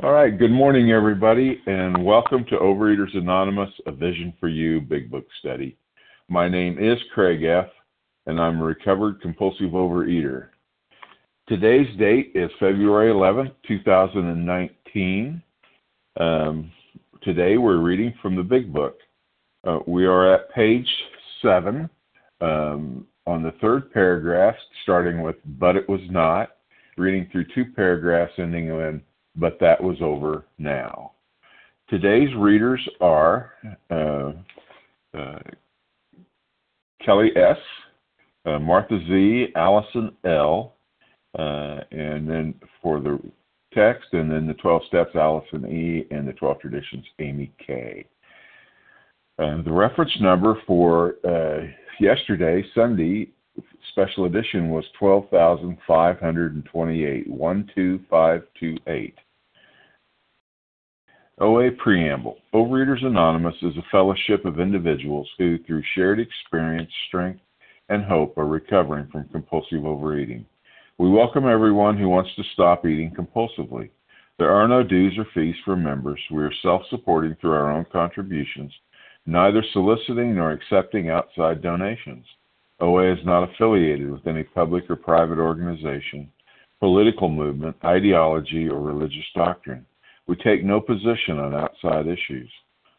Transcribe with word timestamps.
All 0.00 0.10
right. 0.10 0.36
Good 0.36 0.50
morning, 0.50 0.90
everybody, 0.90 1.60
and 1.66 2.02
welcome 2.02 2.46
to 2.46 2.56
Overeaters 2.56 3.14
Anonymous, 3.14 3.68
a 3.86 3.92
Vision 3.92 4.32
for 4.40 4.48
You 4.48 4.80
Big 4.80 5.10
Book 5.10 5.26
Study. 5.38 5.76
My 6.30 6.48
name 6.48 6.78
is 6.78 6.98
Craig 7.12 7.44
F., 7.44 7.66
and 8.24 8.40
I'm 8.40 8.58
a 8.62 8.64
recovered 8.64 9.20
compulsive 9.20 9.72
overeater. 9.72 10.48
Today's 11.46 11.94
date 11.98 12.32
is 12.34 12.50
February 12.58 13.12
11th, 13.12 13.52
2019. 13.68 15.42
Um, 16.18 16.72
today 17.22 17.58
we're 17.58 17.76
reading 17.76 18.14
from 18.22 18.34
the 18.34 18.42
Big 18.42 18.72
Book. 18.72 18.96
Uh, 19.62 19.80
we 19.86 20.06
are 20.06 20.34
at 20.34 20.50
page 20.54 20.88
7 21.42 21.88
um, 22.40 23.06
on 23.26 23.42
the 23.42 23.52
third 23.60 23.92
paragraph, 23.92 24.56
starting 24.84 25.20
with 25.20 25.36
But 25.44 25.76
It 25.76 25.86
Was 25.86 26.00
Not, 26.08 26.52
reading 26.96 27.28
through 27.30 27.44
two 27.54 27.66
paragraphs 27.76 28.32
ending 28.38 28.68
in 28.68 29.02
but 29.36 29.58
that 29.60 29.82
was 29.82 29.96
over 30.00 30.44
now. 30.58 31.12
Today's 31.88 32.34
readers 32.36 32.80
are 33.00 33.52
uh, 33.90 34.32
uh, 35.16 35.38
Kelly 37.04 37.30
S., 37.36 37.58
uh, 38.46 38.58
Martha 38.58 38.98
Z., 39.08 39.48
Allison 39.56 40.12
L., 40.24 40.74
uh, 41.38 41.80
and 41.90 42.28
then 42.28 42.54
for 42.80 43.00
the 43.00 43.18
text, 43.74 44.08
and 44.12 44.30
then 44.30 44.46
the 44.46 44.54
12 44.54 44.82
steps, 44.88 45.10
Allison 45.14 45.66
E., 45.66 46.06
and 46.10 46.26
the 46.26 46.32
12 46.34 46.60
traditions, 46.60 47.04
Amy 47.18 47.52
K. 47.64 48.06
Uh, 49.38 49.62
the 49.62 49.72
reference 49.72 50.12
number 50.20 50.56
for 50.66 51.14
uh, 51.26 51.66
yesterday, 51.98 52.64
Sunday, 52.74 53.30
special 53.92 54.24
edition 54.24 54.70
was 54.70 54.84
12,528, 54.98 57.26
12528. 57.26 59.14
OA 61.40 61.70
Preamble 61.72 62.36
Overeaters 62.54 63.04
Anonymous 63.04 63.56
is 63.62 63.76
a 63.76 63.82
fellowship 63.90 64.44
of 64.44 64.60
individuals 64.60 65.28
who, 65.38 65.58
through 65.58 65.82
shared 65.94 66.20
experience, 66.20 66.92
strength, 67.08 67.40
and 67.88 68.04
hope, 68.04 68.38
are 68.38 68.46
recovering 68.46 69.08
from 69.10 69.28
compulsive 69.28 69.84
overeating. 69.84 70.46
We 70.98 71.10
welcome 71.10 71.48
everyone 71.48 71.98
who 71.98 72.08
wants 72.08 72.30
to 72.36 72.44
stop 72.52 72.86
eating 72.86 73.10
compulsively. 73.10 73.90
There 74.38 74.52
are 74.52 74.68
no 74.68 74.82
dues 74.82 75.18
or 75.18 75.26
fees 75.34 75.56
for 75.64 75.74
members. 75.74 76.20
We 76.30 76.42
are 76.42 76.52
self 76.62 76.82
supporting 76.90 77.34
through 77.40 77.52
our 77.52 77.72
own 77.72 77.86
contributions, 77.90 78.72
neither 79.26 79.64
soliciting 79.72 80.34
nor 80.34 80.52
accepting 80.52 81.08
outside 81.10 81.62
donations. 81.62 82.26
OA 82.82 83.12
is 83.12 83.24
not 83.24 83.48
affiliated 83.48 84.10
with 84.10 84.26
any 84.26 84.42
public 84.42 84.90
or 84.90 84.96
private 84.96 85.38
organization, 85.38 86.28
political 86.80 87.28
movement, 87.28 87.76
ideology, 87.84 88.68
or 88.68 88.80
religious 88.80 89.24
doctrine. 89.36 89.86
We 90.26 90.34
take 90.34 90.64
no 90.64 90.80
position 90.80 91.38
on 91.38 91.54
outside 91.54 92.08
issues. 92.08 92.50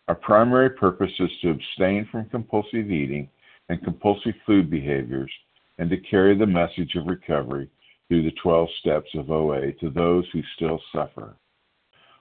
Our 0.07 0.15
primary 0.15 0.69
purpose 0.69 1.11
is 1.19 1.29
to 1.41 1.49
abstain 1.49 2.07
from 2.09 2.29
compulsive 2.29 2.91
eating 2.91 3.27
and 3.67 3.83
compulsive 3.83 4.35
food 4.45 4.69
behaviors 4.69 5.31
and 5.79 5.89
to 5.89 5.97
carry 5.97 6.37
the 6.37 6.45
message 6.45 6.95
of 6.95 7.07
recovery 7.07 7.69
through 8.07 8.23
the 8.23 8.35
12 8.41 8.69
steps 8.79 9.09
of 9.15 9.31
OA 9.31 9.73
to 9.81 9.89
those 9.89 10.23
who 10.31 10.41
still 10.55 10.79
suffer. 10.93 11.35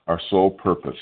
Our 0.09 0.21
sole 0.31 0.51
purpose 0.51 0.99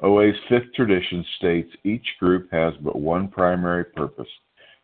OA's 0.00 0.36
fifth 0.48 0.72
tradition 0.74 1.24
states 1.38 1.70
each 1.82 2.06
group 2.20 2.52
has 2.52 2.74
but 2.82 2.96
one 2.96 3.26
primary 3.26 3.84
purpose 3.84 4.28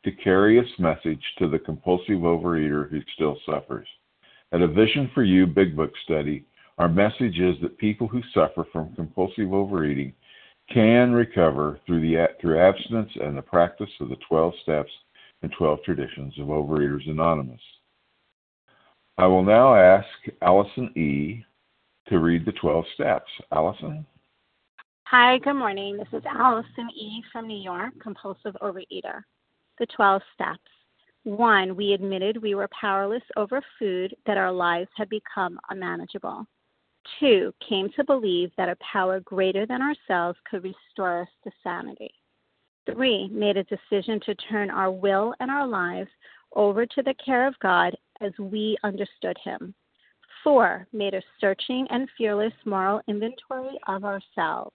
to 0.05 0.13
carry 0.13 0.59
its 0.59 0.71
message 0.79 1.23
to 1.39 1.49
the 1.49 1.59
compulsive 1.59 2.21
overeater 2.21 2.89
who 2.91 3.01
still 3.15 3.37
suffers. 3.45 3.87
At 4.53 4.63
a 4.63 4.69
Vision 4.69 5.11
for 5.15 5.23
You 5.23 5.47
Big 5.47 5.77
Book 5.77 5.93
study, 6.05 6.45
our 6.79 6.89
message 6.89 7.39
is 7.39 7.57
that 7.61 7.79
people 7.79 8.09
who 8.09 8.23
suffer 8.33 8.65
from 8.73 8.95
compulsive 8.95 9.53
overeating 9.53 10.15
can 10.73 11.13
recover 11.13 11.79
through 11.85 12.01
the 12.01 12.27
through 12.41 12.59
abstinence 12.59 13.11
and 13.21 13.37
the 13.37 13.43
practice 13.43 13.91
of 14.01 14.09
the 14.09 14.17
12 14.29 14.55
steps 14.63 14.91
and 15.43 15.53
12 15.59 15.81
traditions 15.85 16.33
of 16.39 16.47
Overeaters 16.47 17.09
Anonymous. 17.09 17.61
I 19.19 19.27
will 19.27 19.43
now 19.43 19.75
ask 19.75 20.07
Allison 20.41 20.97
E. 20.97 21.45
to 22.09 22.19
read 22.19 22.47
the 22.47 22.53
12 22.53 22.85
steps. 22.95 23.31
Allison? 23.53 24.07
Hi, 25.05 25.39
good 25.39 25.55
morning. 25.55 25.99
This 25.99 26.09
is 26.13 26.23
Allison 26.27 26.89
E. 26.97 27.23
from 27.33 27.47
New 27.47 27.61
York, 27.61 27.93
compulsive 28.01 28.57
overeater 28.63 29.23
the 29.81 29.87
12 29.87 30.23
steps. 30.35 30.61
One, 31.25 31.75
we 31.75 31.93
admitted 31.93 32.41
we 32.41 32.55
were 32.55 32.69
powerless 32.79 33.23
over 33.37 33.61
food, 33.79 34.15
that 34.27 34.39
our 34.39 34.53
lives 34.53 34.91
had 34.97 35.09
become 35.09 35.59
unmanageable. 35.71 36.47
Two, 37.19 37.53
came 37.67 37.91
to 37.97 38.05
believe 38.05 38.53
that 38.57 38.69
a 38.69 38.77
power 38.77 39.21
greater 39.21 39.67
than 39.67 39.83
ourselves 39.83 40.39
could 40.49 40.63
restore 40.63 41.23
us 41.23 41.29
to 41.45 41.51
sanity. 41.63 42.13
Three, 42.87 43.29
made 43.29 43.57
a 43.57 43.65
decision 43.65 44.21
to 44.27 44.35
turn 44.35 44.71
our 44.71 44.91
will 44.91 45.35
and 45.41 45.51
our 45.51 45.67
lives 45.67 46.11
over 46.55 46.87
to 46.87 47.03
the 47.03 47.15
care 47.25 47.47
of 47.47 47.59
God 47.61 47.97
as 48.21 48.33
we 48.39 48.77
understood 48.85 49.37
Him. 49.43 49.75
Four, 50.45 50.87
made 50.93 51.15
a 51.15 51.23
searching 51.41 51.87
and 51.91 52.09
fearless 52.17 52.55
moral 52.65 53.01
inventory 53.09 53.79
of 53.89 54.05
ourselves. 54.05 54.75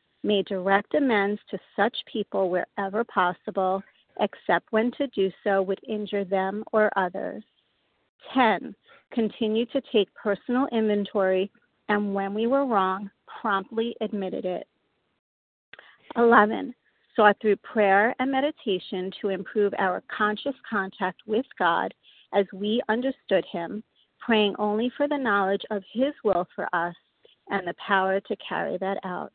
may 0.23 0.43
direct 0.43 0.93
amends 0.93 1.41
to 1.49 1.57
such 1.75 1.95
people 2.11 2.49
wherever 2.49 3.03
possible, 3.03 3.81
except 4.19 4.71
when 4.71 4.91
to 4.91 5.07
do 5.07 5.31
so 5.43 5.61
would 5.61 5.79
injure 5.87 6.25
them 6.25 6.63
or 6.71 6.91
others. 6.95 7.43
10. 8.33 8.75
Continue 9.11 9.65
to 9.67 9.81
take 9.91 10.13
personal 10.13 10.67
inventory 10.71 11.51
and 11.89 12.13
when 12.13 12.33
we 12.33 12.47
were 12.47 12.65
wrong, 12.65 13.09
promptly 13.41 13.95
admitted 14.01 14.45
it. 14.45 14.67
11. 16.15 16.73
Sought 17.15 17.35
through 17.41 17.57
prayer 17.57 18.15
and 18.19 18.31
meditation 18.31 19.11
to 19.19 19.29
improve 19.29 19.73
our 19.77 20.01
conscious 20.15 20.55
contact 20.69 21.21
with 21.25 21.45
God 21.59 21.93
as 22.33 22.45
we 22.53 22.81
understood 22.87 23.43
Him, 23.51 23.83
praying 24.19 24.55
only 24.57 24.89
for 24.95 25.07
the 25.07 25.17
knowledge 25.17 25.63
of 25.71 25.83
His 25.91 26.13
will 26.23 26.47
for 26.55 26.73
us 26.73 26.95
and 27.49 27.67
the 27.67 27.75
power 27.85 28.21
to 28.21 28.35
carry 28.37 28.77
that 28.77 28.99
out 29.03 29.33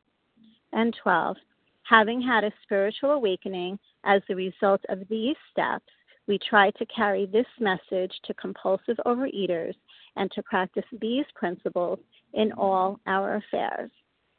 and 0.76 0.96
12. 1.02 1.36
Having 1.82 2.20
had 2.20 2.44
a 2.44 2.52
spiritual 2.62 3.10
awakening 3.12 3.78
as 4.04 4.22
the 4.28 4.36
result 4.36 4.80
of 4.88 5.00
these 5.08 5.36
steps, 5.50 5.84
we 6.28 6.38
try 6.38 6.70
to 6.72 6.86
carry 6.86 7.26
this 7.26 7.46
message 7.60 8.12
to 8.24 8.34
compulsive 8.34 8.96
overeaters 9.06 9.74
and 10.16 10.30
to 10.32 10.42
practice 10.42 10.84
these 11.00 11.24
principles 11.34 11.98
in 12.34 12.52
all 12.52 13.00
our 13.06 13.36
affairs. 13.36 13.90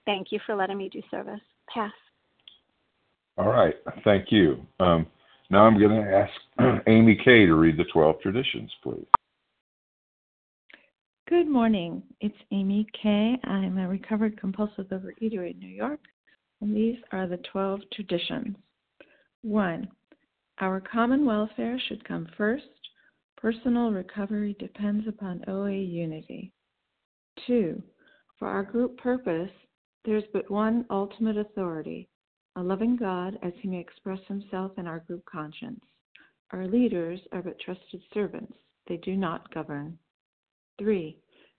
Thank 0.06 0.32
you 0.32 0.40
for 0.46 0.56
letting 0.56 0.78
me 0.78 0.90
do 0.90 1.02
service. 1.10 1.40
Pass. 1.74 1.92
All 3.38 3.50
right. 3.50 3.76
Thank 4.04 4.32
you. 4.32 4.66
Um, 4.80 5.08
now 5.50 5.66
I'm 5.66 5.80
going 5.80 5.92
to 5.92 6.12
ask 6.14 6.84
Amy 6.88 7.16
K. 7.16 7.46
to 7.46 7.56
read 7.56 7.78
the 7.78 7.86
12 7.86 8.20
traditions, 8.22 8.72
please. 8.84 9.06
Good 11.30 11.48
morning. 11.48 12.04
It's 12.20 12.36
Amy 12.52 12.88
K. 13.02 13.38
I'm 13.44 13.78
a 13.78 13.88
recovered 13.88 14.40
compulsive 14.40 14.88
overeater 14.88 15.50
in 15.50 15.60
New 15.60 15.68
York 15.68 16.00
and 16.62 16.76
these 16.76 16.98
are 17.12 17.28
the 17.28 17.38
12 17.52 17.82
traditions. 17.94 18.56
1. 19.42 19.88
Our 20.60 20.82
common 20.82 21.26
welfare 21.26 21.80
should 21.88 22.08
come 22.08 22.28
first. 22.38 22.66
Personal 23.38 23.92
recovery 23.92 24.56
depends 24.60 25.08
upon 25.08 25.44
OA 25.48 25.74
unity. 25.74 26.52
2. 27.46 27.82
For 28.40 28.48
our 28.48 28.64
group 28.64 28.98
purpose, 28.98 29.52
there's 30.06 30.24
but 30.34 30.50
one 30.50 30.86
ultimate 30.90 31.38
authority 31.38 32.10
a 32.58 32.62
loving 32.64 32.96
God 32.96 33.38
as 33.44 33.54
he 33.62 33.68
may 33.68 33.80
express 33.80 34.20
himself 34.28 34.72
in 34.80 34.88
our 34.88 35.00
group 35.02 35.24
conscience. 35.26 35.80
Our 36.52 36.68
leaders 36.68 37.20
are 37.32 37.44
but 37.44 37.60
trusted 37.60 38.02
servants, 38.14 38.54
they 38.88 38.98
do 38.98 39.16
not 39.16 39.54
govern. 39.54 40.00
3. 40.80 41.20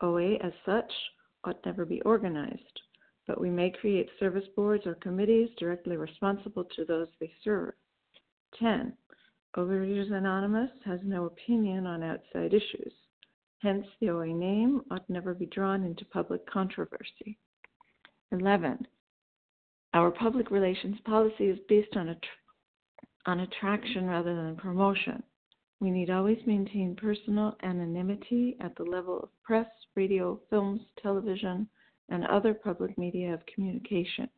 OA 0.00 0.34
as 0.36 0.52
such 0.64 0.90
ought 1.44 1.64
never 1.64 1.84
be 1.84 2.00
organized, 2.02 2.80
but 3.26 3.40
we 3.40 3.50
may 3.50 3.70
create 3.70 4.08
service 4.18 4.46
boards 4.56 4.86
or 4.86 4.94
committees 4.94 5.50
directly 5.58 5.96
responsible 5.96 6.64
to 6.64 6.84
those 6.84 7.08
they 7.20 7.32
serve. 7.42 7.72
10. 8.58 8.92
Overeaters 9.56 10.12
Anonymous 10.12 10.70
has 10.84 11.00
no 11.04 11.24
opinion 11.26 11.86
on 11.86 12.02
outside 12.02 12.54
issues. 12.54 12.92
Hence, 13.60 13.86
the 14.00 14.10
OA 14.10 14.26
name 14.26 14.82
ought 14.90 15.08
never 15.10 15.34
be 15.34 15.46
drawn 15.46 15.82
into 15.84 16.04
public 16.06 16.46
controversy. 16.46 17.38
11. 18.30 18.86
Our 19.94 20.10
public 20.10 20.50
relations 20.50 20.98
policy 21.04 21.46
is 21.46 21.58
based 21.68 21.96
on, 21.96 22.14
on 23.26 23.40
attraction 23.40 24.06
rather 24.06 24.34
than 24.36 24.56
promotion. 24.56 25.22
We 25.80 25.90
need 25.90 26.10
always 26.10 26.38
maintain 26.44 26.96
personal 26.96 27.56
anonymity 27.62 28.56
at 28.60 28.74
the 28.76 28.82
level 28.82 29.20
of 29.20 29.42
press, 29.44 29.68
radio, 29.94 30.40
films, 30.50 30.80
television, 31.00 31.68
and 32.08 32.26
other 32.26 32.52
public 32.52 32.98
media 32.98 33.32
of 33.32 33.46
communication. 33.46 34.28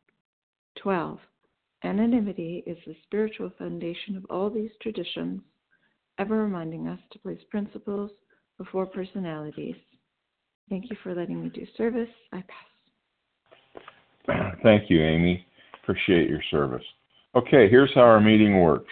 12. 0.75 1.19
Anonymity 1.83 2.63
is 2.67 2.77
the 2.85 2.95
spiritual 3.03 3.51
foundation 3.57 4.15
of 4.15 4.25
all 4.29 4.51
these 4.51 4.69
traditions, 4.81 5.41
ever 6.19 6.43
reminding 6.43 6.87
us 6.87 6.99
to 7.11 7.19
place 7.19 7.41
principles 7.49 8.11
before 8.59 8.85
personalities. 8.85 9.75
Thank 10.69 10.91
you 10.91 10.97
for 11.01 11.15
letting 11.15 11.41
me 11.41 11.49
do 11.49 11.65
service. 11.75 12.09
I 12.31 12.43
pass. 12.43 12.67
Thank 14.61 14.89
you, 14.89 15.01
Amy. 15.01 15.45
Appreciate 15.81 16.29
your 16.29 16.43
service. 16.51 16.85
Okay, 17.35 17.67
here's 17.67 17.93
how 17.95 18.01
our 18.01 18.21
meeting 18.21 18.59
works. 18.59 18.91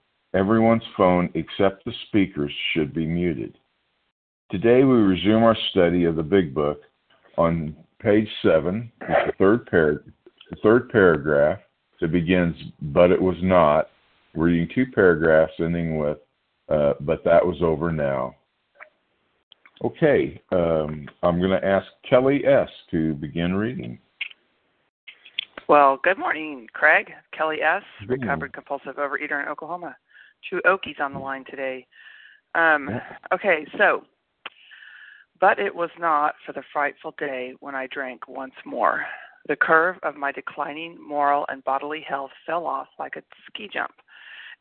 everyone's 0.33 0.83
phone 0.95 1.29
except 1.35 1.85
the 1.85 1.93
speaker's 2.07 2.51
should 2.73 2.93
be 2.93 3.05
muted. 3.05 3.57
Today 4.49 4.83
we 4.83 4.95
resume 4.95 5.43
our 5.43 5.57
study 5.71 6.05
of 6.05 6.15
the 6.15 6.23
Big 6.23 6.53
Book 6.53 6.81
on 7.37 7.75
page 7.99 8.27
7, 8.41 8.91
the 8.99 9.33
third, 9.37 9.65
par- 9.67 10.03
the 10.49 10.57
third 10.61 10.89
paragraph 10.89 11.59
that 11.99 12.11
begins, 12.11 12.55
but 12.81 13.11
it 13.11 13.21
was 13.21 13.37
not, 13.41 13.89
reading 14.33 14.67
two 14.73 14.85
paragraphs 14.93 15.53
ending 15.59 15.97
with, 15.97 16.17
uh, 16.69 16.93
but 17.01 17.23
that 17.23 17.45
was 17.45 17.57
over 17.61 17.91
now. 17.91 18.35
Okay, 19.83 20.39
um, 20.51 21.07
I'm 21.23 21.39
going 21.39 21.51
to 21.51 21.65
ask 21.65 21.87
Kelly 22.07 22.45
S. 22.45 22.69
to 22.91 23.13
begin 23.15 23.55
reading. 23.55 23.99
Well, 25.67 25.99
good 26.03 26.19
morning, 26.19 26.67
Craig. 26.73 27.09
Kelly 27.35 27.61
S., 27.61 27.81
recovered 28.07 28.53
compulsive 28.53 28.95
overeater 28.95 29.41
in 29.41 29.49
Oklahoma. 29.49 29.95
Two 30.49 30.61
Okies 30.65 30.99
on 30.99 31.13
the 31.13 31.19
line 31.19 31.45
today. 31.49 31.85
Um, 32.55 32.89
okay, 33.33 33.65
so, 33.77 34.03
but 35.39 35.59
it 35.59 35.73
was 35.73 35.89
not 35.99 36.35
for 36.45 36.53
the 36.53 36.63
frightful 36.73 37.13
day 37.17 37.53
when 37.59 37.75
I 37.75 37.87
drank 37.87 38.27
once 38.27 38.53
more. 38.65 39.05
The 39.47 39.55
curve 39.55 39.97
of 40.03 40.15
my 40.15 40.31
declining 40.31 40.97
moral 41.01 41.45
and 41.49 41.63
bodily 41.63 42.05
health 42.07 42.31
fell 42.45 42.65
off 42.65 42.87
like 42.99 43.15
a 43.15 43.23
ski 43.47 43.69
jump. 43.71 43.93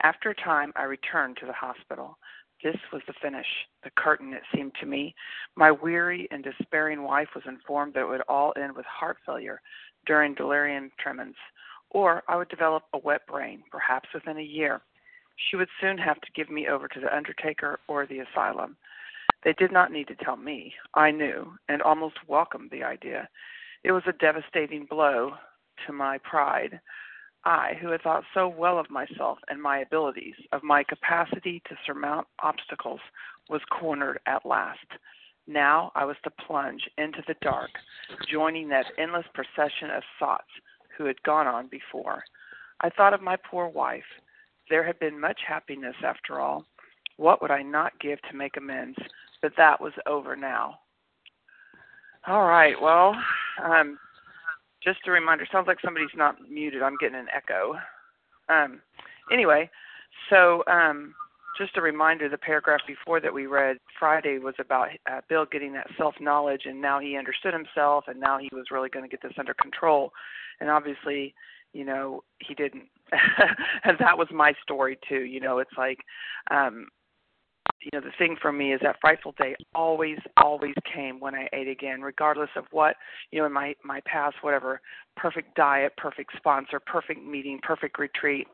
After 0.03 0.31
a 0.31 0.35
time, 0.35 0.73
I 0.77 0.85
returned 0.85 1.37
to 1.39 1.47
the 1.47 1.53
hospital. 1.53 2.17
This 2.63 2.77
was 2.93 3.03
the 3.07 3.15
finish, 3.21 3.47
the 3.85 3.91
curtain, 3.97 4.33
it 4.33 4.43
seemed 4.55 4.73
to 4.81 4.87
me. 4.87 5.15
My 5.57 5.71
weary 5.71 6.29
and 6.31 6.45
despairing 6.45 7.03
wife 7.03 7.29
was 7.35 7.45
informed 7.47 7.95
that 7.95 8.03
it 8.03 8.09
would 8.09 8.23
all 8.29 8.53
end 8.57 8.75
with 8.75 8.87
heart 8.87 9.19
failure 9.25 9.61
during 10.07 10.35
delirium 10.35 10.91
tremens, 10.99 11.37
or 11.91 12.23
I 12.29 12.37
would 12.37 12.49
develop 12.49 12.85
a 12.93 12.99
wet 12.99 13.27
brain, 13.27 13.63
perhaps 13.71 14.09
within 14.15 14.39
a 14.39 14.43
year. 14.43 14.81
She 15.49 15.57
would 15.57 15.69
soon 15.81 15.99
have 15.99 16.21
to 16.21 16.33
give 16.35 16.51
me 16.51 16.69
over 16.69 16.89
to 16.89 17.01
the 17.01 17.15
undertaker 17.15 17.81
or 17.89 18.07
the 18.07 18.21
asylum. 18.21 18.77
They 19.43 19.55
did 19.55 19.73
not 19.73 19.93
need 19.93 20.09
to 20.09 20.15
tell 20.17 20.37
me. 20.37 20.75
I 20.95 21.11
knew, 21.11 21.55
and 21.69 21.81
almost 21.81 22.17
welcomed 22.29 22.71
the 22.71 22.85
idea. 22.85 23.29
It 23.83 23.93
was 23.93 24.03
a 24.07 24.13
devastating 24.13 24.85
blow 24.85 25.33
to 25.87 25.93
my 25.93 26.19
pride. 26.19 26.81
I, 27.45 27.79
who 27.81 27.89
had 27.89 28.03
thought 28.03 28.25
so 28.35 28.49
well 28.49 28.79
of 28.79 28.91
myself 28.91 29.39
and 29.49 29.63
my 29.63 29.79
abilities, 29.79 30.35
of 30.53 30.63
my 30.63 30.85
capacity 30.85 31.63
to 31.69 31.77
surmount 31.87 32.27
obstacles, 32.43 33.01
was 33.49 33.63
cornered 33.71 34.21
at 34.27 34.45
last. 34.45 34.87
Now 35.47 35.91
I 35.95 36.05
was 36.05 36.17
to 36.25 36.31
plunge 36.31 36.83
into 36.99 37.23
the 37.27 37.35
dark, 37.41 37.71
joining 38.31 38.69
that 38.69 38.93
endless 38.99 39.27
procession 39.33 39.91
of 39.91 40.03
thoughts 40.19 40.51
who 40.97 41.07
had 41.07 41.23
gone 41.23 41.47
on 41.47 41.67
before. 41.69 42.25
I 42.83 42.91
thought 42.91 43.15
of 43.15 43.23
my 43.23 43.37
poor 43.37 43.69
wife. 43.69 44.05
There 44.71 44.85
had 44.85 44.99
been 44.99 45.21
much 45.21 45.41
happiness 45.47 45.97
after 46.05 46.41
all. 46.41 46.65
What 47.17 47.43
would 47.43 47.51
I 47.51 47.63
not 47.63 47.99
give 48.01 48.19
to 48.31 48.37
make 48.37 48.57
amends? 48.57 48.97
But 49.43 49.53
that 49.57 49.81
was 49.81 49.93
over 50.07 50.37
now. 50.37 50.79
All 52.27 52.47
right, 52.47 52.81
well, 52.81 53.15
um, 53.63 53.99
just 54.83 55.01
a 55.07 55.11
reminder. 55.11 55.47
Sounds 55.51 55.67
like 55.67 55.79
somebody's 55.85 56.09
not 56.15 56.37
muted. 56.51 56.83
I'm 56.83 56.97
getting 57.01 57.19
an 57.19 57.29
echo. 57.35 57.75
Um, 58.49 58.81
anyway, 59.33 59.71
so 60.29 60.63
um, 60.67 61.15
just 61.59 61.77
a 61.77 61.83
reminder. 61.83 62.29
The 62.29 62.39
paragraph 62.39 62.81
before 62.87 63.21
that 63.21 63.33
we 63.33 63.47
read 63.47 63.79
Friday 63.99 64.39
was 64.39 64.55
about 64.59 64.89
uh, 65.11 65.21
Bill 65.29 65.47
getting 65.51 65.73
that 65.75 65.89
self 65.97 66.15
knowledge, 66.21 66.63
and 66.65 66.81
now 66.81 67.01
he 67.01 67.17
understood 67.17 67.55
himself, 67.55 68.05
and 68.07 68.21
now 68.21 68.39
he 68.39 68.49
was 68.53 68.67
really 68.71 68.89
going 68.89 69.05
to 69.05 69.11
get 69.11 69.23
this 69.23 69.39
under 69.39 69.55
control. 69.55 70.13
And 70.61 70.71
obviously, 70.71 71.35
you 71.73 71.85
know, 71.85 72.23
he 72.39 72.55
didn't. 72.55 72.85
and 73.85 73.97
that 73.99 74.17
was 74.17 74.29
my 74.33 74.53
story 74.63 74.99
too. 75.09 75.23
You 75.23 75.41
know, 75.41 75.59
it's 75.59 75.71
like 75.77 75.99
um, 76.51 76.87
you 77.81 77.91
know 77.93 78.01
the 78.01 78.13
thing 78.19 78.37
for 78.41 78.53
me 78.53 78.73
is 78.73 78.81
that 78.83 78.97
frightful 79.01 79.35
day 79.39 79.55
always 79.75 80.19
always 80.37 80.75
came 80.93 81.19
when 81.19 81.35
i 81.35 81.49
ate 81.53 81.69
again 81.69 82.01
regardless 82.01 82.51
of 82.57 82.65
what 82.71 82.97
you 83.31 83.39
know 83.39 83.47
in 83.47 83.53
my 83.53 83.75
my 83.85 84.01
past 84.05 84.37
whatever 84.43 84.81
perfect 85.17 85.55
diet 85.55 85.93
perfect 85.97 86.31
sponsor 86.37 86.81
perfect 86.81 87.25
meeting 87.25 87.59
perfect 87.63 87.99
retreat 87.99 88.47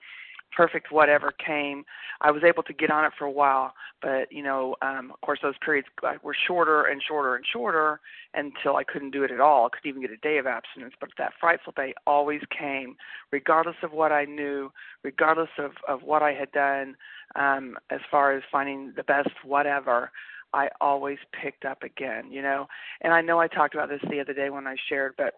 perfect 0.56 0.90
whatever 0.90 1.32
came. 1.32 1.84
I 2.22 2.30
was 2.30 2.42
able 2.42 2.62
to 2.62 2.72
get 2.72 2.90
on 2.90 3.04
it 3.04 3.12
for 3.18 3.24
a 3.24 3.30
while, 3.30 3.74
but 4.00 4.32
you 4.32 4.42
know, 4.42 4.74
um, 4.82 5.10
of 5.12 5.20
course, 5.20 5.40
those 5.42 5.54
periods 5.64 5.86
were 6.22 6.36
shorter 6.46 6.84
and 6.84 7.02
shorter 7.06 7.36
and 7.36 7.44
shorter 7.52 8.00
until 8.34 8.76
I 8.76 8.84
couldn't 8.84 9.10
do 9.10 9.22
it 9.22 9.30
at 9.30 9.40
all. 9.40 9.66
I 9.66 9.68
couldn't 9.76 9.90
even 9.90 10.02
get 10.02 10.10
a 10.10 10.16
day 10.16 10.38
of 10.38 10.46
abstinence. 10.46 10.94
But 10.98 11.10
that 11.18 11.34
frightful 11.38 11.74
day 11.76 11.94
always 12.06 12.40
came, 12.56 12.96
regardless 13.30 13.76
of 13.82 13.92
what 13.92 14.12
I 14.12 14.24
knew, 14.24 14.72
regardless 15.04 15.50
of 15.58 15.72
of 15.86 16.02
what 16.02 16.22
I 16.22 16.32
had 16.32 16.50
done, 16.52 16.96
um, 17.34 17.76
as 17.90 18.00
far 18.10 18.32
as 18.34 18.42
finding 18.50 18.92
the 18.96 19.04
best 19.04 19.30
whatever. 19.44 20.10
I 20.52 20.68
always 20.80 21.18
picked 21.42 21.66
up 21.66 21.82
again, 21.82 22.30
you 22.30 22.40
know. 22.40 22.66
And 23.02 23.12
I 23.12 23.20
know 23.20 23.40
I 23.40 23.48
talked 23.48 23.74
about 23.74 23.90
this 23.90 24.00
the 24.08 24.20
other 24.20 24.32
day 24.32 24.48
when 24.48 24.66
I 24.66 24.76
shared, 24.88 25.14
but 25.18 25.34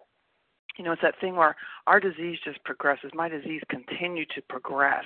you 0.79 0.85
know, 0.85 0.93
it's 0.93 1.01
that 1.01 1.19
thing 1.19 1.35
where 1.35 1.57
our 1.87 1.99
disease 1.99 2.39
just 2.43 2.63
progresses. 2.63 3.11
My 3.13 3.27
disease 3.27 3.61
continued 3.67 4.29
to 4.33 4.41
progress, 4.41 5.05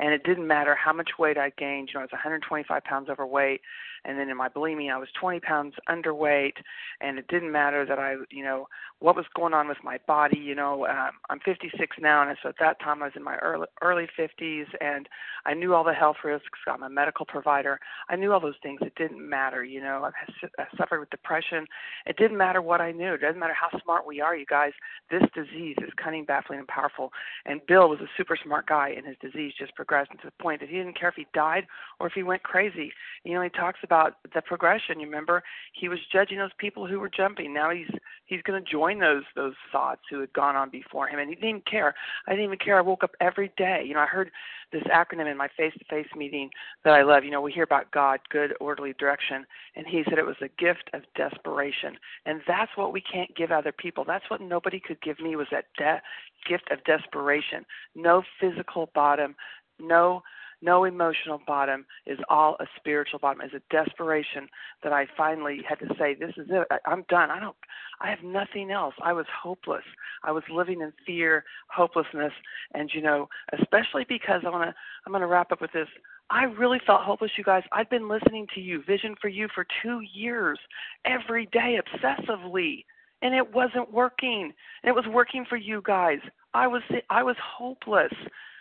and 0.00 0.12
it 0.12 0.24
didn't 0.24 0.48
matter 0.48 0.74
how 0.74 0.92
much 0.92 1.10
weight 1.16 1.38
I 1.38 1.52
gained. 1.56 1.90
You 1.90 1.94
know, 1.94 2.00
I 2.00 2.04
was 2.04 2.12
125 2.12 2.82
pounds 2.82 3.08
overweight, 3.08 3.60
and 4.04 4.18
then 4.18 4.28
in 4.28 4.36
my 4.36 4.48
bulimia, 4.48 4.94
I 4.94 4.98
was 4.98 5.08
20 5.20 5.38
pounds 5.38 5.74
underweight, 5.88 6.54
and 7.00 7.20
it 7.20 7.28
didn't 7.28 7.52
matter 7.52 7.86
that 7.86 8.00
I, 8.00 8.16
you 8.30 8.42
know, 8.42 8.66
what 8.98 9.14
was 9.14 9.26
going 9.36 9.54
on 9.54 9.68
with 9.68 9.78
my 9.84 9.98
body. 10.08 10.38
You 10.38 10.56
know, 10.56 10.86
um, 10.86 11.10
I'm 11.30 11.38
56 11.44 11.96
now, 12.00 12.28
and 12.28 12.36
so 12.42 12.48
at 12.48 12.56
that 12.58 12.80
time 12.80 13.00
I 13.02 13.06
was 13.06 13.14
in 13.14 13.22
my 13.22 13.36
early 13.36 13.66
early 13.80 14.08
50s, 14.18 14.66
and 14.80 15.08
I 15.46 15.54
knew 15.54 15.72
all 15.72 15.84
the 15.84 15.92
health 15.92 16.16
risks. 16.24 16.58
I'm 16.66 16.82
a 16.82 16.90
medical 16.90 17.26
provider. 17.26 17.78
I 18.08 18.16
knew 18.16 18.32
all 18.32 18.40
those 18.40 18.54
things. 18.60 18.80
It 18.82 18.94
didn't 18.96 19.28
matter. 19.28 19.62
You 19.62 19.82
know, 19.82 20.10
I, 20.10 20.50
I 20.58 20.66
suffered 20.76 20.98
with 20.98 21.10
depression. 21.10 21.66
It 22.06 22.16
didn't 22.16 22.38
matter 22.38 22.60
what 22.60 22.80
I 22.80 22.90
knew. 22.90 23.14
It 23.14 23.20
doesn't 23.20 23.38
matter 23.38 23.54
how 23.54 23.78
smart 23.80 24.04
we 24.04 24.20
are, 24.20 24.34
you 24.34 24.46
guys. 24.46 24.72
This 25.12 25.22
disease 25.34 25.76
is 25.82 25.90
cunning, 26.02 26.24
baffling, 26.24 26.58
and 26.58 26.66
powerful. 26.66 27.12
And 27.44 27.60
Bill 27.68 27.90
was 27.90 28.00
a 28.00 28.08
super 28.16 28.36
smart 28.42 28.66
guy, 28.66 28.94
and 28.96 29.06
his 29.06 29.16
disease 29.20 29.52
just 29.58 29.74
progressed 29.76 30.10
to 30.12 30.18
the 30.24 30.42
point 30.42 30.60
that 30.60 30.70
he 30.70 30.76
didn't 30.76 30.98
care 30.98 31.10
if 31.10 31.16
he 31.16 31.26
died 31.34 31.66
or 32.00 32.06
if 32.06 32.14
he 32.14 32.22
went 32.22 32.42
crazy. 32.42 32.90
You 33.22 33.34
know, 33.34 33.42
he 33.42 33.50
talks 33.50 33.80
about 33.84 34.14
the 34.34 34.40
progression. 34.40 34.98
You 34.98 35.06
remember, 35.06 35.42
he 35.74 35.90
was 35.90 35.98
judging 36.10 36.38
those 36.38 36.50
people 36.56 36.86
who 36.86 36.98
were 36.98 37.10
jumping. 37.10 37.52
Now 37.52 37.70
he's 37.70 37.90
he's 38.24 38.40
going 38.42 38.64
to 38.64 38.70
join 38.70 38.98
those 38.98 39.24
those 39.36 39.52
thoughts 39.70 40.00
who 40.10 40.20
had 40.20 40.32
gone 40.32 40.56
on 40.56 40.70
before 40.70 41.08
him, 41.08 41.18
and 41.18 41.28
he 41.28 41.34
didn't 41.34 41.48
even 41.50 41.62
care. 41.70 41.94
I 42.26 42.30
didn't 42.30 42.46
even 42.46 42.58
care. 42.58 42.78
I 42.78 42.80
woke 42.80 43.04
up 43.04 43.14
every 43.20 43.52
day. 43.58 43.84
You 43.86 43.92
know, 43.92 44.00
I 44.00 44.06
heard 44.06 44.30
this 44.72 44.82
acronym 44.84 45.30
in 45.30 45.36
my 45.36 45.48
face-to-face 45.54 46.06
meeting 46.16 46.48
that 46.84 46.94
I 46.94 47.02
love. 47.02 47.24
You 47.24 47.30
know, 47.30 47.42
we 47.42 47.52
hear 47.52 47.64
about 47.64 47.90
God, 47.90 48.20
good, 48.30 48.54
orderly 48.58 48.94
direction, 48.98 49.44
and 49.76 49.86
he 49.86 50.02
said 50.08 50.18
it 50.18 50.24
was 50.24 50.36
a 50.40 50.48
gift 50.58 50.88
of 50.94 51.02
desperation, 51.14 51.98
and 52.24 52.40
that's 52.48 52.70
what 52.76 52.94
we 52.94 53.02
can't 53.02 53.36
give 53.36 53.52
other 53.52 53.72
people. 53.72 54.04
That's 54.06 54.24
what 54.30 54.40
nobody 54.40 54.80
could 54.80 55.01
give 55.02 55.20
me 55.20 55.36
was 55.36 55.48
that 55.50 55.66
de- 55.76 56.02
gift 56.48 56.70
of 56.70 56.82
desperation. 56.84 57.64
No 57.94 58.22
physical 58.40 58.90
bottom, 58.94 59.34
no 59.78 60.22
no 60.64 60.84
emotional 60.84 61.40
bottom 61.44 61.84
is 62.06 62.18
all 62.28 62.56
a 62.60 62.66
spiritual 62.76 63.18
bottom. 63.18 63.42
Is 63.42 63.50
a 63.52 63.74
desperation 63.74 64.48
that 64.84 64.92
i 64.92 65.06
finally 65.16 65.60
had 65.68 65.80
to 65.80 65.92
say 65.98 66.14
this 66.14 66.34
is 66.36 66.46
it. 66.50 66.66
I, 66.70 66.78
i'm 66.86 67.04
done. 67.08 67.30
I 67.30 67.40
don't 67.40 67.56
i 68.00 68.08
have 68.08 68.22
nothing 68.22 68.70
else. 68.70 68.94
I 69.02 69.12
was 69.12 69.26
hopeless. 69.42 69.84
I 70.22 70.30
was 70.32 70.44
living 70.50 70.80
in 70.80 70.92
fear 71.04 71.44
hopelessness 71.68 72.32
and 72.74 72.90
you 72.94 73.02
know 73.02 73.28
especially 73.60 74.06
because 74.08 74.42
i 74.46 74.50
want 74.50 74.70
to 74.70 74.74
i'm 75.04 75.12
going 75.12 75.20
to 75.20 75.26
wrap 75.26 75.52
up 75.52 75.60
with 75.60 75.72
this. 75.72 75.88
I 76.30 76.44
really 76.44 76.80
felt 76.86 77.02
hopeless, 77.02 77.32
you 77.36 77.44
guys. 77.44 77.62
I've 77.72 77.90
been 77.90 78.08
listening 78.08 78.46
to 78.54 78.60
you, 78.60 78.82
Vision 78.86 79.14
for 79.20 79.28
You, 79.28 79.48
for 79.54 79.66
two 79.82 80.00
years, 80.14 80.58
every 81.04 81.46
day, 81.52 81.78
obsessively, 81.78 82.84
and 83.22 83.34
it 83.34 83.54
wasn't 83.54 83.92
working. 83.92 84.52
And 84.82 84.88
it 84.88 84.94
was 84.94 85.06
working 85.08 85.44
for 85.48 85.56
you 85.56 85.82
guys. 85.84 86.18
I 86.54 86.66
was 86.66 86.82
I 87.08 87.22
was 87.22 87.36
hopeless, 87.42 88.12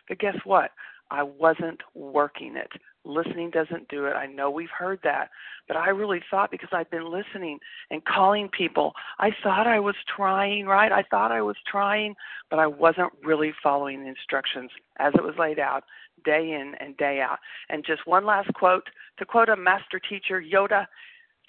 but 0.07 0.19
guess 0.19 0.37
what? 0.45 0.71
I 1.09 1.23
wasn't 1.23 1.81
working 1.93 2.55
it. 2.55 2.71
Listening 3.03 3.49
doesn't 3.49 3.89
do 3.89 4.05
it. 4.05 4.13
I 4.13 4.27
know 4.27 4.49
we've 4.49 4.69
heard 4.69 4.99
that, 5.03 5.29
but 5.67 5.75
I 5.75 5.89
really 5.89 6.21
thought 6.29 6.51
because 6.51 6.69
I've 6.71 6.89
been 6.89 7.11
listening 7.11 7.59
and 7.89 8.05
calling 8.05 8.47
people, 8.47 8.93
I 9.19 9.31
thought 9.43 9.67
I 9.67 9.79
was 9.79 9.95
trying, 10.15 10.67
right? 10.67 10.91
I 10.91 11.03
thought 11.09 11.31
I 11.31 11.41
was 11.41 11.57
trying, 11.69 12.15
but 12.49 12.59
I 12.59 12.67
wasn't 12.67 13.11
really 13.25 13.53
following 13.61 14.03
the 14.03 14.09
instructions 14.09 14.69
as 14.99 15.13
it 15.15 15.23
was 15.23 15.35
laid 15.37 15.59
out 15.59 15.83
day 16.23 16.51
in 16.51 16.75
and 16.79 16.95
day 16.95 17.19
out. 17.19 17.39
And 17.69 17.83
just 17.83 18.05
one 18.05 18.25
last 18.25 18.53
quote 18.53 18.87
to 19.17 19.25
quote 19.25 19.49
a 19.49 19.57
master 19.57 19.99
teacher, 19.99 20.41
Yoda 20.41 20.85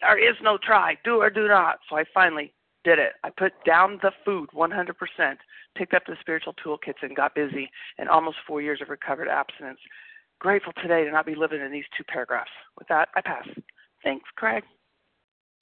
there 0.03 0.19
is 0.19 0.37
no 0.43 0.59
try, 0.59 0.97
do 1.05 1.17
or 1.17 1.31
do 1.31 1.49
not. 1.49 1.79
So 1.89 1.97
I 1.97 2.05
finally 2.13 2.53
did 2.85 2.99
it. 2.99 3.13
I 3.25 3.31
put 3.31 3.53
down 3.65 3.99
the 4.03 4.13
food 4.25 4.51
100%, 4.55 5.37
picked 5.77 5.95
up 5.95 6.03
the 6.07 6.17
spiritual 6.21 6.55
toolkits, 6.65 7.03
and 7.03 7.17
got 7.17 7.35
busy. 7.35 7.71
And 7.99 8.09
almost 8.09 8.39
four 8.47 8.61
years 8.61 8.81
of 8.83 8.89
recovered 8.89 9.29
abstinence. 9.29 9.79
Grateful 10.39 10.73
today 10.83 11.05
to 11.05 11.13
not 11.13 11.27
be 11.27 11.35
living 11.35 11.61
in 11.61 11.71
these 11.71 11.85
two 11.97 12.05
paragraphs. 12.05 12.51
With 12.79 12.89
that, 12.89 13.09
I 13.15 13.21
pass. 13.21 13.47
Thanks, 14.03 14.29
Craig. 14.37 14.65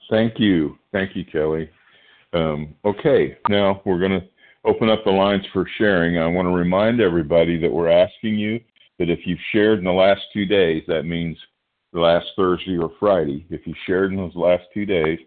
Thank 0.09 0.39
you. 0.39 0.77
Thank 0.91 1.15
you, 1.15 1.23
Kelly. 1.23 1.69
Um, 2.33 2.75
okay, 2.85 3.37
now 3.49 3.81
we're 3.85 3.99
going 3.99 4.19
to 4.19 4.27
open 4.65 4.89
up 4.89 5.03
the 5.03 5.11
lines 5.11 5.45
for 5.53 5.67
sharing. 5.77 6.17
I 6.17 6.27
want 6.27 6.47
to 6.47 6.53
remind 6.53 7.01
everybody 7.01 7.59
that 7.59 7.71
we're 7.71 7.89
asking 7.89 8.39
you 8.39 8.59
that 8.99 9.09
if 9.09 9.19
you've 9.25 9.39
shared 9.51 9.79
in 9.79 9.85
the 9.85 9.91
last 9.91 10.21
two 10.33 10.45
days, 10.45 10.83
that 10.87 11.03
means 11.03 11.37
the 11.93 11.99
last 11.99 12.27
Thursday 12.35 12.77
or 12.77 12.91
Friday, 12.99 13.45
if 13.49 13.67
you 13.67 13.73
shared 13.85 14.11
in 14.11 14.17
those 14.17 14.35
last 14.35 14.63
two 14.73 14.85
days, 14.85 15.19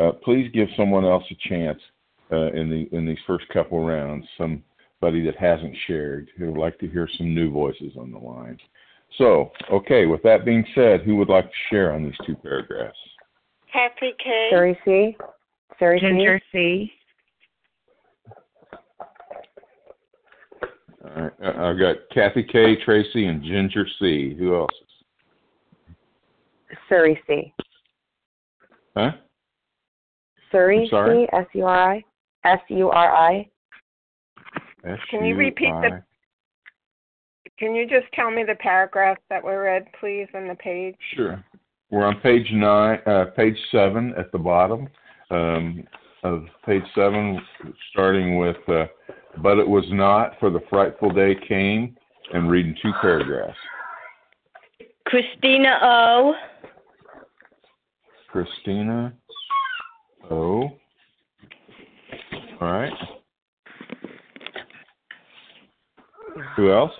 uh, 0.00 0.12
please 0.24 0.50
give 0.52 0.68
someone 0.76 1.04
else 1.04 1.24
a 1.30 1.48
chance 1.48 1.78
uh, 2.32 2.52
in 2.52 2.70
the 2.70 2.96
in 2.96 3.06
these 3.06 3.18
first 3.26 3.44
couple 3.52 3.84
rounds. 3.84 4.26
Somebody 4.38 5.24
that 5.24 5.36
hasn't 5.38 5.76
shared 5.86 6.30
who 6.36 6.52
would 6.52 6.60
like 6.60 6.78
to 6.78 6.88
hear 6.88 7.08
some 7.18 7.34
new 7.34 7.50
voices 7.50 7.92
on 7.98 8.10
the 8.10 8.18
line. 8.18 8.58
So, 9.18 9.50
okay. 9.72 10.06
With 10.06 10.22
that 10.22 10.44
being 10.44 10.64
said, 10.74 11.02
who 11.02 11.16
would 11.16 11.28
like 11.28 11.46
to 11.46 11.56
share 11.68 11.92
on 11.92 12.04
these 12.04 12.14
two 12.26 12.36
paragraphs? 12.36 12.96
Kathy 13.72 14.12
K. 14.22 14.50
Suri 14.52 14.76
C. 14.84 15.16
Suri 15.80 16.00
Ginger 16.00 16.40
C. 16.52 16.92
All 21.04 21.22
right. 21.22 21.32
Uh, 21.42 21.70
I've 21.70 21.78
got 21.78 21.96
Kathy 22.12 22.44
K, 22.44 22.76
Tracy, 22.84 23.26
and 23.26 23.42
Ginger 23.42 23.86
C. 23.98 24.34
Who 24.38 24.56
else? 24.56 24.70
Suri 26.90 27.16
C. 27.26 27.52
Huh? 28.96 29.12
Suri 30.52 30.88
C. 30.88 31.28
S 31.32 31.46
U 31.54 31.64
R 31.64 31.92
I. 31.92 32.04
S 32.44 32.60
U 32.68 32.90
R 32.90 33.14
I. 33.14 33.48
Can 35.10 35.24
you 35.24 35.36
repeat 35.36 35.72
the? 35.82 36.02
Can 37.58 37.74
you 37.74 37.86
just 37.86 38.10
tell 38.14 38.30
me 38.30 38.42
the 38.42 38.54
paragraph 38.54 39.18
that 39.28 39.44
we 39.44 39.52
read, 39.52 39.84
please, 40.00 40.26
on 40.34 40.48
the 40.48 40.54
page? 40.54 40.96
Sure. 41.14 41.44
We're 41.90 42.06
on 42.06 42.18
page 42.20 42.46
nine, 42.52 43.00
uh, 43.06 43.26
page 43.36 43.56
seven 43.70 44.14
at 44.16 44.32
the 44.32 44.38
bottom 44.38 44.88
um, 45.30 45.84
of 46.22 46.44
page 46.64 46.84
seven, 46.94 47.38
starting 47.90 48.38
with, 48.38 48.56
uh, 48.68 48.86
but 49.42 49.58
it 49.58 49.68
was 49.68 49.84
not, 49.90 50.38
for 50.40 50.48
the 50.48 50.60
frightful 50.70 51.10
day 51.10 51.36
came, 51.46 51.96
and 52.32 52.50
reading 52.50 52.74
two 52.80 52.92
paragraphs. 53.02 53.58
Christina 55.06 55.78
O. 55.82 56.34
Christina 58.28 59.12
O. 60.30 60.70
All 62.60 62.72
right. 62.72 62.92
Who 66.56 66.72
else? 66.72 66.92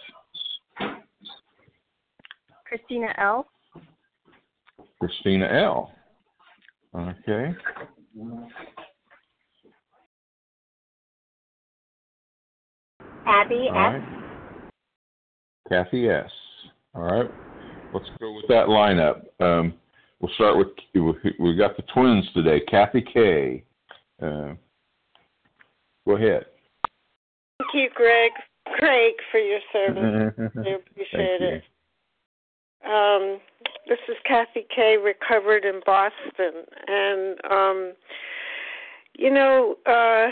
Christina 2.66 3.14
L. 3.18 3.46
Christina 5.00 5.46
L. 5.46 5.92
Okay. 6.94 7.54
Abby 13.26 13.68
All 13.68 13.72
right. 13.72 14.02
Kathy 15.68 16.08
S. 16.08 16.30
All 16.94 17.02
right. 17.02 17.30
Let's 17.92 18.06
go 18.18 18.34
with 18.34 18.46
that 18.48 18.66
lineup. 18.66 19.22
Um, 19.40 19.74
we'll 20.20 20.32
start 20.34 20.56
with 20.56 20.68
we 21.38 21.56
got 21.56 21.76
the 21.76 21.82
twins 21.94 22.26
today. 22.34 22.60
Kathy 22.60 23.02
K. 23.02 23.64
Uh, 24.22 24.54
go 26.06 26.16
ahead. 26.16 26.46
Thank 27.58 27.74
you, 27.74 27.88
Greg. 27.94 28.32
Craig, 28.78 29.14
for 29.30 29.38
your 29.38 29.60
service. 29.72 30.34
I 30.56 30.68
appreciate 30.70 31.42
it. 31.42 31.64
Um, 32.84 33.40
this 33.88 33.98
is 34.08 34.16
Kathy 34.26 34.66
K. 34.74 34.96
Recovered 34.96 35.64
in 35.64 35.80
Boston, 35.84 36.64
and 36.86 37.38
um, 37.50 37.92
you 39.18 39.30
know, 39.30 39.76
uh, 39.86 40.28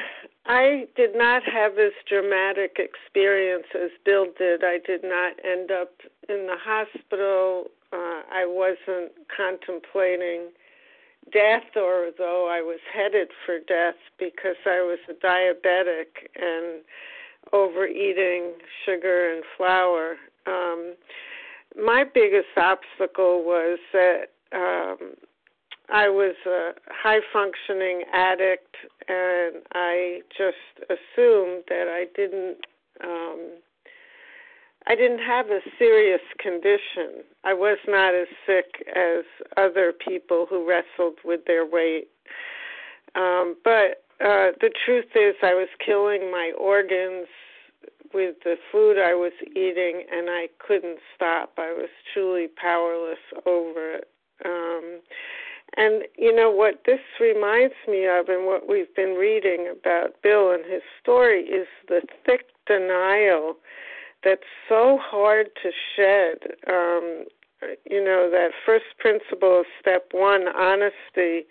I 0.46 0.86
did 0.96 1.10
not 1.14 1.42
have 1.44 1.74
this 1.74 1.92
dramatic 2.08 2.78
experience 2.78 3.66
as 3.74 3.90
Bill 4.04 4.26
did. 4.38 4.64
I 4.64 4.78
did 4.86 5.02
not 5.02 5.34
end 5.44 5.70
up 5.70 5.90
in 6.28 6.46
the 6.46 6.56
hospital. 6.58 7.66
Uh, 7.92 8.22
I 8.30 8.44
wasn't 8.46 9.12
contemplating 9.34 10.50
death, 11.32 11.76
or 11.76 12.10
though 12.16 12.48
I 12.50 12.60
was 12.60 12.80
headed 12.92 13.28
for 13.44 13.58
death 13.58 13.96
because 14.18 14.56
I 14.66 14.80
was 14.80 14.98
a 15.08 15.14
diabetic 15.14 16.28
and 16.36 16.82
overeating 17.52 18.52
sugar 18.84 19.32
and 19.34 19.42
flour. 19.56 20.16
um, 20.46 20.94
my 21.76 22.04
biggest 22.04 22.48
obstacle 22.56 23.44
was 23.44 23.78
that 23.92 24.30
um, 24.52 25.14
I 25.90 26.08
was 26.08 26.34
a 26.46 26.72
high 26.88 27.20
functioning 27.32 28.04
addict, 28.12 28.74
and 29.08 29.62
I 29.74 30.20
just 30.36 30.56
assumed 30.90 31.64
that 31.68 31.86
I 31.88 32.06
didn't. 32.14 32.58
Um, 33.02 33.58
I 34.88 34.94
didn't 34.94 35.18
have 35.18 35.46
a 35.50 35.60
serious 35.78 36.22
condition. 36.38 37.22
I 37.44 37.52
was 37.52 37.76
not 37.86 38.14
as 38.14 38.26
sick 38.46 38.86
as 38.96 39.24
other 39.58 39.92
people 39.92 40.46
who 40.48 40.66
wrestled 40.66 41.18
with 41.24 41.40
their 41.46 41.66
weight. 41.66 42.08
Um, 43.14 43.56
but 43.62 44.02
uh, 44.20 44.56
the 44.60 44.70
truth 44.86 45.10
is, 45.14 45.34
I 45.42 45.52
was 45.52 45.68
killing 45.84 46.30
my 46.30 46.52
organs 46.58 47.26
with 48.14 48.36
the 48.44 48.56
food 48.72 48.96
I 48.98 49.14
was 49.14 49.32
eating, 49.50 50.04
and 50.10 50.30
I 50.30 50.48
couldn't 50.58 50.98
stop. 51.14 51.52
I 51.58 51.72
was 51.72 51.90
truly 52.14 52.46
powerless 52.48 53.18
over 53.44 53.96
it. 53.96 54.08
Um, 54.46 55.00
and 55.76 56.04
you 56.16 56.34
know 56.34 56.50
what 56.50 56.84
this 56.86 57.00
reminds 57.20 57.74
me 57.86 58.06
of, 58.06 58.28
and 58.28 58.46
what 58.46 58.66
we've 58.66 58.94
been 58.96 59.16
reading 59.16 59.70
about 59.70 60.22
Bill 60.22 60.50
and 60.52 60.64
his 60.64 60.82
story, 61.02 61.42
is 61.42 61.66
the 61.88 62.00
thick 62.24 62.46
denial 62.66 63.56
that's 64.24 64.42
so 64.68 64.98
hard 65.00 65.48
to 65.62 65.70
shed. 65.96 66.56
Um, 66.66 67.24
you 67.90 68.02
know, 68.02 68.28
that 68.30 68.50
first 68.64 68.84
principle 68.98 69.60
of 69.60 69.66
step 69.80 70.08
one, 70.12 70.46
honesty. 70.48 71.46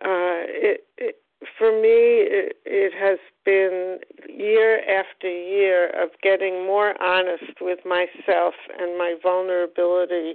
Uh, 0.00 0.44
it, 0.46 0.84
it, 0.98 1.16
for 1.58 1.70
me, 1.70 2.26
it, 2.26 2.56
it 2.64 2.92
has 2.98 3.18
been 3.44 3.98
year 4.28 4.78
after 4.80 5.28
year 5.28 5.90
of 6.02 6.10
getting 6.22 6.66
more 6.66 7.00
honest 7.02 7.60
with 7.60 7.80
myself 7.84 8.54
and 8.78 8.98
my 8.98 9.14
vulnerability. 9.22 10.34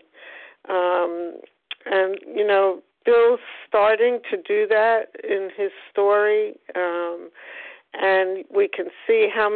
Um, 0.69 1.39
and, 1.85 2.17
you 2.35 2.45
know, 2.45 2.81
Bill's 3.05 3.39
starting 3.67 4.19
to 4.29 4.37
do 4.37 4.67
that 4.67 5.07
in 5.23 5.49
his 5.57 5.71
story. 5.91 6.53
Um, 6.75 7.29
and 7.93 8.45
we 8.53 8.67
can 8.67 8.87
see 9.07 9.27
how 9.33 9.49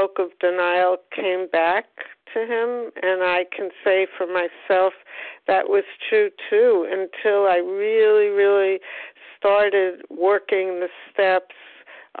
many 0.00 0.30
of 0.30 0.38
denial 0.38 0.96
came 1.14 1.48
back 1.50 1.86
to 2.32 2.40
him. 2.40 2.90
And 3.02 3.22
I 3.22 3.44
can 3.54 3.70
say 3.84 4.06
for 4.16 4.26
myself 4.26 4.92
that 5.46 5.68
was 5.68 5.84
true 6.08 6.30
too 6.48 6.86
until 6.90 7.46
I 7.46 7.56
really, 7.56 8.28
really 8.28 8.78
started 9.38 10.02
working 10.10 10.80
the 10.80 10.88
steps 11.12 11.54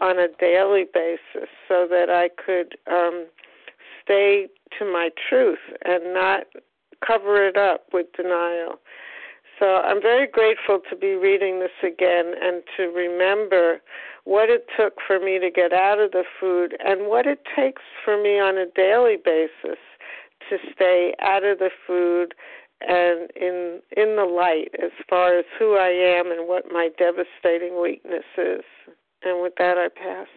on 0.00 0.18
a 0.18 0.28
daily 0.38 0.84
basis 0.92 1.48
so 1.68 1.86
that 1.90 2.08
I 2.08 2.30
could 2.44 2.76
um, 2.90 3.26
stay 4.02 4.48
to 4.78 4.84
my 4.84 5.10
truth 5.28 5.58
and 5.84 6.14
not 6.14 6.44
cover 7.06 7.46
it 7.46 7.56
up 7.56 7.86
with 7.92 8.06
denial. 8.16 8.78
So 9.60 9.66
I'm 9.66 10.00
very 10.00 10.26
grateful 10.26 10.80
to 10.88 10.96
be 10.96 11.14
reading 11.14 11.60
this 11.60 11.68
again 11.82 12.32
and 12.42 12.62
to 12.78 12.84
remember 12.84 13.82
what 14.24 14.48
it 14.48 14.64
took 14.76 14.94
for 15.06 15.20
me 15.20 15.38
to 15.38 15.50
get 15.50 15.74
out 15.74 16.00
of 16.00 16.12
the 16.12 16.24
food 16.40 16.74
and 16.80 17.08
what 17.08 17.26
it 17.26 17.40
takes 17.54 17.82
for 18.02 18.20
me 18.20 18.40
on 18.40 18.56
a 18.56 18.64
daily 18.74 19.16
basis 19.22 19.78
to 20.48 20.56
stay 20.74 21.14
out 21.20 21.44
of 21.44 21.58
the 21.58 21.68
food 21.86 22.34
and 22.80 23.30
in 23.36 23.80
in 23.98 24.16
the 24.16 24.24
light 24.24 24.70
as 24.82 24.90
far 25.10 25.38
as 25.38 25.44
who 25.58 25.76
I 25.76 25.90
am 25.90 26.32
and 26.32 26.48
what 26.48 26.72
my 26.72 26.88
devastating 26.96 27.80
weakness 27.80 28.24
is. 28.38 28.64
And 29.22 29.42
with 29.42 29.52
that, 29.58 29.76
I 29.76 29.88
pass. 29.88 30.28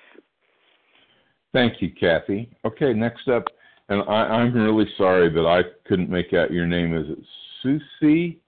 Thank 1.53 1.81
you, 1.81 1.93
Kathy. 1.97 2.49
Okay, 2.65 2.91
next 2.91 3.29
up, 3.29 3.45
and 3.87 4.01
I, 4.01 4.41
I'm 4.41 4.53
really 4.53 4.89
sorry 4.97 5.29
that 5.29 5.45
I 5.45 5.61
couldn't 5.87 6.09
make 6.09 6.33
out 6.33 6.51
your 6.51 6.65
name. 6.65 6.93
Is 6.97 7.05
it 7.09 7.19
Susie? 7.61 8.42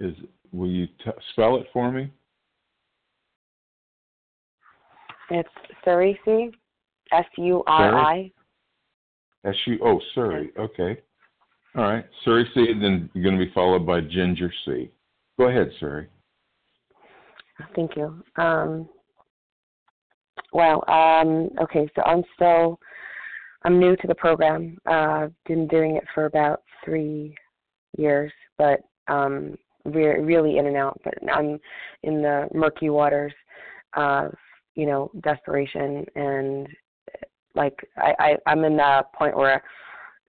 Is 0.00 0.14
will 0.52 0.68
you 0.68 0.86
t- 0.86 1.10
spell 1.32 1.56
it 1.56 1.66
for 1.72 1.90
me? 1.90 2.10
It's 5.30 5.48
Suri, 5.86 6.16
S 7.12 7.24
U 7.38 7.62
R 7.66 7.94
I. 7.94 8.32
S 9.44 9.54
U 9.66 9.78
oh 9.82 10.00
Suri. 10.16 10.48
Okay. 10.58 11.00
All 11.76 11.82
right. 11.82 12.04
Suri 12.24 12.44
C, 12.54 12.66
then 12.80 13.10
you're 13.14 13.24
going 13.24 13.38
to 13.38 13.44
be 13.44 13.52
followed 13.52 13.86
by 13.86 14.00
Ginger 14.00 14.52
C. 14.64 14.90
Go 15.38 15.48
ahead, 15.48 15.70
Suri. 15.80 16.06
Thank 17.74 17.96
you. 17.96 18.22
Um, 18.36 18.88
well, 20.52 20.84
um, 20.88 21.50
okay, 21.60 21.88
so 21.94 22.02
I'm 22.02 22.22
still, 22.34 22.78
I'm 23.64 23.80
new 23.80 23.96
to 23.96 24.06
the 24.06 24.14
program. 24.14 24.78
Uh, 24.86 25.28
been 25.46 25.66
doing 25.68 25.96
it 25.96 26.04
for 26.14 26.26
about 26.26 26.62
three 26.84 27.34
years, 27.98 28.32
but 28.56 28.80
um, 29.08 29.56
re- 29.84 30.20
really 30.20 30.58
in 30.58 30.66
and 30.66 30.76
out. 30.76 31.00
But 31.04 31.14
I'm 31.32 31.58
in 32.02 32.22
the 32.22 32.48
murky 32.54 32.90
waters 32.90 33.32
of, 33.94 34.34
you 34.74 34.86
know, 34.86 35.10
desperation 35.22 36.04
and 36.16 36.68
like 37.54 37.76
I, 37.96 38.14
I 38.18 38.36
I'm 38.46 38.64
in 38.64 38.76
that 38.76 39.12
point 39.12 39.36
where 39.36 39.62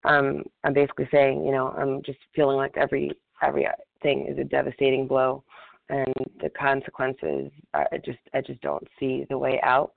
um, 0.03 0.43
I'm 0.63 0.73
basically 0.73 1.07
saying, 1.11 1.43
you 1.43 1.51
know, 1.51 1.69
I'm 1.77 2.01
just 2.03 2.19
feeling 2.35 2.57
like 2.57 2.77
every 2.77 3.11
every 3.41 3.67
thing 4.01 4.27
is 4.29 4.37
a 4.37 4.43
devastating 4.43 5.07
blow, 5.07 5.43
and 5.89 6.13
the 6.41 6.49
consequences. 6.49 7.51
I 7.73 7.85
just 8.03 8.19
I 8.33 8.41
just 8.41 8.61
don't 8.61 8.87
see 8.99 9.25
the 9.29 9.37
way 9.37 9.59
out, 9.63 9.93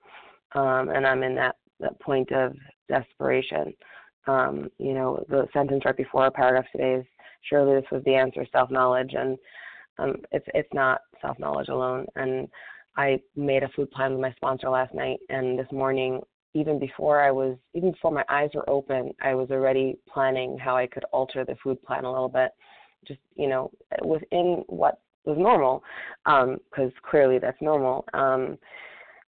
um, 0.53 0.89
and 0.89 1.07
I'm 1.07 1.23
in 1.23 1.35
that 1.37 1.57
that 1.81 2.01
point 2.01 2.33
of 2.33 2.55
desperation. 2.89 3.75
Um, 4.27 4.71
you 4.79 4.95
know, 4.95 5.25
the 5.29 5.47
sentence 5.53 5.85
right 5.85 5.97
before 5.97 6.25
our 6.25 6.31
paragraph 6.31 6.67
today 6.73 6.95
is 6.95 7.07
surely 7.43 7.81
this 7.81 7.91
was 7.91 8.03
the 8.05 8.15
answer, 8.15 8.47
self 8.53 8.71
knowledge, 8.71 9.15
and 9.17 9.39
um, 9.99 10.17
it's 10.33 10.47
it's 10.55 10.73
not 10.73 11.01
self 11.21 11.39
knowledge 11.39 11.69
alone. 11.69 12.07
And 12.17 12.49
I 12.97 13.21
made 13.37 13.63
a 13.63 13.69
food 13.69 13.91
plan 13.91 14.13
with 14.13 14.21
my 14.21 14.33
sponsor 14.33 14.69
last 14.71 14.95
night, 14.95 15.19
and 15.29 15.59
this 15.59 15.71
morning 15.73 16.21
even 16.55 16.79
before 16.79 17.21
I 17.21 17.31
was, 17.31 17.57
even 17.75 17.93
before 17.93 18.11
my 18.11 18.25
eyes 18.29 18.51
were 18.55 18.69
open, 18.69 19.13
I 19.23 19.35
was 19.35 19.51
already 19.51 19.99
planning 20.13 20.59
how 20.59 20.77
I 20.77 20.87
could 20.87 21.05
alter 21.13 21.45
the 21.45 21.57
food 21.63 21.83
plan 21.83 22.05
a 22.05 22.11
little 22.11 22.29
bit, 22.29 22.53
just 23.07 23.21
you 23.37 23.49
know, 23.49 23.71
within 24.03 24.65
what 24.67 25.01
was 25.25 25.37
normal, 25.39 25.83
because 26.25 26.57
um, 26.79 26.93
clearly 27.09 27.39
that's 27.39 27.61
normal. 27.61 28.05
Um, 28.15 28.59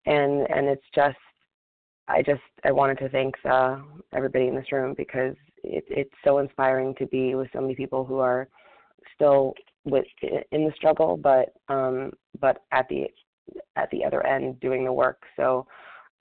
and 0.06 0.48
and 0.50 0.66
it's 0.66 0.86
just, 0.94 1.18
I 2.08 2.22
just 2.22 2.40
I 2.64 2.72
wanted 2.72 2.98
to 2.98 3.08
thank 3.10 3.34
uh, 3.48 3.78
everybody 4.14 4.48
in 4.48 4.54
this 4.54 4.72
room 4.72 4.94
because 4.96 5.36
it, 5.62 5.84
it's 5.88 6.14
so 6.24 6.38
inspiring 6.38 6.94
to 6.98 7.06
be 7.06 7.34
with 7.34 7.48
so 7.52 7.60
many 7.60 7.74
people 7.74 8.04
who 8.04 8.18
are 8.18 8.48
still 9.14 9.54
with 9.84 10.04
in 10.22 10.64
the 10.64 10.72
struggle, 10.76 11.16
but 11.16 11.54
um, 11.68 12.12
but 12.40 12.62
at 12.72 12.88
the 12.88 13.06
at 13.76 13.90
the 13.90 14.04
other 14.04 14.26
end 14.26 14.60
doing 14.60 14.84
the 14.84 14.92
work. 14.92 15.22
So 15.36 15.66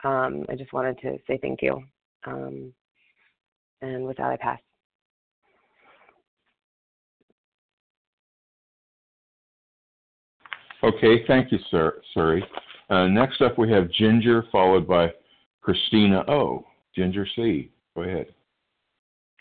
um, 0.04 0.46
I 0.50 0.56
just 0.56 0.74
wanted 0.74 1.00
to 1.02 1.18
say 1.28 1.38
thank 1.42 1.62
you. 1.62 1.84
Um, 2.26 2.74
and 3.82 4.06
with 4.06 4.18
that, 4.18 4.32
I 4.32 4.38
pass. 4.38 4.60
Okay, 10.82 11.26
thank 11.28 11.52
you, 11.52 11.60
sir, 11.70 12.02
Suri. 12.16 12.42
Uh, 12.90 13.08
next 13.08 13.42
up, 13.42 13.58
we 13.58 13.70
have 13.72 13.92
Ginger, 13.92 14.46
followed 14.52 14.88
by 14.88 15.12
Christina 15.62 16.24
O. 16.30 16.66
Ginger 16.96 17.28
C. 17.36 17.70
Go 17.96 18.04
ahead. 18.04 18.28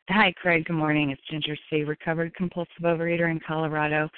Hi, 0.09 0.33
Craig. 0.41 0.65
Good 0.65 0.73
morning. 0.73 1.11
It's 1.11 1.21
Ginger 1.31 1.57
C., 1.69 1.85
recovered 1.85 2.35
compulsive 2.35 2.83
overeater 2.83 3.31
in 3.31 3.41
Colorado. 3.47 4.09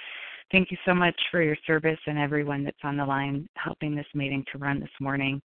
Thank 0.53 0.71
you 0.71 0.77
so 0.85 0.95
much 0.95 1.17
for 1.31 1.43
your 1.43 1.57
service 1.67 1.99
and 2.07 2.19
everyone 2.19 2.65
that's 2.65 2.77
on 2.85 2.97
the 2.97 3.05
line 3.05 3.49
helping 3.55 3.95
this 3.95 4.07
meeting 4.15 4.45
to 4.53 4.59
run 4.59 4.81
this 4.81 4.89
morning 5.01 5.43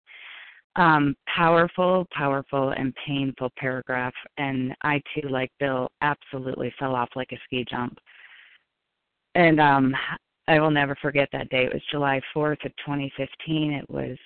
um, 0.77 1.15
powerful, 1.35 2.07
powerful, 2.13 2.71
and 2.71 2.95
painful 3.07 3.51
paragraph. 3.57 4.15
And 4.39 4.75
I 4.83 5.01
too, 5.15 5.29
like 5.29 5.51
Bill, 5.61 5.91
absolutely 6.03 6.75
fell 6.79 6.95
off 6.95 7.11
like 7.15 7.33
a 7.33 7.39
ski 7.45 7.65
jump. 7.69 7.99
And 9.35 9.61
um, 9.61 9.95
I 10.49 10.61
will 10.61 10.71
never 10.71 10.97
forget 11.01 11.29
that 11.33 11.49
day. 11.49 11.65
It 11.65 11.73
was 11.73 11.83
July 11.91 12.21
4th 12.35 12.65
of 12.65 12.73
2015. 12.85 13.73
It 13.73 13.89
was 13.89 14.17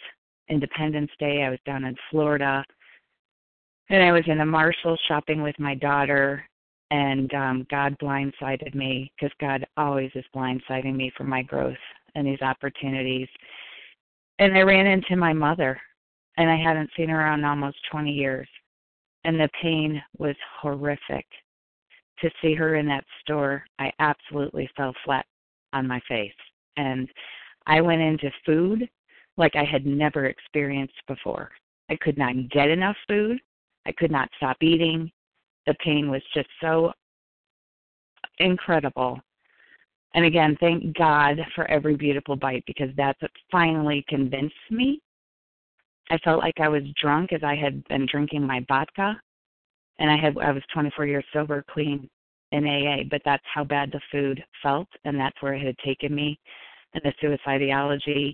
Independence 0.49 1.11
Day. 1.19 1.43
I 1.43 1.51
was 1.51 1.59
down 1.67 1.85
in 1.85 1.95
Florida, 2.11 2.65
and 3.91 4.03
I 4.03 4.13
was 4.13 4.25
in 4.27 4.41
a 4.41 4.47
Marshall 4.47 4.97
shopping 5.07 5.43
with 5.43 5.59
my 5.59 5.75
daughter. 5.75 6.45
And 6.91 7.33
um, 7.35 7.67
God 7.71 7.97
blindsided 8.01 8.75
me 8.75 9.13
because 9.15 9.35
God 9.41 9.67
always 9.77 10.11
is 10.15 10.25
blindsiding 10.35 10.97
me 10.97 11.13
for 11.17 11.25
my 11.25 11.43
growth 11.43 11.77
and 12.15 12.27
these 12.27 12.41
opportunities. 12.41 13.29
And 14.39 14.57
I 14.57 14.61
ran 14.61 14.87
into 14.87 15.17
my 15.17 15.33
mother 15.33 15.79
and 16.39 16.49
I 16.49 16.57
hadn't 16.57 16.91
seen 16.97 17.09
her 17.09 17.33
in 17.35 17.45
almost 17.45 17.77
20 17.91 18.11
years. 18.11 18.49
And 19.25 19.39
the 19.39 19.51
pain 19.61 20.03
was 20.19 20.37
horrific. 20.61 21.27
To 22.21 22.31
see 22.43 22.55
her 22.55 22.77
in 22.77 22.87
that 22.87 23.05
store, 23.21 23.65
I 23.79 23.93
absolutely 24.01 24.69
fell 24.77 24.95
flat 25.05 25.27
on 25.73 25.87
my 25.87 26.01
face. 26.09 26.33
And 26.77 27.09
I 27.67 27.81
went 27.81 28.01
into 28.01 28.31
food 28.47 28.89
like 29.37 29.55
I 29.55 29.65
had 29.65 29.87
never 29.87 30.27
experienced 30.27 31.01
before. 31.07 31.51
I 31.91 31.97
could 32.01 32.19
not 32.19 32.49
get 32.51 32.71
enough 32.71 32.97
food. 33.07 33.39
I 33.89 33.93
could 33.93 34.11
not 34.11 34.29
stop 34.37 34.59
eating. 34.61 35.11
the 35.67 35.75
pain 35.85 36.11
was 36.11 36.23
just 36.33 36.49
so 36.63 36.93
incredible. 38.39 39.21
And 40.15 40.25
again, 40.25 40.57
thank 40.61 40.97
God 40.97 41.39
for 41.55 41.67
every 41.71 41.97
beautiful 41.97 42.37
bite 42.37 42.65
because 42.67 42.91
that's 42.97 43.21
what 43.21 43.31
finally 43.53 44.05
convinced 44.09 44.55
me. 44.71 45.01
I 46.11 46.19
felt 46.19 46.41
like 46.41 46.59
I 46.61 46.69
was 46.69 46.83
drunk 47.01 47.33
as 47.33 47.43
I 47.43 47.55
had 47.55 47.87
been 47.89 48.07
drinking 48.11 48.47
my 48.47 48.65
vodka, 48.67 49.21
and 49.99 50.11
I 50.11 50.17
had 50.17 50.39
I 50.39 50.53
was 50.53 50.63
24 50.73 51.07
years 51.07 51.25
sober, 51.33 51.65
clean 51.71 52.09
in 52.53 52.67
AA, 52.67 53.03
but 53.11 53.21
that's 53.25 53.45
how 53.53 53.65
bad 53.65 53.93
the 53.93 54.01
food 54.11 54.43
felt, 54.63 54.89
and 55.05 55.21
that's 55.21 55.41
where 55.43 55.53
it 55.53 55.67
had 55.67 55.77
taken 55.85 56.15
me, 56.15 56.39
and 56.95 57.03
the 57.05 57.13
suicidology, 57.23 58.33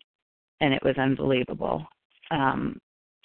and 0.61 0.73
it 0.73 0.83
was 0.85 0.97
unbelievable. 0.99 1.85
Um, 2.31 2.79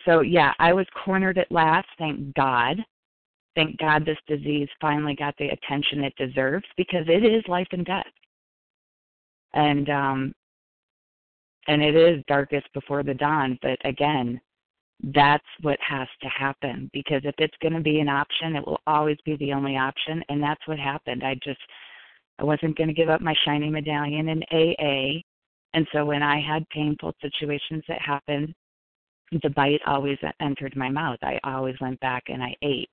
so 0.09 0.21
yeah, 0.21 0.53
I 0.59 0.73
was 0.73 0.87
cornered 1.05 1.37
at 1.37 1.51
last. 1.51 1.87
Thank 1.99 2.33
God. 2.33 2.77
Thank 3.55 3.77
God 3.77 4.05
this 4.05 4.17
disease 4.27 4.67
finally 4.81 5.15
got 5.15 5.35
the 5.37 5.49
attention 5.49 6.03
it 6.03 6.13
deserves 6.17 6.65
because 6.77 7.05
it 7.07 7.23
is 7.23 7.43
life 7.47 7.67
and 7.71 7.85
death. 7.85 8.05
And 9.53 9.89
um 9.89 10.33
and 11.67 11.83
it 11.83 11.95
is 11.95 12.23
darkest 12.27 12.67
before 12.73 13.03
the 13.03 13.13
dawn, 13.13 13.59
but 13.61 13.77
again, 13.85 14.41
that's 15.13 15.45
what 15.61 15.77
has 15.87 16.07
to 16.21 16.27
happen 16.27 16.89
because 16.93 17.21
if 17.23 17.35
it's 17.37 17.55
going 17.61 17.73
to 17.73 17.79
be 17.79 17.99
an 17.99 18.09
option, 18.09 18.55
it 18.55 18.65
will 18.65 18.81
always 18.87 19.17
be 19.23 19.37
the 19.37 19.53
only 19.53 19.77
option 19.77 20.23
and 20.29 20.41
that's 20.41 20.67
what 20.67 20.79
happened. 20.79 21.23
I 21.23 21.35
just 21.43 21.59
I 22.39 22.43
wasn't 22.43 22.77
going 22.77 22.87
to 22.87 22.93
give 22.93 23.09
up 23.09 23.21
my 23.21 23.35
shiny 23.45 23.69
medallion 23.69 24.29
in 24.29 24.43
AA. 24.51 25.21
And 25.73 25.85
so 25.93 26.05
when 26.05 26.23
I 26.23 26.41
had 26.41 26.67
painful 26.69 27.13
situations 27.21 27.83
that 27.87 28.01
happened, 28.01 28.55
the 29.31 29.49
bite 29.49 29.81
always 29.85 30.17
entered 30.41 30.75
my 30.75 30.89
mouth. 30.89 31.19
I 31.21 31.39
always 31.43 31.75
went 31.79 31.99
back 31.99 32.23
and 32.27 32.41
I 32.41 32.55
ate. 32.61 32.89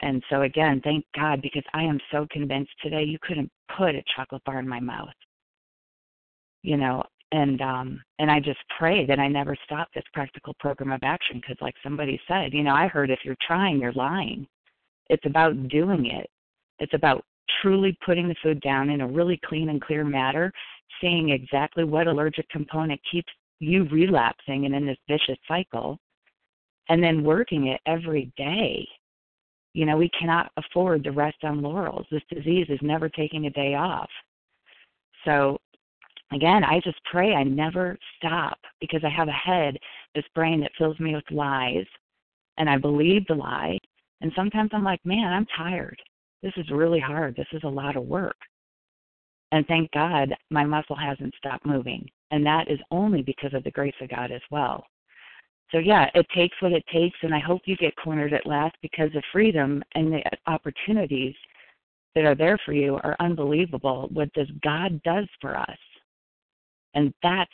And 0.00 0.22
so 0.30 0.42
again, 0.42 0.80
thank 0.84 1.04
God 1.14 1.40
because 1.42 1.64
I 1.72 1.82
am 1.82 1.98
so 2.10 2.26
convinced 2.30 2.72
today 2.82 3.04
you 3.04 3.18
couldn't 3.22 3.50
put 3.76 3.94
a 3.94 4.02
chocolate 4.14 4.44
bar 4.44 4.58
in 4.58 4.68
my 4.68 4.80
mouth. 4.80 5.08
You 6.62 6.76
know, 6.76 7.02
and 7.32 7.60
um 7.60 8.02
and 8.18 8.30
I 8.30 8.40
just 8.40 8.60
pray 8.78 9.04
that 9.06 9.18
I 9.18 9.28
never 9.28 9.56
stop 9.64 9.88
this 9.94 10.04
practical 10.12 10.54
program 10.60 10.92
of 10.92 11.00
action 11.02 11.40
because 11.40 11.56
like 11.60 11.74
somebody 11.82 12.20
said, 12.28 12.52
you 12.52 12.62
know, 12.62 12.74
I 12.74 12.88
heard 12.88 13.10
if 13.10 13.20
you're 13.24 13.36
trying, 13.46 13.80
you're 13.80 13.92
lying. 13.92 14.46
It's 15.08 15.26
about 15.26 15.68
doing 15.68 16.06
it. 16.06 16.28
It's 16.78 16.94
about 16.94 17.24
truly 17.62 17.96
putting 18.04 18.28
the 18.28 18.36
food 18.42 18.60
down 18.60 18.90
in 18.90 19.00
a 19.00 19.06
really 19.06 19.40
clean 19.46 19.70
and 19.70 19.80
clear 19.80 20.04
manner, 20.04 20.52
seeing 21.00 21.30
exactly 21.30 21.84
what 21.84 22.06
allergic 22.06 22.48
component 22.48 23.00
keeps 23.10 23.32
you 23.58 23.84
relapsing 23.84 24.66
and 24.66 24.74
in 24.74 24.86
this 24.86 24.98
vicious 25.08 25.38
cycle, 25.48 25.98
and 26.88 27.02
then 27.02 27.24
working 27.24 27.68
it 27.68 27.80
every 27.86 28.32
day. 28.36 28.86
You 29.74 29.84
know, 29.84 29.96
we 29.96 30.10
cannot 30.18 30.52
afford 30.56 31.04
to 31.04 31.10
rest 31.10 31.38
on 31.42 31.62
laurels. 31.62 32.06
This 32.10 32.22
disease 32.30 32.66
is 32.68 32.78
never 32.82 33.08
taking 33.08 33.46
a 33.46 33.50
day 33.50 33.74
off. 33.74 34.08
So, 35.24 35.58
again, 36.32 36.64
I 36.64 36.80
just 36.82 36.98
pray 37.10 37.34
I 37.34 37.42
never 37.42 37.98
stop 38.16 38.58
because 38.80 39.02
I 39.04 39.10
have 39.10 39.28
a 39.28 39.32
head, 39.32 39.76
this 40.14 40.24
brain 40.34 40.60
that 40.60 40.72
fills 40.78 40.98
me 40.98 41.14
with 41.14 41.24
lies, 41.30 41.84
and 42.58 42.70
I 42.70 42.78
believe 42.78 43.26
the 43.26 43.34
lie. 43.34 43.78
And 44.22 44.32
sometimes 44.34 44.70
I'm 44.72 44.84
like, 44.84 45.04
man, 45.04 45.32
I'm 45.32 45.46
tired. 45.56 46.00
This 46.42 46.52
is 46.56 46.70
really 46.70 47.00
hard. 47.00 47.36
This 47.36 47.48
is 47.52 47.62
a 47.64 47.68
lot 47.68 47.96
of 47.96 48.04
work. 48.04 48.36
And 49.52 49.66
thank 49.66 49.90
God 49.92 50.34
my 50.50 50.64
muscle 50.64 50.96
hasn't 50.96 51.34
stopped 51.36 51.66
moving. 51.66 52.08
And 52.30 52.44
that 52.44 52.70
is 52.70 52.78
only 52.90 53.22
because 53.22 53.54
of 53.54 53.64
the 53.64 53.70
grace 53.70 53.94
of 54.00 54.10
God 54.10 54.32
as 54.32 54.42
well. 54.50 54.84
So, 55.72 55.78
yeah, 55.78 56.10
it 56.14 56.26
takes 56.34 56.56
what 56.60 56.72
it 56.72 56.84
takes. 56.92 57.18
And 57.22 57.34
I 57.34 57.38
hope 57.38 57.62
you 57.64 57.76
get 57.76 57.94
cornered 57.96 58.32
at 58.32 58.46
last 58.46 58.76
because 58.82 59.10
the 59.12 59.22
freedom 59.32 59.82
and 59.94 60.12
the 60.12 60.22
opportunities 60.46 61.34
that 62.14 62.24
are 62.24 62.34
there 62.34 62.58
for 62.64 62.72
you 62.72 62.96
are 63.04 63.16
unbelievable. 63.20 64.08
What 64.12 64.32
does 64.32 64.48
God 64.62 65.00
does 65.02 65.26
for 65.40 65.56
us? 65.56 65.78
And 66.94 67.12
that's 67.22 67.50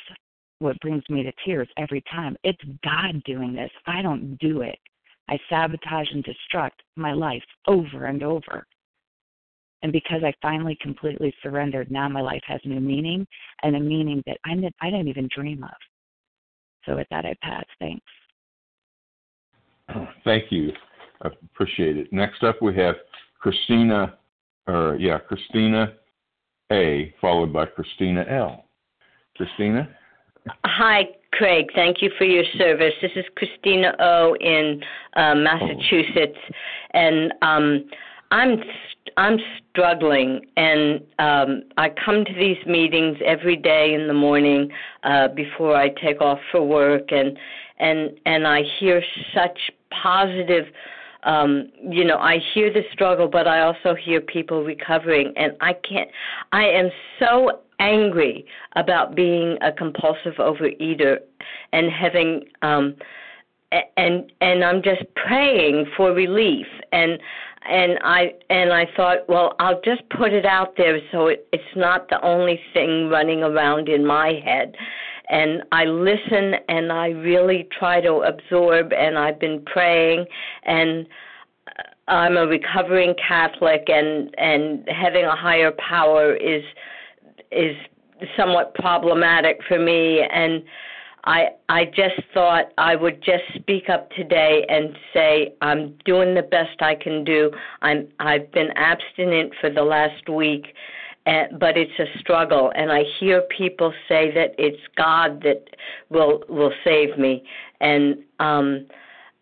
what 0.61 0.79
brings 0.81 1.03
me 1.11 1.25
to 1.25 1.33
tears 1.45 1.69
every 1.77 2.03
time. 2.11 2.37
It's 2.45 2.63
God 2.85 3.23
doing 3.25 3.55
this. 3.55 3.71
I 3.87 4.01
don't 4.03 4.37
do 4.39 4.63
it. 4.63 4.79
I 5.29 5.39
sabotage 5.49 6.09
and 6.13 6.25
destruct 6.25 6.71
my 6.97 7.13
life 7.13 7.43
over 7.67 8.07
and 8.07 8.23
over. 8.23 8.67
And 9.83 9.93
because 9.93 10.23
I 10.25 10.33
finally 10.41 10.79
completely 10.81 11.35
surrendered, 11.43 11.91
now 11.91 12.09
my 12.09 12.21
life 12.21 12.43
has 12.47 12.61
new 12.65 12.81
meaning 12.81 13.27
and 13.63 13.77
a 13.77 13.81
meaning 13.81 14.23
that 14.27 14.39
I 14.45 14.55
didn't, 14.55 14.75
I 14.81 14.91
didn't 14.91 15.09
even 15.09 15.29
dream 15.35 15.65
of. 15.65 15.71
So 16.87 16.97
with 16.97 17.07
that, 17.11 17.25
I 17.25 17.35
pass. 17.43 17.65
Thanks. 17.79 18.05
Thank 20.25 20.51
you. 20.51 20.73
I 21.23 21.29
appreciate 21.53 21.97
it. 21.97 22.13
Next 22.13 22.43
up, 22.43 22.61
we 22.61 22.77
have 22.77 22.97
Christina, 23.41 24.19
or 24.67 24.97
yeah, 24.99 25.19
Christina 25.19 25.95
A, 26.71 27.15
followed 27.21 27.53
by 27.53 27.67
Christina 27.67 28.25
L. 28.29 28.65
Christina? 29.37 29.89
Hi, 30.65 31.03
Craig. 31.33 31.67
Thank 31.75 32.03
you 32.03 32.11
for 32.19 32.25
your 32.25 32.45
service. 32.59 32.93
This 33.01 33.13
is 33.17 33.25
Christina 33.37 33.95
O 34.01 34.37
in 34.41 34.81
uh, 35.15 35.35
Massachusetts, 35.35 36.39
oh. 36.39 36.55
and 36.95 37.33
um, 37.43 37.85
I'm 38.33 38.63
I'm 39.19 39.39
struggling, 39.71 40.47
and 40.57 41.03
um, 41.19 41.65
I 41.77 41.91
come 41.91 42.25
to 42.25 42.33
these 42.33 42.57
meetings 42.67 43.19
every 43.25 43.57
day 43.57 43.93
in 43.93 44.09
the 44.09 44.15
morning 44.15 44.71
uh, 45.05 45.29
before 45.29 45.77
I 45.77 45.91
take 45.91 46.23
off 46.23 46.39
for 46.51 46.67
work, 46.67 47.13
and 47.13 47.39
and 47.79 48.11
and 48.25 48.47
I 48.47 48.63
hear 48.81 49.03
such 49.35 49.71
positive. 50.03 50.65
Um, 51.25 51.71
you 51.89 52.05
know, 52.05 52.17
I 52.17 52.39
hear 52.53 52.73
the 52.73 52.83
struggle, 52.93 53.29
but 53.29 53.47
I 53.47 53.61
also 53.61 53.95
hear 53.95 54.21
people 54.21 54.65
recovering, 54.65 55.35
and 55.37 55.53
I 55.61 55.75
can't. 55.75 56.09
I 56.53 56.65
am 56.65 56.91
so 57.19 57.61
angry 57.81 58.47
about 58.77 59.15
being 59.15 59.59
a 59.61 59.73
compulsive 59.73 60.35
overeater 60.39 61.19
and 61.73 61.91
having 61.91 62.45
um 62.63 62.95
and 63.97 64.31
and 64.41 64.65
I'm 64.65 64.83
just 64.83 65.03
praying 65.17 65.87
for 65.97 66.13
relief 66.13 66.67
and 66.93 67.19
and 67.69 67.99
I 68.03 68.35
and 68.51 68.73
I 68.73 68.87
thought, 68.97 69.29
well, 69.29 69.55
I'll 69.59 69.81
just 69.83 70.03
put 70.11 70.33
it 70.33 70.45
out 70.45 70.77
there 70.77 70.99
so 71.11 71.29
it, 71.29 71.47
it's 71.53 71.77
not 71.77 72.09
the 72.09 72.21
only 72.25 72.61
thing 72.73 73.09
running 73.09 73.43
around 73.43 73.89
in 73.89 74.07
my 74.07 74.41
head. 74.45 74.75
And 75.29 75.63
I 75.73 75.85
listen 75.85 76.55
and 76.69 76.93
I 76.93 77.09
really 77.09 77.69
try 77.79 78.01
to 78.01 78.23
absorb 78.23 78.93
and 78.93 79.17
I've 79.17 79.39
been 79.39 79.63
praying 79.65 80.27
and 80.65 81.07
uh, 81.69 82.11
I'm 82.11 82.37
a 82.37 82.47
recovering 82.47 83.15
Catholic 83.27 83.85
and 83.89 84.35
and 84.39 84.89
having 84.89 85.25
a 85.25 85.37
higher 85.37 85.73
power 85.73 86.35
is 86.35 86.65
is 87.51 87.77
somewhat 88.37 88.75
problematic 88.75 89.61
for 89.69 89.79
me 89.79 90.23
and 90.23 90.63
I 91.25 91.51
I 91.69 91.85
just 91.85 92.21
thought 92.35 92.73
I 92.79 92.97
would 92.97 93.23
just 93.23 93.45
speak 93.55 93.89
up 93.89 94.11
today 94.11 94.67
and 94.69 94.97
say 95.15 95.55
I'm 95.61 95.95
doing 96.05 96.35
the 96.35 96.43
best 96.43 96.81
I 96.81 96.95
can 96.95 97.25
do. 97.25 97.51
I'm 97.81 98.09
I've 98.19 98.51
been 98.53 98.71
abstinent 98.75 99.53
for 99.61 99.71
the 99.71 99.83
last 99.83 100.29
week, 100.29 100.75
and, 101.27 101.59
but 101.61 101.77
it's 101.77 101.97
a 101.99 102.19
struggle. 102.19 102.73
And 102.75 102.91
I 102.91 103.05
hear 103.21 103.43
people 103.57 103.93
say 104.09 104.33
that 104.35 104.55
it's 104.59 104.83
God 104.97 105.43
that 105.43 105.65
will 106.11 106.43
will 106.49 106.73
save 106.83 107.17
me, 107.17 107.45
and 107.81 108.17
um, 108.41 108.87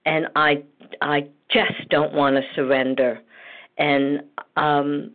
and 0.04 0.26
I 0.36 0.62
I 1.00 1.28
just 1.50 1.88
don't 1.88 2.12
want 2.12 2.36
to 2.36 2.42
surrender, 2.54 3.20
and 3.78 4.22
um, 4.56 5.12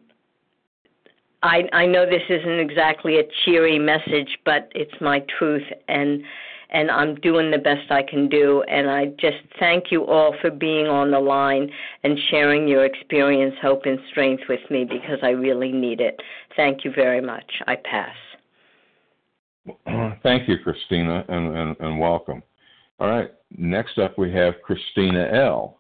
I 1.43 1.69
I 1.73 1.86
know 1.86 2.08
this 2.08 2.23
isn't 2.28 2.60
exactly 2.60 3.19
a 3.19 3.23
cheery 3.43 3.78
message, 3.78 4.39
but 4.45 4.71
it's 4.73 4.99
my 4.99 5.23
truth 5.38 5.67
and 5.88 6.23
and 6.69 6.89
I'm 6.91 7.15
doing 7.15 7.51
the 7.51 7.58
best 7.58 7.91
I 7.91 8.04
can 8.04 8.30
do. 8.30 8.63
And 8.63 8.89
I 8.89 9.08
just 9.19 9.38
thank 9.60 9.91
you 9.91 10.06
all 10.06 10.36
for 10.41 10.51
being 10.51 10.88
on 10.88 11.12
the 11.12 11.19
line 11.19 11.69
and 12.04 12.17
sharing 12.30 12.67
your 12.67 12.86
experience, 12.86 13.56
hope, 13.62 13.86
and 13.86 13.99
strength 14.10 14.43
with 14.49 14.62
me 14.69 14.84
because 14.84 15.19
I 15.21 15.30
really 15.30 15.71
need 15.71 16.01
it. 16.01 16.19
Thank 16.56 16.86
you 16.86 16.91
very 16.93 17.21
much. 17.21 17.51
I 17.67 17.75
pass. 17.75 18.15
Thank 20.23 20.47
you, 20.47 20.58
Christina, 20.63 21.25
and, 21.28 21.56
and, 21.56 21.75
and 21.80 21.99
welcome. 21.99 22.43
All 22.99 23.10
right, 23.10 23.32
next 23.58 23.97
up 23.97 24.17
we 24.17 24.32
have 24.34 24.54
Christina 24.63 25.28
L. 25.34 25.80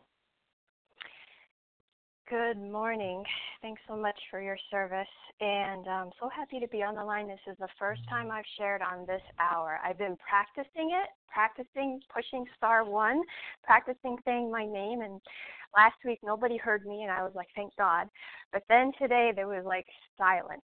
Good 2.27 2.57
morning. 2.57 3.23
Thanks 3.61 3.79
so 3.87 3.95
much 3.95 4.17
for 4.31 4.41
your 4.41 4.57
service. 4.71 5.05
And 5.41 5.87
I'm 5.87 6.09
so 6.19 6.27
happy 6.27 6.59
to 6.59 6.67
be 6.69 6.81
on 6.81 6.95
the 6.95 7.03
line. 7.03 7.27
This 7.27 7.37
is 7.45 7.55
the 7.59 7.67
first 7.77 8.01
time 8.09 8.31
I've 8.31 8.45
shared 8.57 8.81
on 8.81 9.05
this 9.05 9.21
hour. 9.39 9.79
I've 9.85 9.99
been 9.99 10.17
practicing 10.27 10.89
it, 10.89 11.09
practicing 11.31 11.99
pushing 12.11 12.45
star 12.57 12.83
one, 12.83 13.21
practicing 13.63 14.17
saying 14.25 14.49
my 14.49 14.65
name. 14.65 15.01
And 15.01 15.21
last 15.77 15.97
week 16.03 16.17
nobody 16.23 16.57
heard 16.57 16.83
me, 16.87 17.03
and 17.03 17.11
I 17.11 17.21
was 17.21 17.33
like, 17.35 17.49
thank 17.55 17.75
God. 17.75 18.07
But 18.51 18.63
then 18.69 18.91
today 18.97 19.31
there 19.35 19.47
was 19.47 19.63
like 19.63 19.85
silence. 20.17 20.63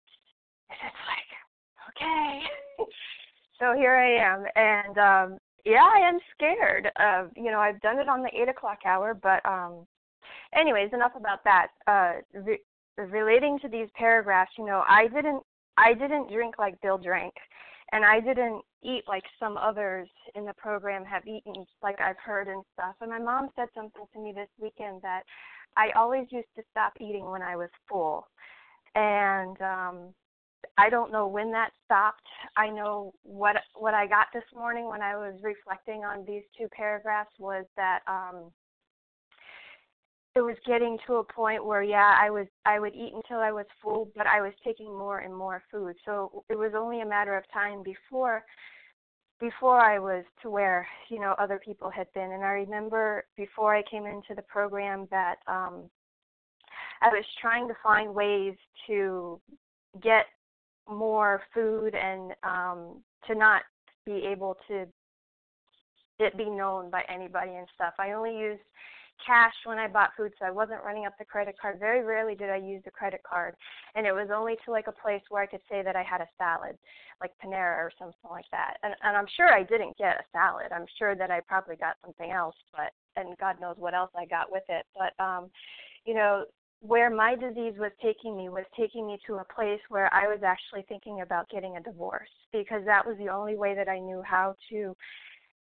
And 0.69 0.79
it's 0.81 0.95
like, 1.09 2.07
okay. 2.07 2.85
so 3.59 3.73
here 3.75 3.95
I 3.95 4.15
am. 4.15 4.45
And 4.55 4.97
um, 4.97 5.39
yeah, 5.65 5.83
I 5.93 6.07
am 6.07 6.19
scared. 6.33 6.89
Uh, 6.97 7.25
you 7.35 7.51
know, 7.51 7.59
I've 7.59 7.81
done 7.81 7.99
it 7.99 8.07
on 8.07 8.21
the 8.21 8.31
eight 8.33 8.47
o'clock 8.47 8.79
hour, 8.85 9.13
but 9.13 9.45
um, 9.45 9.85
anyways, 10.55 10.91
enough 10.93 11.13
about 11.15 11.43
that. 11.43 11.67
Uh, 11.87 12.13
re- 12.33 12.61
relating 12.97 13.59
to 13.59 13.67
these 13.67 13.87
paragraphs, 13.95 14.51
you 14.57 14.65
know, 14.65 14.83
I 14.87 15.07
didn't 15.07 15.43
I 15.77 15.93
didn't 15.93 16.31
drink 16.31 16.55
like 16.59 16.79
Bill 16.81 16.97
drank, 16.97 17.33
and 17.91 18.03
I 18.03 18.19
didn't 18.19 18.61
eat 18.83 19.03
like 19.07 19.23
some 19.39 19.57
others 19.57 20.09
in 20.35 20.45
the 20.45 20.53
program 20.53 21.05
have 21.05 21.25
eaten, 21.25 21.65
like 21.81 21.99
I've 22.01 22.19
heard 22.23 22.47
and 22.47 22.63
stuff. 22.73 22.95
And 23.01 23.09
my 23.09 23.19
mom 23.19 23.49
said 23.55 23.67
something 23.73 24.03
to 24.13 24.19
me 24.19 24.33
this 24.33 24.49
weekend 24.59 25.01
that 25.01 25.23
I 25.77 25.91
always 25.95 26.27
used 26.31 26.47
to 26.57 26.63
stop 26.71 26.93
eating 26.99 27.29
when 27.29 27.41
I 27.41 27.55
was 27.55 27.69
full, 27.87 28.27
and 28.95 29.61
um 29.61 30.13
I 30.77 30.89
don't 30.89 31.11
know 31.11 31.27
when 31.27 31.51
that 31.51 31.71
stopped. 31.85 32.27
I 32.57 32.69
know 32.69 33.13
what 33.23 33.55
what 33.75 33.93
I 33.93 34.07
got 34.07 34.27
this 34.33 34.43
morning 34.53 34.87
when 34.87 35.01
I 35.01 35.15
was 35.15 35.35
reflecting 35.41 36.03
on 36.03 36.25
these 36.25 36.43
two 36.57 36.67
paragraphs 36.75 37.33
was 37.39 37.65
that 37.77 37.99
um 38.07 38.51
it 40.35 40.41
was 40.41 40.55
getting 40.65 40.97
to 41.07 41.15
a 41.15 41.23
point 41.23 41.65
where 41.65 41.83
yeah 41.83 42.15
i 42.19 42.29
was 42.29 42.45
i 42.65 42.79
would 42.79 42.93
eat 42.93 43.13
until 43.13 43.39
i 43.39 43.51
was 43.51 43.65
full 43.81 44.09
but 44.15 44.27
i 44.27 44.41
was 44.41 44.53
taking 44.63 44.87
more 44.87 45.19
and 45.19 45.35
more 45.35 45.63
food. 45.71 45.95
So 46.05 46.43
it 46.49 46.57
was 46.57 46.71
only 46.75 47.01
a 47.01 47.05
matter 47.05 47.35
of 47.35 47.43
time 47.51 47.83
before 47.83 48.43
before 49.39 49.79
i 49.79 49.97
was 49.97 50.23
to 50.41 50.49
where 50.49 50.87
you 51.09 51.19
know 51.19 51.35
other 51.39 51.59
people 51.63 51.89
had 51.89 52.07
been. 52.13 52.31
And 52.31 52.43
i 52.43 52.51
remember 52.51 53.25
before 53.37 53.75
i 53.75 53.83
came 53.89 54.05
into 54.05 54.35
the 54.35 54.43
program 54.43 55.07
that 55.11 55.35
um 55.47 55.89
i 57.01 57.09
was 57.09 57.25
trying 57.41 57.67
to 57.67 57.75
find 57.81 58.13
ways 58.13 58.55
to 58.87 59.39
get 60.01 60.25
more 60.87 61.41
food 61.53 61.95
and 61.95 62.33
um 62.43 63.01
to 63.27 63.35
not 63.35 63.63
be 64.05 64.25
able 64.25 64.57
to 64.67 64.85
it 66.19 66.37
be 66.37 66.49
known 66.49 66.89
by 66.89 67.01
anybody 67.07 67.51
and 67.55 67.67
stuff. 67.73 67.93
I 67.97 68.11
only 68.11 68.37
used 68.37 68.61
cash 69.25 69.53
when 69.65 69.79
I 69.79 69.87
bought 69.87 70.11
food, 70.15 70.33
so 70.39 70.45
I 70.45 70.51
wasn't 70.51 70.83
running 70.83 71.05
up 71.05 71.13
the 71.17 71.25
credit 71.25 71.55
card. 71.59 71.79
Very 71.79 72.03
rarely 72.03 72.35
did 72.35 72.49
I 72.49 72.57
use 72.57 72.81
the 72.85 72.91
credit 72.91 73.21
card, 73.29 73.55
and 73.95 74.05
it 74.05 74.11
was 74.11 74.29
only 74.33 74.55
to 74.65 74.71
like 74.71 74.87
a 74.87 74.91
place 74.91 75.21
where 75.29 75.43
I 75.43 75.47
could 75.47 75.61
say 75.69 75.81
that 75.83 75.95
I 75.95 76.03
had 76.03 76.21
a 76.21 76.27
salad, 76.37 76.77
like 77.21 77.31
Panera 77.43 77.77
or 77.77 77.91
something 77.97 78.29
like 78.29 78.49
that. 78.51 78.77
And 78.83 78.93
and 79.03 79.15
I'm 79.15 79.27
sure 79.35 79.53
I 79.53 79.63
didn't 79.63 79.97
get 79.97 80.19
a 80.19 80.23
salad. 80.31 80.71
I'm 80.71 80.85
sure 80.97 81.15
that 81.15 81.31
I 81.31 81.41
probably 81.47 81.75
got 81.75 81.95
something 82.03 82.31
else, 82.31 82.55
but 82.71 82.91
and 83.15 83.37
God 83.37 83.59
knows 83.59 83.75
what 83.77 83.93
else 83.93 84.11
I 84.15 84.25
got 84.25 84.51
with 84.51 84.63
it. 84.69 84.85
But 84.95 85.21
um, 85.23 85.49
you 86.05 86.13
know, 86.13 86.45
where 86.81 87.09
my 87.09 87.35
disease 87.35 87.73
was 87.77 87.91
taking 88.01 88.37
me 88.37 88.49
was 88.49 88.65
taking 88.77 89.05
me 89.05 89.17
to 89.27 89.35
a 89.35 89.43
place 89.53 89.81
where 89.89 90.13
I 90.13 90.27
was 90.27 90.39
actually 90.43 90.85
thinking 90.87 91.21
about 91.21 91.49
getting 91.49 91.75
a 91.77 91.81
divorce 91.81 92.29
because 92.53 92.83
that 92.85 93.05
was 93.05 93.17
the 93.17 93.29
only 93.29 93.55
way 93.55 93.75
that 93.75 93.89
I 93.89 93.99
knew 93.99 94.21
how 94.25 94.55
to 94.69 94.95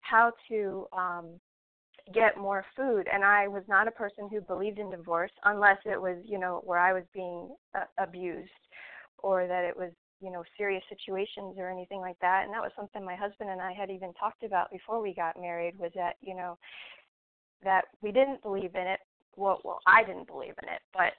how 0.00 0.32
to 0.48 0.86
um 0.92 1.40
get 2.14 2.38
more 2.38 2.64
food. 2.76 3.08
And 3.12 3.24
i 3.24 3.48
was 3.48 3.62
not 3.68 3.88
a 3.88 3.92
person 3.92 4.28
who 4.30 4.40
believed 4.40 4.78
in 4.78 4.90
divorce 4.90 5.32
unless 5.44 5.78
it 5.84 6.00
was 6.00 6.16
you 6.24 6.38
know 6.38 6.62
where 6.64 6.78
i 6.78 6.92
was 6.92 7.04
being 7.12 7.48
uh, 7.74 7.84
abused 7.98 8.50
or 9.18 9.46
that 9.46 9.64
it 9.64 9.76
was 9.76 9.90
you 10.20 10.30
know 10.30 10.44
serious 10.56 10.82
situations 10.88 11.56
or 11.58 11.70
anything 11.70 12.00
like 12.00 12.18
that. 12.20 12.44
And 12.44 12.54
that 12.54 12.62
was 12.62 12.72
something 12.76 13.04
my 13.04 13.16
husband 13.16 13.50
and 13.50 13.60
i 13.60 13.72
had 13.72 13.90
even 13.90 14.12
talked 14.14 14.42
about 14.44 14.70
before 14.70 15.00
we 15.02 15.14
got 15.14 15.40
married 15.40 15.78
was 15.78 15.92
that 15.94 16.16
you 16.20 16.34
know 16.34 16.58
that 17.64 17.84
we 18.02 18.12
didn't 18.12 18.42
believe 18.42 18.74
in 18.74 18.86
it. 18.86 19.00
Well 19.36 19.60
well 19.64 19.80
i 19.86 20.02
didn't 20.04 20.28
believe 20.28 20.54
in 20.62 20.68
it 20.68 20.80
but 20.92 21.12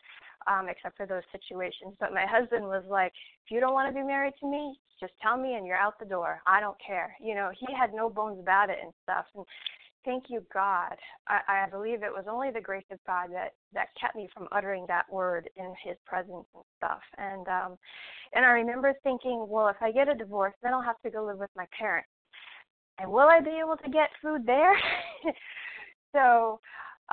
um 0.52 0.68
except 0.70 0.98
for 0.98 1.06
those 1.06 1.24
situations. 1.32 1.96
But 2.00 2.14
my 2.14 2.26
husband 2.26 2.64
was 2.64 2.84
like 2.90 3.12
if 3.46 3.52
you 3.52 3.60
don't 3.60 3.74
want 3.74 3.94
to 3.94 4.00
be 4.00 4.06
married 4.06 4.34
to 4.40 4.48
me 4.48 4.80
just 5.00 5.14
tell 5.22 5.38
me 5.38 5.54
and 5.56 5.68
you're 5.68 5.78
out 5.78 6.00
the 6.00 6.06
door. 6.06 6.42
I 6.48 6.60
don't 6.60 6.78
care. 6.86 7.16
You 7.22 7.36
know 7.36 7.52
he 7.60 7.68
had 7.74 7.94
no 7.94 8.10
bones 8.10 8.40
about 8.40 8.70
it 8.70 8.78
and 8.82 8.94
stuff. 9.04 9.26
And 9.36 9.46
thank 10.08 10.26
you, 10.30 10.42
God. 10.54 10.96
I, 11.28 11.66
I 11.66 11.70
believe 11.70 12.02
it 12.02 12.12
was 12.12 12.26
only 12.30 12.50
the 12.50 12.62
grace 12.62 12.86
of 12.92 12.98
God 13.06 13.28
that 13.34 13.52
that 13.74 13.90
kept 14.00 14.16
me 14.16 14.30
from 14.34 14.48
uttering 14.54 14.86
that 14.88 15.04
word 15.12 15.50
in 15.58 15.74
His 15.84 15.98
presence 16.06 16.46
and 16.56 16.64
stuff. 16.78 17.02
And 17.18 17.46
um, 17.48 17.78
and 18.34 18.46
I 18.46 18.50
remember 18.52 18.94
thinking, 19.04 19.46
well, 19.50 19.68
if 19.68 19.76
I 19.82 19.92
get 19.92 20.08
a 20.08 20.16
divorce, 20.16 20.54
then 20.64 20.74
I'll 20.74 20.82
have 20.82 21.02
to 21.04 21.12
go 21.12 21.26
live 21.26 21.38
with 21.38 21.50
my 21.58 21.66
parents, 21.78 22.10
and 23.00 23.12
will 23.12 23.28
I 23.28 23.42
be 23.42 23.60
able 23.62 23.76
to 23.84 23.92
get 23.92 24.10
food 24.22 24.46
there? 24.46 24.74
so, 26.16 26.62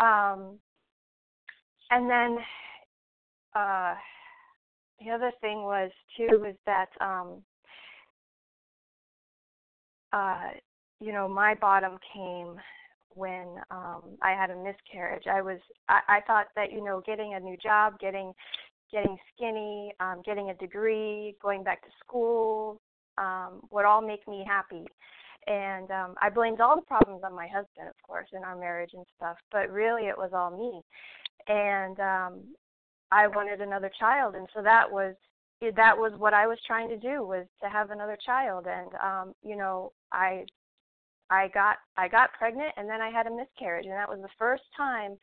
um, 0.00 0.59
and 1.90 2.09
then 2.09 2.38
uh, 3.57 3.94
the 5.00 5.11
other 5.11 5.33
thing 5.40 5.64
was 5.64 5.90
too 6.16 6.38
was 6.38 6.54
that 6.64 6.90
um, 7.00 7.42
uh, 10.12 10.50
you 11.00 11.12
know 11.12 11.26
my 11.28 11.57
bottom 11.57 11.98
came 12.14 12.57
when 13.14 13.46
um 13.70 14.03
I 14.22 14.33
had 14.33 14.50
a 14.50 14.57
miscarriage. 14.57 15.24
I 15.31 15.42
was 15.42 15.59
I, 15.88 16.00
I 16.09 16.20
thought 16.27 16.46
that, 16.57 16.72
you 16.72 16.83
know, 16.85 17.03
getting 17.07 17.35
a 17.35 17.40
new 17.40 17.57
job, 17.57 17.98
getting 18.00 18.33
getting 18.92 19.16
skinny, 19.35 19.92
um, 20.00 20.22
getting 20.24 20.50
a 20.50 20.55
degree, 20.55 21.37
going 21.42 21.64
back 21.64 21.83
to 21.83 21.88
school, 22.05 22.81
um, 23.18 23.61
would 23.70 23.85
all 23.85 24.00
make 24.03 24.27
me 24.29 24.44
happy. 24.46 24.87
And 25.46 25.90
um 25.90 26.14
I 26.22 26.31
blamed 26.31 26.61
all 26.61 26.77
the 26.77 26.83
problems 26.83 27.22
on 27.24 27.35
my 27.35 27.46
husband, 27.46 27.88
of 27.88 27.94
course, 28.07 28.29
in 28.33 28.42
our 28.42 28.57
marriage 28.57 28.90
and 28.94 29.05
stuff, 29.16 29.37
but 29.53 29.70
really 29.70 30.05
it 30.09 30.16
was 30.16 30.31
all 30.33 30.50
me. 30.50 30.83
And 31.48 31.98
um 32.00 32.40
I 33.11 33.29
wanted 33.29 33.61
another 33.61 33.90
child 33.98 34.35
and 34.35 34.48
so 34.55 34.62
that 34.62 34.90
was 34.90 35.14
that 35.77 35.96
was 35.96 36.12
what 36.18 36.35
I 36.35 36.46
was 36.46 36.59
trying 36.66 36.88
to 36.90 36.98
do 36.98 37.22
was 37.22 37.46
to 37.62 37.68
have 37.70 37.90
another 37.90 38.18
child 38.24 38.66
and 38.66 38.90
um 39.03 39.35
you 39.42 39.57
know 39.57 39.92
I 40.12 40.44
I 41.30 41.48
got 41.48 41.76
I 41.96 42.08
got 42.08 42.32
pregnant 42.32 42.72
and 42.76 42.88
then 42.88 43.00
I 43.00 43.10
had 43.10 43.26
a 43.26 43.30
miscarriage 43.34 43.87
and 43.87 43.94
that 43.94 44.08
was 44.08 44.20
the 44.20 44.28
first 44.38 44.64
time 44.76 45.16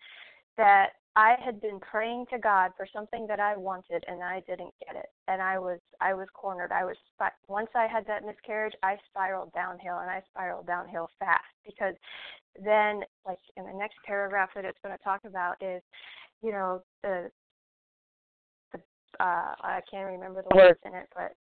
that 0.57 0.91
I 1.15 1.35
had 1.43 1.59
been 1.59 1.79
praying 1.79 2.25
to 2.31 2.39
God 2.39 2.71
for 2.77 2.87
something 2.93 3.27
that 3.27 3.39
I 3.39 3.57
wanted 3.57 4.03
and 4.07 4.23
I 4.23 4.41
didn't 4.47 4.73
get 4.85 4.95
it. 4.95 5.07
And 5.27 5.41
I 5.41 5.59
was 5.59 5.79
I 5.99 6.13
was 6.13 6.27
cornered. 6.33 6.71
I 6.71 6.85
was 6.85 6.95
once 7.47 7.69
I 7.75 7.87
had 7.87 8.05
that 8.07 8.25
miscarriage 8.25 8.73
I 8.81 8.97
spiraled 9.09 9.51
downhill 9.53 9.99
and 9.99 10.09
I 10.09 10.21
spiraled 10.33 10.67
downhill 10.67 11.09
fast 11.19 11.43
because 11.65 11.95
then 12.63 13.01
like 13.25 13.39
in 13.57 13.65
the 13.65 13.73
next 13.73 13.97
paragraph 14.05 14.49
that 14.55 14.65
it's 14.65 14.79
going 14.83 14.97
to 14.97 15.03
talk 15.03 15.21
about 15.25 15.55
is 15.61 15.81
you 16.41 16.51
know 16.51 16.81
the 17.03 17.29
the 18.71 18.79
uh 19.19 19.53
I 19.61 19.81
can't 19.89 20.11
remember 20.11 20.43
the 20.49 20.55
words 20.55 20.79
in 20.85 20.95
it 20.95 21.07
but 21.13 21.33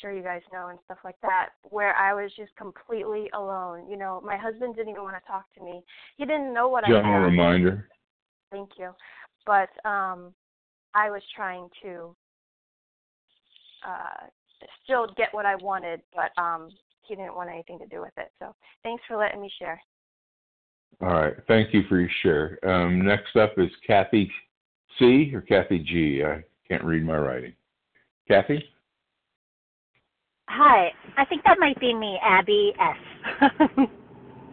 sure 0.00 0.12
you 0.12 0.22
guys 0.22 0.42
know 0.52 0.68
and 0.68 0.78
stuff 0.84 0.98
like 1.04 1.16
that 1.22 1.50
where 1.68 1.94
I 1.96 2.14
was 2.14 2.30
just 2.36 2.54
completely 2.56 3.28
alone. 3.34 3.88
You 3.90 3.96
know, 3.96 4.20
my 4.24 4.36
husband 4.36 4.76
didn't 4.76 4.90
even 4.90 5.02
want 5.02 5.16
to 5.16 5.26
talk 5.30 5.44
to 5.56 5.64
me. 5.64 5.82
He 6.16 6.24
didn't 6.24 6.54
know 6.54 6.68
what 6.68 6.84
General 6.84 7.04
I 7.04 7.18
had. 7.18 7.24
reminder. 7.24 7.88
Thank 8.50 8.70
you. 8.78 8.90
But 9.46 9.68
um 9.88 10.34
I 10.94 11.10
was 11.10 11.22
trying 11.34 11.68
to 11.82 12.14
uh 13.86 14.26
still 14.84 15.08
get 15.16 15.28
what 15.32 15.46
I 15.46 15.56
wanted, 15.56 16.02
but 16.14 16.40
um 16.40 16.70
he 17.02 17.16
didn't 17.16 17.34
want 17.34 17.50
anything 17.50 17.78
to 17.80 17.86
do 17.86 18.00
with 18.00 18.12
it. 18.16 18.30
So 18.38 18.54
thanks 18.82 19.02
for 19.08 19.16
letting 19.16 19.40
me 19.40 19.50
share. 19.58 19.80
All 21.02 21.08
right. 21.08 21.34
Thank 21.48 21.72
you 21.72 21.82
for 21.88 21.98
your 21.98 22.10
share. 22.22 22.58
Um, 22.62 23.04
next 23.04 23.34
up 23.36 23.58
is 23.58 23.70
Kathy 23.86 24.30
C 24.98 25.32
or 25.34 25.40
Kathy 25.40 25.78
G. 25.78 26.22
I 26.22 26.44
can't 26.68 26.84
read 26.84 27.04
my 27.04 27.16
writing. 27.16 27.54
Kathy? 28.28 28.62
Hi, 30.52 30.92
I 31.16 31.24
think 31.26 31.44
that 31.44 31.58
might 31.60 31.78
be 31.78 31.94
me, 31.94 32.18
Abby 32.22 32.72
S. 32.80 33.50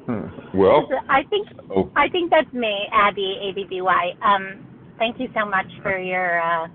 Hmm. 0.05 0.57
Well, 0.57 0.87
I 1.09 1.23
think 1.29 1.49
oh. 1.69 1.91
I 1.97 2.07
think 2.07 2.31
that's 2.31 2.51
me, 2.53 2.87
Abby 2.93 3.39
A 3.41 3.53
B 3.53 3.65
B 3.69 3.81
Y. 3.81 4.11
Um, 4.23 4.65
thank 4.97 5.19
you 5.19 5.27
so 5.35 5.45
much 5.45 5.65
for 5.83 5.99
your 5.99 6.41
uh, 6.41 6.69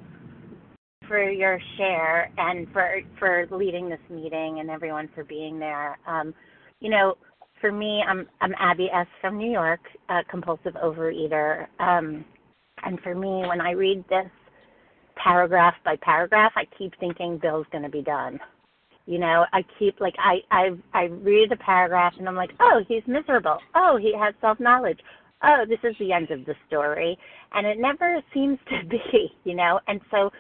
for 1.09 1.31
your 1.31 1.59
share 1.79 2.31
and 2.37 2.71
for 2.75 3.01
for 3.19 3.47
leading 3.51 3.89
this 3.89 4.01
meeting 4.11 4.61
and 4.61 4.69
everyone 4.69 5.09
for 5.15 5.25
being 5.25 5.59
there. 5.59 5.99
Um, 6.07 6.35
you 6.81 6.91
know, 6.91 7.17
for 7.59 7.73
me, 7.73 8.05
I'm 8.07 8.29
I'm 8.43 8.55
Abby 8.59 8.91
S 8.93 9.07
from 9.23 9.39
New 9.39 9.51
York, 9.51 9.81
a 10.11 10.21
compulsive 10.31 10.75
overeater. 10.75 11.69
Um, 11.81 12.27
and 12.85 13.01
for 13.01 13.15
me, 13.15 13.47
when 13.49 13.63
I 13.63 13.71
read 13.71 14.05
this 14.11 14.31
paragraph 15.17 15.75
by 15.87 15.97
paragraph, 16.03 16.53
I 16.55 16.67
keep 16.77 16.93
thinking 17.01 17.39
Bill's 17.39 17.67
going 17.73 17.85
to 17.85 17.89
be 17.89 18.03
done. 18.03 18.39
You 19.07 19.19
know, 19.19 19.47
I 19.53 19.65
keep 19.79 20.01
like 20.01 20.15
I 20.19 20.39
I 20.51 20.71
I 20.95 21.05
read 21.05 21.51
the 21.51 21.57
paragraph 21.57 22.15
and 22.19 22.29
I'm 22.29 22.37
like, 22.37 22.53
oh, 22.61 22.83
he's 22.87 23.03
miserable. 23.07 23.59
Oh, 23.75 23.99
he 24.01 24.15
has 24.19 24.35
self 24.41 24.61
knowledge. 24.61 25.01
Oh, 25.43 25.65
this 25.69 25.81
is 25.83 25.97
the 25.99 26.13
end 26.13 26.31
of 26.31 26.45
the 26.45 26.55
story, 26.69 27.19
and 27.53 27.67
it 27.67 27.79
never 27.79 28.23
seems 28.33 28.59
to 28.69 28.87
be, 28.89 29.33
you 29.45 29.55
know. 29.55 29.81
And 29.89 30.01
so 30.11 30.31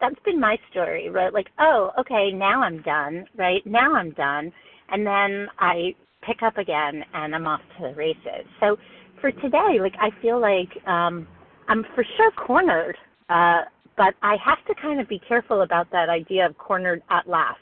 that's 0.00 0.18
been 0.24 0.40
my 0.40 0.56
story, 0.70 1.10
right? 1.10 1.32
Like, 1.32 1.48
oh, 1.60 1.92
okay, 2.00 2.32
now 2.32 2.62
I'm 2.62 2.82
done, 2.82 3.26
right? 3.36 3.64
Now 3.64 3.94
I'm 3.94 4.10
done, 4.12 4.52
and 4.90 5.06
then 5.06 5.48
I 5.60 5.94
pick 6.22 6.42
up 6.42 6.58
again 6.58 7.04
and 7.14 7.34
I'm 7.34 7.46
off 7.46 7.60
to 7.78 7.88
the 7.88 7.94
races. 7.94 8.46
So 8.60 8.76
for 9.20 9.30
today, 9.30 9.78
like 9.80 9.94
I 10.00 10.10
feel 10.20 10.40
like 10.40 10.70
um 10.86 11.26
I'm 11.68 11.84
for 11.94 12.04
sure 12.16 12.30
cornered, 12.32 12.96
uh, 13.28 13.60
but 13.96 14.14
I 14.22 14.36
have 14.44 14.64
to 14.66 14.80
kind 14.80 15.00
of 15.00 15.08
be 15.08 15.20
careful 15.28 15.62
about 15.62 15.90
that 15.92 16.08
idea 16.08 16.46
of 16.46 16.56
cornered 16.56 17.02
at 17.10 17.28
last 17.28 17.58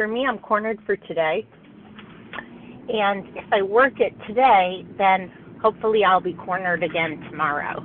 for 0.00 0.08
me, 0.08 0.24
I'm 0.26 0.38
cornered 0.38 0.78
for 0.86 0.96
today. 0.96 1.46
And 2.88 3.22
if 3.36 3.44
I 3.52 3.60
work 3.60 4.00
it 4.00 4.14
today, 4.26 4.82
then 4.96 5.30
hopefully 5.60 6.04
I'll 6.04 6.22
be 6.22 6.32
cornered 6.32 6.82
again 6.82 7.20
tomorrow. 7.30 7.80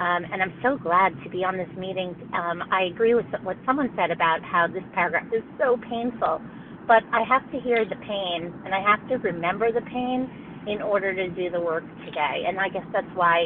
Um, 0.00 0.24
and 0.32 0.40
I'm 0.40 0.54
so 0.62 0.78
glad 0.78 1.12
to 1.24 1.28
be 1.28 1.44
on 1.44 1.58
this 1.58 1.68
meeting. 1.76 2.16
Um, 2.32 2.64
I 2.72 2.84
agree 2.84 3.12
with 3.12 3.26
what 3.42 3.58
someone 3.66 3.92
said 3.96 4.10
about 4.10 4.42
how 4.42 4.66
this 4.66 4.82
paragraph 4.94 5.26
is 5.30 5.42
so 5.58 5.76
painful, 5.90 6.40
but 6.86 7.02
I 7.12 7.22
have 7.28 7.44
to 7.52 7.60
hear 7.60 7.84
the 7.84 7.96
pain 7.96 8.50
and 8.64 8.74
I 8.74 8.80
have 8.80 9.06
to 9.10 9.16
remember 9.16 9.70
the 9.70 9.82
pain 9.92 10.64
in 10.66 10.80
order 10.80 11.14
to 11.14 11.28
do 11.28 11.50
the 11.50 11.60
work 11.60 11.84
today. 12.06 12.44
And 12.48 12.58
I 12.58 12.70
guess 12.70 12.86
that's 12.94 13.12
why 13.14 13.44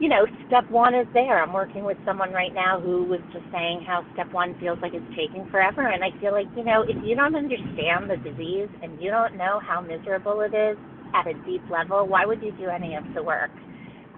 you 0.00 0.08
know, 0.08 0.26
step 0.48 0.68
one 0.70 0.94
is 0.94 1.06
there. 1.14 1.42
I'm 1.42 1.52
working 1.52 1.84
with 1.84 1.96
someone 2.04 2.32
right 2.32 2.52
now 2.52 2.80
who 2.80 3.04
was 3.04 3.20
just 3.32 3.44
saying 3.52 3.84
how 3.86 4.04
step 4.14 4.32
one 4.32 4.58
feels 4.58 4.78
like 4.82 4.92
it's 4.92 5.06
taking 5.16 5.48
forever. 5.50 5.86
And 5.88 6.02
I 6.02 6.10
feel 6.20 6.32
like, 6.32 6.48
you 6.56 6.64
know, 6.64 6.82
if 6.82 6.96
you 7.04 7.14
don't 7.14 7.36
understand 7.36 8.10
the 8.10 8.16
disease 8.18 8.68
and 8.82 9.00
you 9.00 9.10
don't 9.10 9.36
know 9.36 9.60
how 9.62 9.80
miserable 9.80 10.40
it 10.40 10.52
is 10.54 10.76
at 11.14 11.28
a 11.28 11.34
deep 11.46 11.62
level, 11.70 12.08
why 12.08 12.26
would 12.26 12.42
you 12.42 12.50
do 12.58 12.68
any 12.68 12.96
of 12.96 13.04
the 13.14 13.22
work? 13.22 13.50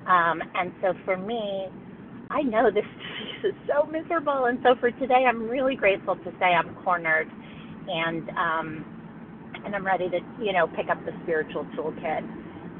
Um, 0.08 0.40
and 0.54 0.72
so 0.80 0.94
for 1.04 1.16
me, 1.18 1.68
I 2.30 2.42
know 2.42 2.70
this 2.72 2.84
disease 3.44 3.52
is 3.52 3.56
so 3.68 3.86
miserable. 3.86 4.46
And 4.46 4.58
so 4.64 4.76
for 4.80 4.90
today, 4.92 5.26
I'm 5.28 5.44
really 5.48 5.76
grateful 5.76 6.16
to 6.16 6.32
say 6.40 6.46
I'm 6.46 6.74
cornered 6.84 7.28
and, 7.88 8.24
um, 8.30 8.86
and 9.64 9.76
I'm 9.76 9.84
ready 9.86 10.08
to, 10.08 10.20
you 10.42 10.54
know, 10.54 10.68
pick 10.68 10.88
up 10.90 11.04
the 11.04 11.12
spiritual 11.24 11.66
toolkit. 11.76 12.24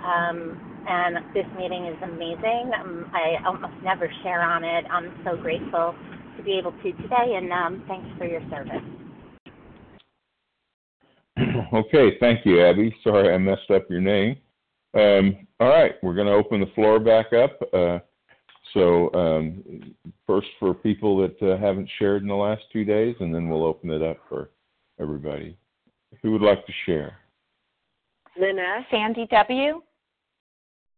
Um, 0.03 0.66
and 0.87 1.17
this 1.35 1.47
meeting 1.57 1.87
is 1.87 1.97
amazing. 2.03 2.71
Um, 2.81 3.11
I 3.13 3.37
almost 3.47 3.75
never 3.83 4.11
share 4.23 4.43
on 4.43 4.65
it. 4.65 4.85
I'm 4.91 5.13
so 5.25 5.37
grateful 5.37 5.95
to 6.37 6.43
be 6.43 6.59
able 6.59 6.73
to 6.73 6.93
today, 6.93 7.35
and 7.37 7.53
um, 7.53 7.85
thanks 7.89 8.09
for 8.19 8.27
your 8.27 8.43
service. 8.51 8.83
Okay, 11.73 12.17
thank 12.21 12.47
you, 12.47 12.65
Abby. 12.65 12.95
Sorry 13.03 13.35
I 13.35 13.37
messed 13.37 13.71
up 13.71 13.91
your 13.91 14.01
name. 14.01 14.37
Um, 14.95 15.47
all 15.61 15.69
right, 15.69 15.95
we're 16.03 16.15
going 16.15 16.29
to 16.29 16.33
open 16.33 16.61
the 16.61 16.73
floor 16.75 16.99
back 16.99 17.33
up. 17.35 17.59
Uh, 17.75 17.99
so, 18.73 19.13
um, 19.13 19.95
first 20.27 20.47
for 20.59 20.73
people 20.73 21.19
that 21.19 21.43
uh, 21.43 21.59
haven't 21.59 21.91
shared 21.99 22.23
in 22.23 22.29
the 22.29 22.35
last 22.35 22.63
two 22.73 22.85
days, 22.85 23.17
and 23.21 23.35
then 23.35 23.49
we'll 23.49 23.65
open 23.65 23.91
it 23.91 24.03
up 24.03 24.19
for 24.29 24.51
everybody. 25.01 25.59
Who 26.23 26.33
would 26.33 26.43
like 26.43 26.65
to 26.67 26.73
share? 26.87 27.17
Lynn 28.39 28.59
S. 28.59 28.85
Sandy 28.91 29.27
W. 29.31 29.83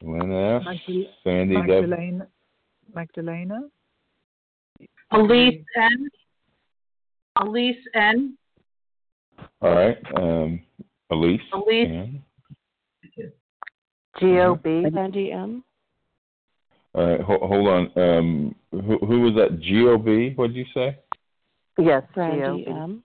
Lynn 0.02 0.32
S. 0.32 0.62
Magdal- 0.64 1.08
Sandy 1.24 1.54
W. 1.54 1.72
Magdalena. 1.72 2.28
Magdalena. 2.94 3.60
Elise 5.12 5.64
N. 5.76 6.08
Elise 7.40 7.88
N. 7.94 8.38
All 9.60 9.74
right. 9.74 9.98
Um, 10.16 10.60
Elise. 11.10 11.40
Elise. 11.52 11.88
N. 11.88 12.22
G.O.B. 14.20 14.84
Sandy 14.92 15.32
M. 15.32 15.64
All 16.94 17.06
right. 17.06 17.20
Ho- 17.20 17.46
hold 17.46 17.68
on. 17.68 17.90
Um, 17.96 18.54
who, 18.72 18.98
who 18.98 19.20
was 19.20 19.34
that? 19.34 19.60
G.O.B. 19.60 20.32
What 20.34 20.48
did 20.48 20.56
you 20.56 20.64
say? 20.74 20.98
Yes, 21.78 22.02
Sandy 22.14 22.64
G.O.B. 22.64 22.64
M. 22.68 23.04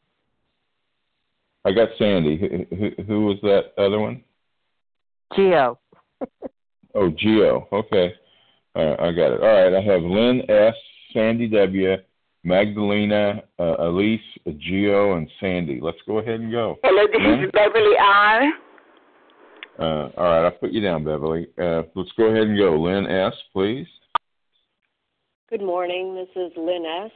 I 1.65 1.71
got 1.71 1.89
Sandy. 1.97 2.38
Who, 2.38 2.75
who, 2.75 3.03
who 3.03 3.25
was 3.25 3.38
that 3.43 3.73
other 3.77 3.99
one? 3.99 4.23
Geo. 5.36 5.79
Oh, 6.95 7.10
Geo. 7.10 7.67
Okay. 7.71 8.13
All 8.75 8.86
right, 8.86 8.99
I 8.99 9.12
got 9.12 9.32
it. 9.34 9.41
All 9.41 9.63
right. 9.63 9.73
I 9.73 9.82
have 9.82 10.01
Lynn 10.01 10.41
S., 10.49 10.73
Sandy 11.13 11.47
W., 11.47 11.95
Magdalena, 12.43 13.41
uh, 13.60 13.75
Elise, 13.79 14.19
Geo, 14.58 15.15
and 15.15 15.29
Sandy. 15.39 15.79
Let's 15.82 15.99
go 16.06 16.17
ahead 16.17 16.39
and 16.41 16.51
go. 16.51 16.77
Hello, 16.84 17.08
this 17.08 17.21
Lynn? 17.21 17.43
is 17.45 17.51
Beverly 17.53 17.95
R. 17.99 18.43
Uh, 19.79 19.84
all 20.17 20.23
right, 20.23 20.45
I'll 20.45 20.51
put 20.51 20.71
you 20.71 20.82
down, 20.82 21.03
Beverly. 21.03 21.47
Uh, 21.60 21.84
let's 21.95 22.12
go 22.17 22.25
ahead 22.25 22.47
and 22.47 22.58
go. 22.58 22.79
Lynn 22.79 23.08
S., 23.08 23.34
please. 23.53 23.88
Good 25.49 25.62
morning. 25.62 26.15
This 26.15 26.27
is 26.36 26.51
Lynn 26.58 26.86
S., 26.86 27.12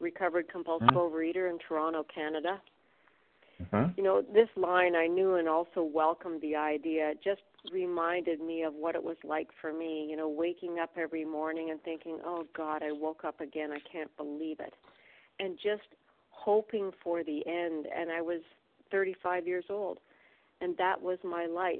recovered 0.00 0.48
compulsive 0.48 0.88
Hmm. 0.90 0.96
overeater 0.96 1.50
in 1.50 1.58
Toronto, 1.68 2.04
Canada. 2.12 2.60
Uh-huh. 3.60 3.88
You 3.96 4.02
know, 4.02 4.22
this 4.22 4.48
line 4.56 4.94
I 4.94 5.06
knew 5.06 5.36
and 5.36 5.48
also 5.48 5.82
welcomed 5.82 6.42
the 6.42 6.56
idea. 6.56 7.14
Just 7.24 7.40
reminded 7.72 8.40
me 8.40 8.62
of 8.62 8.74
what 8.74 8.94
it 8.94 9.02
was 9.02 9.16
like 9.24 9.48
for 9.60 9.72
me, 9.72 10.06
you 10.08 10.16
know, 10.16 10.28
waking 10.28 10.78
up 10.78 10.90
every 10.96 11.24
morning 11.24 11.70
and 11.70 11.82
thinking, 11.82 12.18
oh 12.24 12.46
God, 12.54 12.82
I 12.82 12.92
woke 12.92 13.24
up 13.24 13.40
again. 13.40 13.70
I 13.72 13.78
can't 13.90 14.14
believe 14.16 14.60
it. 14.60 14.74
And 15.38 15.56
just 15.56 15.88
hoping 16.30 16.90
for 17.02 17.24
the 17.24 17.42
end. 17.46 17.86
And 17.94 18.10
I 18.10 18.20
was 18.20 18.40
35 18.90 19.46
years 19.46 19.64
old. 19.70 19.98
And 20.60 20.76
that 20.76 21.00
was 21.00 21.18
my 21.24 21.46
life. 21.46 21.78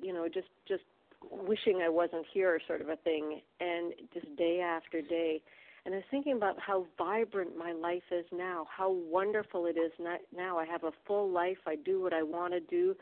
You 0.00 0.12
know, 0.12 0.26
just, 0.32 0.48
just 0.66 0.84
wishing 1.30 1.82
I 1.84 1.88
wasn't 1.88 2.26
here 2.32 2.58
sort 2.66 2.80
of 2.80 2.88
a 2.88 2.96
thing. 2.96 3.40
And 3.60 3.92
just 4.14 4.34
day 4.36 4.60
after 4.60 5.02
day. 5.02 5.42
And 5.84 5.94
I 5.94 5.98
was 5.98 6.06
thinking 6.10 6.34
about 6.36 6.60
how 6.60 6.86
vibrant 6.96 7.56
my 7.56 7.72
life 7.72 8.04
is 8.12 8.24
now, 8.32 8.66
how 8.74 8.90
wonderful 8.90 9.66
it 9.66 9.76
is 9.76 9.92
now. 9.98 10.58
I 10.58 10.64
have 10.64 10.84
a 10.84 10.92
full 11.06 11.28
life. 11.28 11.58
I 11.66 11.76
do 11.76 12.00
what 12.00 12.12
I 12.12 12.22
want 12.22 12.52
to 12.52 12.60
do. 12.60 12.94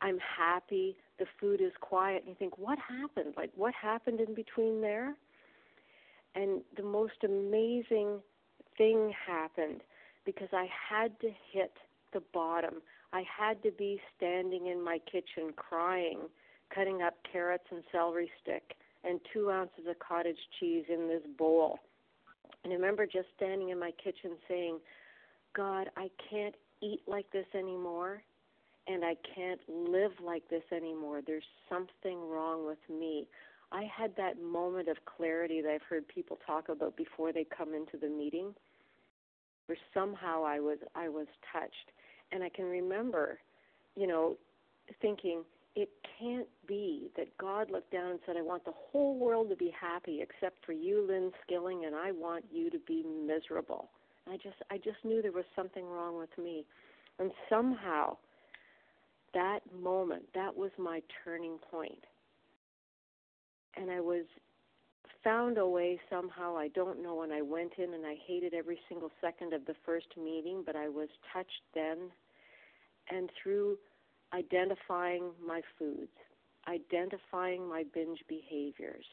I'm 0.00 0.18
happy. 0.18 0.96
The 1.18 1.26
food 1.40 1.60
is 1.60 1.72
quiet. 1.80 2.22
And 2.22 2.30
you 2.30 2.34
think, 2.36 2.58
what 2.58 2.78
happened? 2.78 3.34
Like, 3.36 3.50
what 3.54 3.74
happened 3.80 4.20
in 4.20 4.34
between 4.34 4.80
there? 4.80 5.14
And 6.34 6.62
the 6.76 6.82
most 6.82 7.24
amazing 7.24 8.20
thing 8.76 9.12
happened 9.26 9.82
because 10.24 10.48
I 10.52 10.68
had 10.90 11.18
to 11.20 11.30
hit 11.52 11.72
the 12.12 12.22
bottom. 12.34 12.82
I 13.12 13.22
had 13.22 13.62
to 13.62 13.70
be 13.70 14.00
standing 14.16 14.66
in 14.66 14.84
my 14.84 14.98
kitchen 15.10 15.52
crying, 15.54 16.22
cutting 16.74 17.02
up 17.02 17.14
carrots 17.30 17.64
and 17.70 17.82
celery 17.92 18.30
stick 18.42 18.74
and 19.04 19.20
two 19.32 19.50
ounces 19.50 19.86
of 19.88 19.98
cottage 20.00 20.36
cheese 20.58 20.84
in 20.92 21.08
this 21.08 21.22
bowl. 21.38 21.78
And 22.66 22.72
I 22.72 22.76
remember 22.78 23.06
just 23.06 23.28
standing 23.36 23.68
in 23.68 23.78
my 23.78 23.92
kitchen 23.92 24.32
saying, 24.48 24.80
God, 25.54 25.86
I 25.96 26.10
can't 26.28 26.56
eat 26.82 27.00
like 27.06 27.30
this 27.30 27.46
anymore 27.54 28.24
and 28.88 29.04
I 29.04 29.14
can't 29.36 29.60
live 29.68 30.10
like 30.20 30.42
this 30.50 30.64
anymore. 30.72 31.20
There's 31.24 31.44
something 31.68 32.28
wrong 32.28 32.66
with 32.66 32.80
me. 32.90 33.28
I 33.70 33.84
had 33.84 34.16
that 34.16 34.42
moment 34.42 34.88
of 34.88 34.96
clarity 35.04 35.62
that 35.62 35.70
I've 35.70 35.82
heard 35.88 36.08
people 36.08 36.40
talk 36.44 36.68
about 36.68 36.96
before 36.96 37.32
they 37.32 37.46
come 37.56 37.72
into 37.72 37.98
the 38.00 38.08
meeting, 38.08 38.52
where 39.66 39.78
somehow 39.94 40.44
I 40.44 40.58
was 40.58 40.78
I 40.96 41.08
was 41.08 41.28
touched, 41.52 41.92
and 42.32 42.42
I 42.42 42.48
can 42.48 42.64
remember, 42.64 43.38
you 43.94 44.08
know, 44.08 44.36
thinking 45.00 45.44
it 45.76 45.90
can't 46.18 46.48
be 46.66 47.10
that 47.16 47.36
God 47.38 47.70
looked 47.70 47.92
down 47.92 48.10
and 48.10 48.20
said, 48.26 48.36
"I 48.36 48.42
want 48.42 48.64
the 48.64 48.72
whole 48.72 49.16
world 49.16 49.50
to 49.50 49.56
be 49.56 49.70
happy 49.70 50.22
except 50.22 50.64
for 50.64 50.72
you, 50.72 51.02
Lynn 51.02 51.32
Skilling, 51.42 51.84
and 51.84 51.94
I 51.94 52.10
want 52.10 52.44
you 52.50 52.70
to 52.70 52.78
be 52.80 53.04
miserable." 53.04 53.90
I 54.26 54.36
just 54.38 54.56
I 54.70 54.78
just 54.78 55.04
knew 55.04 55.22
there 55.22 55.30
was 55.30 55.44
something 55.54 55.86
wrong 55.88 56.18
with 56.18 56.36
me, 56.38 56.66
and 57.18 57.30
somehow 57.48 58.16
that 59.34 59.60
moment, 59.72 60.24
that 60.34 60.56
was 60.56 60.70
my 60.78 61.02
turning 61.22 61.58
point. 61.58 62.04
And 63.74 63.90
I 63.90 64.00
was 64.00 64.24
found 65.22 65.58
a 65.58 65.66
way 65.66 66.00
somehow, 66.08 66.56
I 66.56 66.68
don't 66.68 67.02
know, 67.02 67.22
and 67.22 67.32
I 67.32 67.42
went 67.42 67.74
in 67.78 67.92
and 67.92 68.06
I 68.06 68.14
hated 68.26 68.54
every 68.54 68.80
single 68.88 69.10
second 69.20 69.52
of 69.52 69.66
the 69.66 69.74
first 69.84 70.16
meeting, 70.16 70.62
but 70.64 70.74
I 70.74 70.88
was 70.88 71.08
touched 71.32 71.62
then. 71.74 72.10
And 73.10 73.30
through 73.42 73.76
identifying 74.34 75.30
my 75.44 75.60
foods, 75.78 76.10
identifying 76.68 77.68
my 77.68 77.84
binge 77.94 78.20
behaviors, 78.28 79.04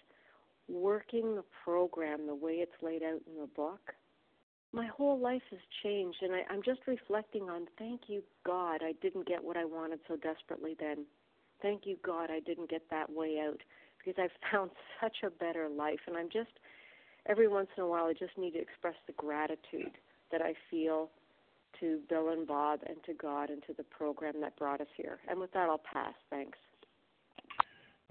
working 0.67 1.35
the 1.35 1.43
program 1.63 2.27
the 2.27 2.35
way 2.35 2.53
it's 2.53 2.81
laid 2.81 3.03
out 3.03 3.21
in 3.27 3.39
the 3.39 3.47
book, 3.55 3.93
my 4.71 4.87
whole 4.87 5.19
life 5.19 5.43
has 5.51 5.59
changed 5.83 6.17
and 6.21 6.33
I, 6.33 6.41
I'm 6.49 6.63
just 6.63 6.81
reflecting 6.87 7.43
on 7.43 7.67
thank 7.77 8.01
you 8.07 8.23
God 8.45 8.81
I 8.81 8.93
didn't 9.01 9.27
get 9.27 9.43
what 9.43 9.55
I 9.55 9.65
wanted 9.65 9.99
so 10.07 10.15
desperately 10.15 10.75
then. 10.79 11.05
Thank 11.61 11.85
you 11.85 11.97
God 12.03 12.29
I 12.31 12.39
didn't 12.39 12.71
get 12.71 12.81
that 12.89 13.11
way 13.11 13.39
out 13.39 13.59
because 13.97 14.19
I've 14.21 14.51
found 14.51 14.71
such 15.01 15.17
a 15.23 15.29
better 15.29 15.69
life 15.69 15.99
and 16.07 16.17
I'm 16.17 16.29
just 16.29 16.49
every 17.27 17.47
once 17.47 17.69
in 17.77 17.83
a 17.83 17.87
while 17.87 18.05
I 18.05 18.13
just 18.13 18.37
need 18.37 18.51
to 18.51 18.59
express 18.59 18.95
the 19.05 19.13
gratitude 19.13 19.91
that 20.31 20.41
I 20.41 20.55
feel 20.71 21.11
to 21.79 21.99
Bill 22.09 22.29
and 22.29 22.47
Bob 22.47 22.81
and 22.87 22.97
to 23.05 23.13
God 23.13 23.49
and 23.49 23.61
to 23.67 23.73
the 23.73 23.83
program 23.83 24.39
that 24.41 24.57
brought 24.57 24.81
us 24.81 24.87
here. 24.95 25.19
And 25.29 25.39
with 25.39 25.51
that 25.53 25.69
I'll 25.69 25.81
pass. 25.91 26.13
Thanks. 26.29 26.57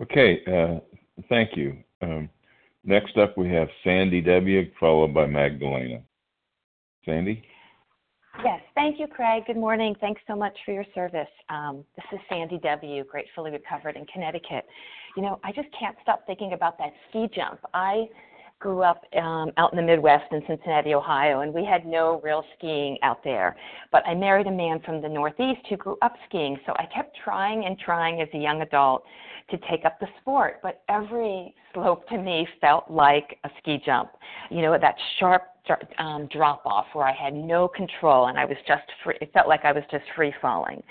Okay, 0.01 0.42
uh, 0.46 0.81
thank 1.29 1.56
you. 1.56 1.77
Um, 2.00 2.29
next 2.85 3.17
up, 3.17 3.37
we 3.37 3.48
have 3.50 3.69
Sandy 3.85 4.21
W., 4.21 4.71
followed 4.81 5.15
by 5.15 5.27
Magdalena. 5.27 6.02
Sandy? 7.04 7.44
Yes, 8.42 8.60
thank 8.75 8.98
you, 8.98 9.06
Craig. 9.06 9.44
Good 9.46 9.56
morning. 9.56 9.94
Thanks 10.00 10.23
so 10.27 10.35
much 10.35 10.56
for 10.65 10.73
your 10.73 10.87
service. 10.94 11.29
Um, 11.50 11.85
this 11.96 12.04
is 12.13 12.19
Sandy 12.31 12.58
W., 12.63 13.04
gratefully 13.04 13.50
recovered 13.50 13.96
in 13.96 14.06
Connecticut. 14.06 14.67
You 15.17 15.23
know, 15.23 15.38
I 15.44 15.52
just 15.52 15.69
can't 15.79 15.96
stop 16.02 16.27
thinking 16.27 16.54
about 16.54 16.79
that 16.79 16.92
ski 17.10 17.29
jump. 17.35 17.60
I 17.75 18.06
grew 18.63 18.83
up 18.83 19.04
um, 19.21 19.50
out 19.56 19.73
in 19.73 19.77
the 19.77 19.83
Midwest 19.83 20.33
in 20.33 20.40
Cincinnati, 20.46 20.94
Ohio, 20.94 21.40
and 21.40 21.52
we 21.52 21.65
had 21.65 21.85
no 21.85 22.21
real 22.23 22.44
skiing 22.56 22.96
out 23.02 23.23
there. 23.25 23.56
But 23.90 24.06
I 24.06 24.15
married 24.15 24.46
a 24.46 24.52
man 24.52 24.81
from 24.87 25.02
the 25.02 25.08
Northeast 25.08 25.60
who 25.69 25.77
grew 25.77 25.96
up 26.00 26.15
skiing, 26.29 26.56
so 26.65 26.73
I 26.77 26.87
kept 26.94 27.17
trying 27.25 27.65
and 27.65 27.77
trying 27.79 28.21
as 28.23 28.29
a 28.33 28.38
young 28.38 28.63
adult 28.63 29.02
to 29.50 29.58
take 29.69 29.85
up 29.85 29.98
the 29.98 30.06
sport. 30.21 30.60
But 30.63 30.83
every 30.88 31.54
slope 31.75 32.08
to 32.08 32.19
me 32.19 32.46
felt 32.60 32.88
like 32.88 33.37
a 33.42 33.50
ski 33.58 33.83
jump. 33.85 34.10
You 34.48 34.63
know, 34.63 34.79
that 34.81 34.94
sharp 35.19 35.42
um, 35.98 36.29
drop 36.33 36.63
off 36.65 36.87
where 36.92 37.06
I 37.06 37.13
had 37.13 37.35
no 37.35 37.69
control 37.69 38.27
and 38.27 38.38
I 38.38 38.44
was 38.44 38.56
just 38.67 38.85
free. 39.02 39.17
It 39.21 39.33
felt 39.33 39.48
like 39.48 39.65
I 39.65 39.73
was 39.73 39.85
just 39.90 40.04
free 40.15 40.33
falling. 40.40 40.83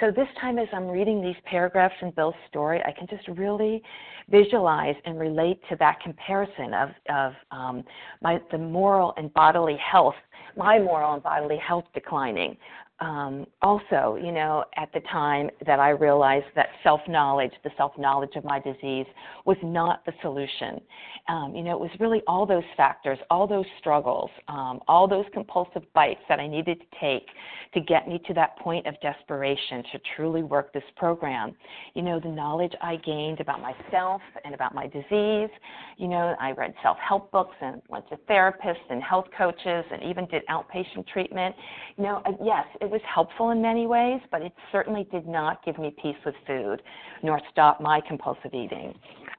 So 0.00 0.12
this 0.12 0.28
time, 0.40 0.58
as 0.58 0.68
I'm 0.72 0.86
reading 0.86 1.20
these 1.20 1.36
paragraphs 1.44 1.94
in 2.02 2.12
Bill's 2.12 2.34
story, 2.48 2.80
I 2.84 2.92
can 2.92 3.08
just 3.08 3.26
really 3.36 3.82
visualize 4.30 4.94
and 5.04 5.18
relate 5.18 5.60
to 5.70 5.76
that 5.76 6.00
comparison 6.00 6.72
of 6.72 6.90
of 7.08 7.32
um, 7.50 7.84
my 8.22 8.40
the 8.52 8.58
moral 8.58 9.12
and 9.16 9.32
bodily 9.34 9.76
health, 9.76 10.14
my 10.56 10.78
moral 10.78 11.14
and 11.14 11.22
bodily 11.22 11.56
health 11.56 11.84
declining, 11.94 12.56
um, 13.00 13.46
also, 13.62 14.18
you 14.20 14.32
know, 14.32 14.64
at 14.76 14.92
the 14.92 15.00
time 15.12 15.50
that 15.66 15.78
I 15.78 15.90
realized 15.90 16.46
that 16.56 16.68
self 16.82 17.00
knowledge, 17.08 17.52
the 17.62 17.70
self 17.76 17.92
knowledge 17.96 18.34
of 18.34 18.44
my 18.44 18.58
disease, 18.58 19.06
was 19.44 19.56
not 19.62 20.04
the 20.04 20.12
solution. 20.20 20.80
Um, 21.28 21.54
you 21.54 21.62
know, 21.62 21.72
it 21.72 21.80
was 21.80 21.90
really 22.00 22.22
all 22.26 22.44
those 22.44 22.64
factors, 22.76 23.18
all 23.30 23.46
those 23.46 23.66
struggles, 23.78 24.30
um, 24.48 24.80
all 24.88 25.06
those 25.06 25.26
compulsive 25.32 25.82
bites 25.94 26.20
that 26.28 26.40
I 26.40 26.48
needed 26.48 26.80
to 26.80 26.86
take 27.00 27.26
to 27.74 27.80
get 27.80 28.08
me 28.08 28.20
to 28.26 28.34
that 28.34 28.58
point 28.58 28.86
of 28.86 28.94
desperation 29.00 29.82
to 29.92 30.00
truly 30.16 30.42
work 30.42 30.72
this 30.72 30.82
program. 30.96 31.54
You 31.94 32.02
know, 32.02 32.18
the 32.18 32.30
knowledge 32.30 32.72
I 32.82 32.96
gained 32.96 33.40
about 33.40 33.60
myself 33.60 34.22
and 34.44 34.54
about 34.54 34.74
my 34.74 34.86
disease. 34.86 35.50
You 35.98 36.08
know, 36.08 36.34
I 36.40 36.52
read 36.52 36.74
self 36.82 36.96
help 36.98 37.30
books 37.30 37.54
and 37.60 37.80
went 37.88 38.08
to 38.08 38.16
therapists 38.28 38.76
and 38.90 39.02
health 39.02 39.26
coaches 39.36 39.84
and 39.92 40.02
even 40.02 40.26
did 40.26 40.42
outpatient 40.46 41.06
treatment. 41.12 41.54
You 41.96 42.04
know, 42.04 42.22
yes, 42.42 42.64
it 42.88 42.90
was 42.90 43.02
helpful 43.14 43.50
in 43.50 43.60
many 43.60 43.86
ways, 43.86 44.18
but 44.30 44.40
it 44.40 44.52
certainly 44.72 45.06
did 45.12 45.28
not 45.28 45.62
give 45.62 45.78
me 45.78 45.94
peace 46.02 46.16
with 46.24 46.34
food 46.46 46.80
nor 47.22 47.38
stop 47.52 47.82
my 47.82 48.00
compulsive 48.08 48.54
eating. 48.54 48.94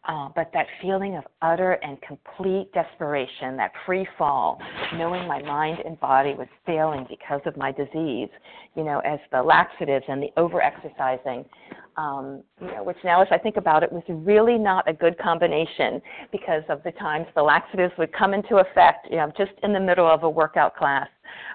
Uh, 0.08 0.30
but 0.36 0.52
that 0.54 0.68
feeling 0.82 1.16
of 1.18 1.24
utter 1.42 1.74
and 1.82 1.98
complete 2.02 2.72
desperation, 2.74 3.58
that 3.58 3.72
free 3.88 4.08
fall, 4.20 4.60
knowing 4.96 5.28
my 5.28 5.42
mind 5.42 5.80
and 5.84 6.00
body 6.00 6.36
was 6.36 6.48
failing 6.66 7.08
because 7.10 7.42
of 7.48 7.58
my 7.58 7.72
disease, 7.72 8.30
you 8.76 8.84
know, 8.84 9.00
as 9.00 9.20
the 9.32 9.42
laxatives 9.42 10.06
and 10.08 10.22
the 10.22 10.30
over 10.38 10.62
exercising, 10.62 11.44
um, 12.00 12.44
you 12.62 12.68
know, 12.68 12.84
which 12.84 12.98
now 13.04 13.22
as 13.22 13.28
I 13.30 13.38
think 13.38 13.58
about 13.58 13.84
it 13.84 13.92
was 13.92 14.04
really 14.08 14.58
not 14.58 14.88
a 14.90 14.94
good 14.94 15.18
combination 15.18 16.02
because 16.32 16.64
of 16.70 16.82
the 16.84 16.92
times 16.94 17.28
the 17.36 17.44
laxatives 17.44 17.94
would 17.98 18.14
come 18.14 18.34
into 18.34 18.58
effect, 18.58 19.08
you 19.10 19.18
know, 19.18 19.32
just 19.38 19.52
in 19.64 19.74
the 19.74 19.80
middle 19.80 20.08
of 20.08 20.24
a 20.24 20.30
workout 20.30 20.78
class. 20.78 21.10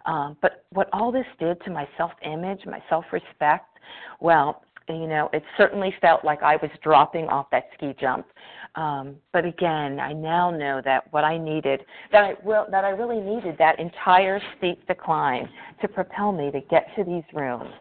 Um, 0.05 0.37
but 0.43 0.65
what 0.71 0.89
all 0.93 1.11
this 1.11 1.27
did 1.39 1.63
to 1.65 1.71
my 1.71 1.89
self 1.97 2.13
image, 2.23 2.61
my 2.67 2.83
self 2.91 3.07
respect, 3.11 3.79
well, 4.21 4.63
you 4.87 5.07
know, 5.07 5.31
it 5.33 5.43
certainly 5.57 5.95
felt 6.03 6.27
like 6.27 6.43
I 6.43 6.57
was 6.57 6.71
dropping 6.83 7.29
off 7.29 7.47
that 7.51 7.65
ski 7.75 7.95
jump. 7.99 8.27
Um, 8.75 9.17
but 9.33 9.47
again, 9.47 9.99
I 9.99 10.13
now 10.13 10.51
know 10.51 10.83
that 10.85 11.11
what 11.11 11.25
I 11.25 11.39
needed, 11.39 11.81
that 12.13 12.23
I 12.23 12.35
will, 12.45 12.67
that 12.71 12.85
I 12.85 12.91
really 12.91 13.21
needed 13.21 13.57
that 13.59 13.81
entire 13.81 14.41
steep 14.59 14.87
decline 14.87 15.49
to 15.81 15.89
propel 15.89 16.33
me 16.33 16.51
to 16.51 16.61
get 16.61 16.89
to 16.97 17.05
these 17.05 17.25
rooms. 17.33 17.73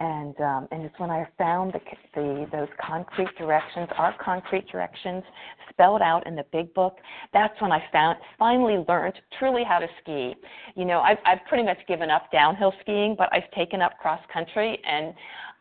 And 0.00 0.38
um, 0.40 0.68
and 0.72 0.82
it's 0.82 0.98
when 0.98 1.10
I 1.10 1.24
found 1.38 1.72
the, 1.72 1.80
the 2.14 2.46
those 2.50 2.68
concrete 2.84 3.28
directions, 3.38 3.88
our 3.96 4.12
concrete 4.22 4.66
directions, 4.68 5.22
spelled 5.70 6.02
out 6.02 6.26
in 6.26 6.34
the 6.34 6.44
big 6.50 6.74
book. 6.74 6.96
That's 7.32 7.54
when 7.60 7.70
I 7.70 7.80
found 7.92 8.18
finally 8.36 8.84
learned 8.88 9.14
truly 9.38 9.62
how 9.62 9.78
to 9.78 9.86
ski. 10.02 10.34
You 10.74 10.84
know, 10.84 10.98
I've 10.98 11.18
I've 11.24 11.44
pretty 11.48 11.62
much 11.62 11.78
given 11.86 12.10
up 12.10 12.30
downhill 12.32 12.72
skiing, 12.80 13.14
but 13.16 13.28
I've 13.32 13.48
taken 13.52 13.80
up 13.80 13.92
cross 13.98 14.20
country 14.32 14.78
and 14.84 15.14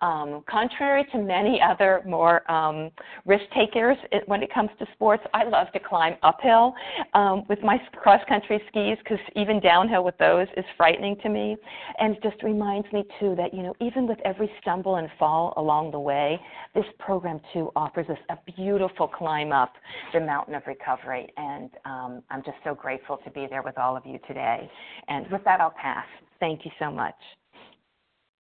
um, 0.04 0.44
contrary 0.50 1.06
to 1.14 1.18
many 1.18 1.62
other 1.62 2.02
more 2.06 2.50
um, 2.52 2.92
risk 3.26 3.46
takers 3.56 3.96
when 4.26 4.44
it 4.44 4.54
comes 4.54 4.70
to 4.80 4.86
sports, 4.94 5.24
I 5.34 5.46
love 5.46 5.68
to 5.72 5.80
climb 5.80 6.16
uphill 6.24 6.74
um, 7.14 7.44
with 7.48 7.60
my 7.64 7.78
cross 7.94 8.20
country 8.28 8.62
skis 8.68 8.98
because 9.00 9.20
even 9.38 9.62
downhill 9.62 10.04
with 10.04 10.18
those 10.18 10.48
is 10.58 10.66
frightening 10.76 11.16
to 11.24 11.30
me. 11.30 11.56
And 12.00 12.18
just 12.22 12.44
reminds 12.44 12.92
me, 12.92 13.06
too, 13.18 13.36
that, 13.38 13.54
you 13.54 13.64
know, 13.64 13.74
even 13.80 14.06
with 14.06 14.20
every 14.26 14.52
stumble 14.62 14.98
and 14.98 15.08
fall 15.18 15.54
along 15.56 15.92
the 15.92 16.00
way, 16.00 16.38
this 16.76 16.86
program, 17.00 17.40
too, 17.54 17.72
offers 17.78 18.08
us 18.10 18.18
a 18.30 18.38
beautiful 18.58 19.08
climb 19.08 19.54
up 19.54 19.72
the 20.12 20.20
mountain 20.20 20.56
of 20.56 20.64
recovery. 20.68 21.32
And 21.38 21.70
um, 21.86 22.24
I'm 22.30 22.44
just 22.44 22.58
so 22.66 22.76
grateful 22.76 23.18
to 23.24 23.32
be 23.32 23.48
there 23.50 23.64
with 23.64 23.78
all 23.78 23.96
of 23.96 24.06
you 24.06 24.20
today. 24.28 24.70
And 25.08 25.32
with 25.32 25.46
that, 25.46 25.62
I'll 25.62 25.74
pass. 25.82 26.06
Thank 26.42 26.66
you 26.66 26.72
so 26.78 26.92
much. 26.92 27.16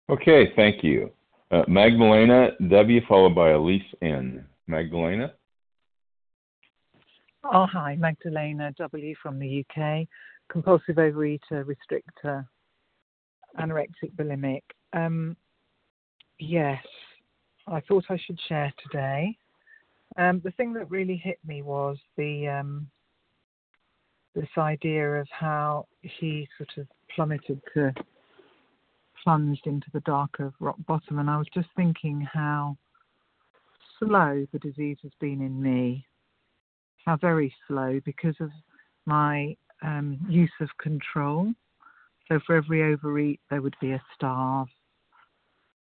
Okay, 0.09 0.52
thank 0.54 0.84
you. 0.84 1.11
Uh, 1.51 1.62
Magdalena 1.66 2.51
W, 2.68 3.01
followed 3.09 3.34
by 3.34 3.53
Elise 3.53 3.82
N. 4.03 4.44
Magdalena? 4.66 5.32
Oh, 7.42 7.64
hi, 7.64 7.96
Magdalena 7.96 8.72
W 8.76 9.14
from 9.22 9.38
the 9.38 9.64
UK, 9.64 10.07
compulsive 10.51 10.96
overeater, 10.96 11.64
restrictor, 11.64 12.46
anorexic, 13.59 14.12
bulimic. 14.14 14.61
Um, 14.92 15.36
yes, 16.38 16.84
I 17.66 17.80
thought 17.80 18.05
I 18.11 18.18
should 18.26 18.38
share 18.46 18.72
today. 18.82 19.34
Um, 20.18 20.42
the 20.44 20.51
thing 20.53 20.74
that 20.74 20.90
really 20.90 21.16
hit 21.16 21.38
me 21.46 21.62
was 21.62 21.96
the 22.18 22.49
um, 22.49 22.88
this 24.34 24.49
idea 24.59 25.14
of 25.14 25.26
how 25.30 25.86
he 26.03 26.46
sort 26.59 26.70
of 26.76 26.86
plummeted 27.14 27.61
to 27.72 27.94
plunged 29.22 29.66
into 29.66 29.86
the 29.92 30.00
dark 30.00 30.40
of 30.40 30.52
rock 30.60 30.76
bottom, 30.86 31.18
and 31.18 31.28
I 31.28 31.38
was 31.38 31.48
just 31.52 31.68
thinking 31.76 32.20
how 32.20 32.76
slow 33.98 34.46
the 34.52 34.58
disease 34.58 34.98
has 35.02 35.12
been 35.20 35.40
in 35.40 35.60
me, 35.60 36.06
how 37.04 37.16
very 37.16 37.52
slow 37.66 38.00
because 38.04 38.36
of 38.40 38.50
my 39.06 39.56
um, 39.82 40.18
use 40.28 40.52
of 40.60 40.68
control. 40.80 41.52
So 42.28 42.38
for 42.46 42.56
every 42.56 42.82
overeat, 42.82 43.40
there 43.50 43.62
would 43.62 43.76
be 43.80 43.92
a 43.92 44.02
starve. 44.14 44.68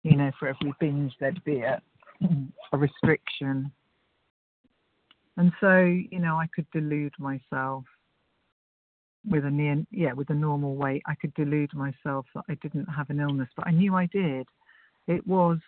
You 0.02 0.16
know, 0.16 0.32
for 0.38 0.48
every 0.48 0.74
binge, 0.80 1.12
there'd 1.20 1.44
be 1.44 1.60
a, 1.60 1.80
a 2.72 2.76
restriction. 2.76 3.70
And 5.36 5.52
so, 5.60 5.78
you 5.84 6.18
know, 6.18 6.36
I 6.36 6.48
could 6.54 6.66
delude 6.72 7.14
myself 7.18 7.84
with 9.28 9.44
a 9.44 9.86
yeah 9.90 10.12
with 10.12 10.30
a 10.30 10.34
normal 10.34 10.74
weight 10.74 11.02
i 11.06 11.14
could 11.14 11.32
delude 11.34 11.72
myself 11.74 12.26
that 12.34 12.44
i 12.48 12.54
didn't 12.62 12.86
have 12.86 13.08
an 13.10 13.20
illness 13.20 13.48
but 13.56 13.66
i 13.66 13.70
knew 13.70 13.94
i 13.94 14.06
did. 14.06 14.46
It 15.08 15.26
was 15.26 15.58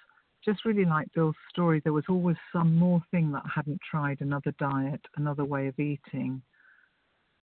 just 0.45 0.65
really 0.65 0.85
like 0.85 1.09
bill's 1.15 1.35
story. 1.51 1.81
There 1.83 1.93
was 1.93 2.05
always 2.09 2.37
some 2.53 2.77
more 2.77 3.03
thing 3.11 3.33
that 3.33 3.43
i 3.45 3.51
hadn't 3.55 3.81
tried 3.89 4.21
another 4.21 4.53
diet 4.59 5.01
another 5.17 5.45
way 5.45 5.69
of 5.69 5.79
eating. 5.79 6.43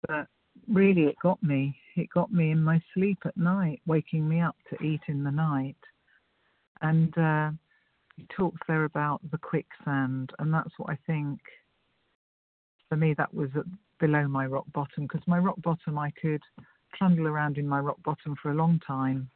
But 0.08 0.28
really 0.72 1.04
it 1.04 1.16
got 1.22 1.42
me. 1.44 1.76
It 1.96 2.10
got 2.14 2.32
me 2.32 2.52
in 2.52 2.64
my 2.64 2.82
sleep 2.94 3.20
at 3.26 3.38
night 3.38 3.82
waking 3.86 4.28
me 4.28 4.42
up 4.42 4.56
to 4.70 4.84
eat 4.84 5.02
in 5.08 5.24
the 5.24 5.32
night. 5.32 5.78
And 6.82 7.18
uh 7.18 7.52
he 8.16 8.26
talks 8.36 8.60
there 8.68 8.86
about 8.86 9.22
the 9.32 9.38
quicksand 9.38 10.32
and 10.40 10.54
that's 10.54 10.72
what 10.78 10.90
i 10.90 10.98
think 11.06 11.40
for 12.90 12.96
me 12.96 13.14
that 13.14 13.34
was 13.34 13.50
below 14.00 14.28
my 14.28 14.46
rock 14.46 14.66
bottom 14.74 15.04
because 15.04 15.22
my 15.28 15.40
rock 15.40 15.56
bottom 15.62 15.98
I 15.98 16.12
could 16.22 16.42
trundle 16.96 17.28
around 17.28 17.58
in 17.58 17.68
my 17.68 17.80
rock 17.80 17.98
bottom 18.04 18.36
for 18.42 18.52
a 18.52 18.56
long 18.56 18.80
time. 18.86 19.30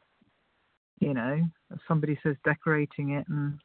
You 1.00 1.14
know, 1.14 1.42
somebody 1.88 2.18
says 2.22 2.36
decorating 2.46 3.12
it 3.12 3.28
and 3.28 3.60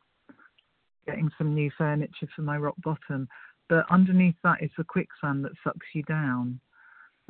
getting 1.07 1.30
some 1.38 1.55
new 1.55 1.70
furniture 1.76 2.28
for 2.34 2.42
my 2.42 2.57
rock 2.57 2.76
bottom. 2.82 3.28
But 3.68 3.84
underneath 3.90 4.36
that 4.42 4.62
is 4.62 4.70
the 4.76 4.84
quicksand 4.84 5.44
that 5.44 5.53
sucks 5.62 5.86
you 5.94 6.03
down. 6.05 6.61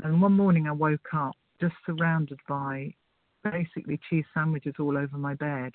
And 0.03 0.21
one 0.21 0.33
morning 0.33 0.69
I 0.69 0.73
woke 0.73 1.09
up 1.15 1.35
just 1.61 1.75
surrounded 1.87 2.39
by 2.49 2.95
basically 3.45 3.99
cheese 4.09 4.25
sandwiches 4.35 4.75
all 4.79 4.97
over 4.97 5.17
my 5.17 5.35
bed. 5.35 5.73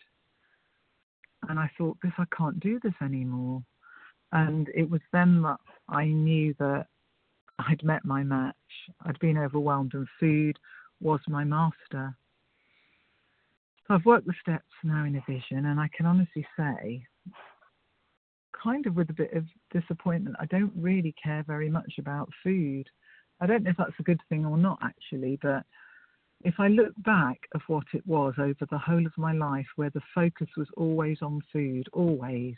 And 1.50 1.60
I 1.60 1.70
thought, 1.78 1.98
this, 2.04 2.12
I 2.18 2.26
can't 2.36 2.60
do 2.60 2.80
this 2.84 2.94
anymore. 3.02 3.64
And 4.32 4.70
it 4.76 4.90
was 4.90 5.02
then 5.12 5.42
that 5.42 5.60
I 5.90 6.06
knew 6.06 6.54
that 6.60 6.86
I'd 7.68 7.84
met 7.84 8.06
my 8.06 8.24
match. 8.24 8.56
I'd 9.06 9.20
been 9.20 9.38
overwhelmed, 9.38 9.94
and 9.94 10.08
food 10.20 10.58
was 11.00 11.20
my 11.28 11.44
master. 11.44 12.16
So 13.88 13.96
I've 13.96 14.06
worked 14.06 14.28
the 14.28 14.34
steps 14.42 14.72
now 14.84 15.06
in 15.06 15.16
a 15.16 15.24
vision, 15.28 15.66
and 15.66 15.80
I 15.80 15.90
can 15.96 16.06
honestly 16.06 16.46
say, 16.58 17.06
kind 18.64 18.86
of 18.86 18.96
with 18.96 19.10
a 19.10 19.14
bit 19.14 19.34
of 19.34 19.46
disappointment, 19.72 20.36
I 20.40 20.46
don't 20.46 20.74
really 20.76 21.16
care 21.22 21.44
very 21.46 21.70
much 21.70 21.94
about 22.00 22.30
food. 22.44 22.88
I 23.40 23.48
don't 23.48 23.64
know 23.64 23.72
if 23.72 23.78
that's 23.78 24.00
a 24.00 24.04
good 24.04 24.22
thing 24.30 24.46
or 24.46 24.58
not, 24.58 24.80
actually, 24.82 25.40
but 25.42 25.66
if 26.44 26.56
I 26.60 26.68
look 26.68 26.94
back 27.04 27.40
of 27.54 27.62
what 27.68 27.86
it 27.94 28.06
was 28.06 28.34
over 28.38 28.66
the 28.70 28.78
whole 28.78 29.06
of 29.06 29.18
my 29.18 29.34
life, 29.34 29.68
where 29.76 29.90
the 29.92 30.02
focus 30.14 30.48
was 30.58 30.68
always 30.78 31.18
on 31.22 31.42
food, 31.52 31.88
always, 31.94 32.56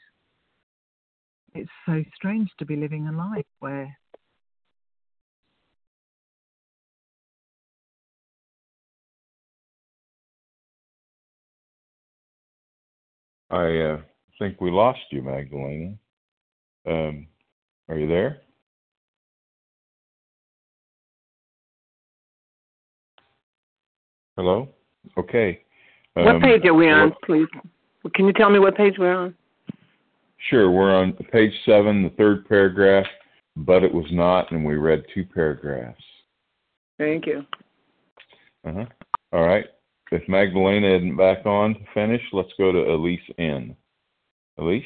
it's 1.54 1.70
so 1.86 2.04
strange 2.16 2.50
to 2.60 2.66
be 2.66 2.76
living 2.76 3.08
a 3.08 3.12
life 3.12 3.46
where 3.60 3.98
I 13.54 13.78
uh, 13.78 14.02
think 14.40 14.60
we 14.60 14.72
lost 14.72 15.00
you, 15.12 15.22
Magdalena. 15.22 15.94
Um, 16.88 17.28
are 17.88 18.00
you 18.00 18.08
there? 18.08 18.42
Hello? 24.36 24.70
Okay. 25.20 25.62
Um, 26.16 26.26
what 26.26 26.42
page 26.42 26.66
are 26.66 26.74
we 26.74 26.90
on, 26.90 27.10
what, 27.10 27.22
please? 27.22 27.48
Can 28.16 28.26
you 28.26 28.34
tell 28.34 28.50
me 28.50 28.58
what 28.58 28.76
page 28.76 28.96
we're 28.98 29.14
on? 29.14 29.36
Sure. 30.50 30.72
We're 30.72 30.96
on 30.96 31.14
page 31.32 31.54
seven, 31.64 32.02
the 32.02 32.10
third 32.18 32.50
paragraph, 32.50 33.06
but 33.56 33.84
it 33.84 33.94
was 33.94 34.08
not, 34.10 34.52
and 34.52 34.66
we 34.66 34.78
read 34.78 35.04
two 35.14 35.26
paragraphs. 35.26 36.04
Thank 36.98 37.28
you. 37.28 37.46
Uh 38.66 38.74
huh. 38.74 38.86
All 39.32 39.46
right. 39.46 39.68
If 40.14 40.30
Magdalena 40.30 40.96
isn't 40.96 41.18
back 41.18 41.44
on 41.48 41.74
to 41.74 41.80
finish, 41.92 42.22
let's 42.34 42.52
go 42.60 42.72
to 42.72 42.94
Elise 42.94 43.20
N. 43.40 43.76
Elise? 44.60 44.84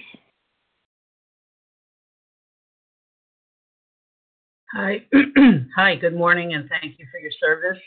Hi. 4.73 5.05
Hi, 5.75 5.95
good 5.97 6.15
morning, 6.15 6.53
and 6.53 6.69
thank 6.69 6.97
you 6.97 7.05
for 7.11 7.19
your 7.19 7.31
service. 7.41 7.83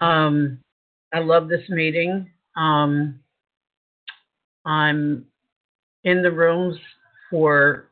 Um, 0.00 0.58
I 1.12 1.18
love 1.18 1.50
this 1.50 1.68
meeting. 1.68 2.30
Um, 2.56 3.20
I'm 4.64 5.26
in 6.04 6.22
the 6.22 6.32
rooms 6.32 6.78
for 7.28 7.90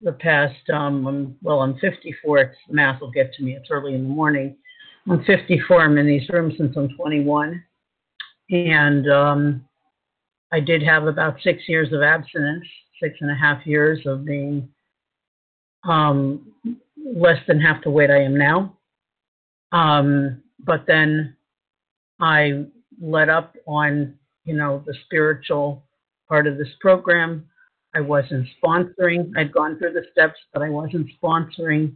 the 0.00 0.12
past, 0.12 0.70
um, 0.72 1.36
well, 1.42 1.60
I'm 1.60 1.78
54. 1.78 2.38
It's, 2.38 2.56
math 2.70 3.02
will 3.02 3.10
get 3.10 3.34
to 3.34 3.42
me. 3.42 3.54
It's 3.54 3.68
early 3.70 3.94
in 3.94 4.04
the 4.04 4.08
morning. 4.08 4.56
I'm 5.08 5.24
54. 5.24 5.82
I'm 5.82 5.98
in 5.98 6.06
these 6.06 6.28
rooms 6.28 6.54
since 6.58 6.76
I'm 6.76 6.88
21. 6.90 7.62
And 8.50 9.10
um, 9.10 9.64
I 10.52 10.60
did 10.60 10.82
have 10.82 11.06
about 11.06 11.36
six 11.42 11.62
years 11.68 11.92
of 11.92 12.02
abstinence, 12.02 12.64
six 13.02 13.16
and 13.20 13.30
a 13.30 13.34
half 13.34 13.66
years 13.66 14.00
of 14.06 14.24
being 14.24 14.68
um, 15.84 16.52
less 16.96 17.38
than 17.46 17.60
half 17.60 17.82
the 17.82 17.90
weight 17.90 18.10
I 18.10 18.22
am 18.22 18.36
now. 18.36 18.76
Um, 19.72 20.42
but 20.64 20.84
then 20.86 21.36
I 22.20 22.64
let 23.00 23.28
up 23.28 23.56
on, 23.66 24.14
you 24.44 24.54
know, 24.54 24.82
the 24.86 24.94
spiritual 25.04 25.84
part 26.28 26.46
of 26.46 26.58
this 26.58 26.68
program. 26.80 27.46
I 27.94 28.00
wasn't 28.00 28.46
sponsoring. 28.62 29.32
I'd 29.36 29.52
gone 29.52 29.78
through 29.78 29.92
the 29.92 30.04
steps, 30.12 30.38
but 30.52 30.62
I 30.62 30.68
wasn't 30.68 31.08
sponsoring. 31.22 31.94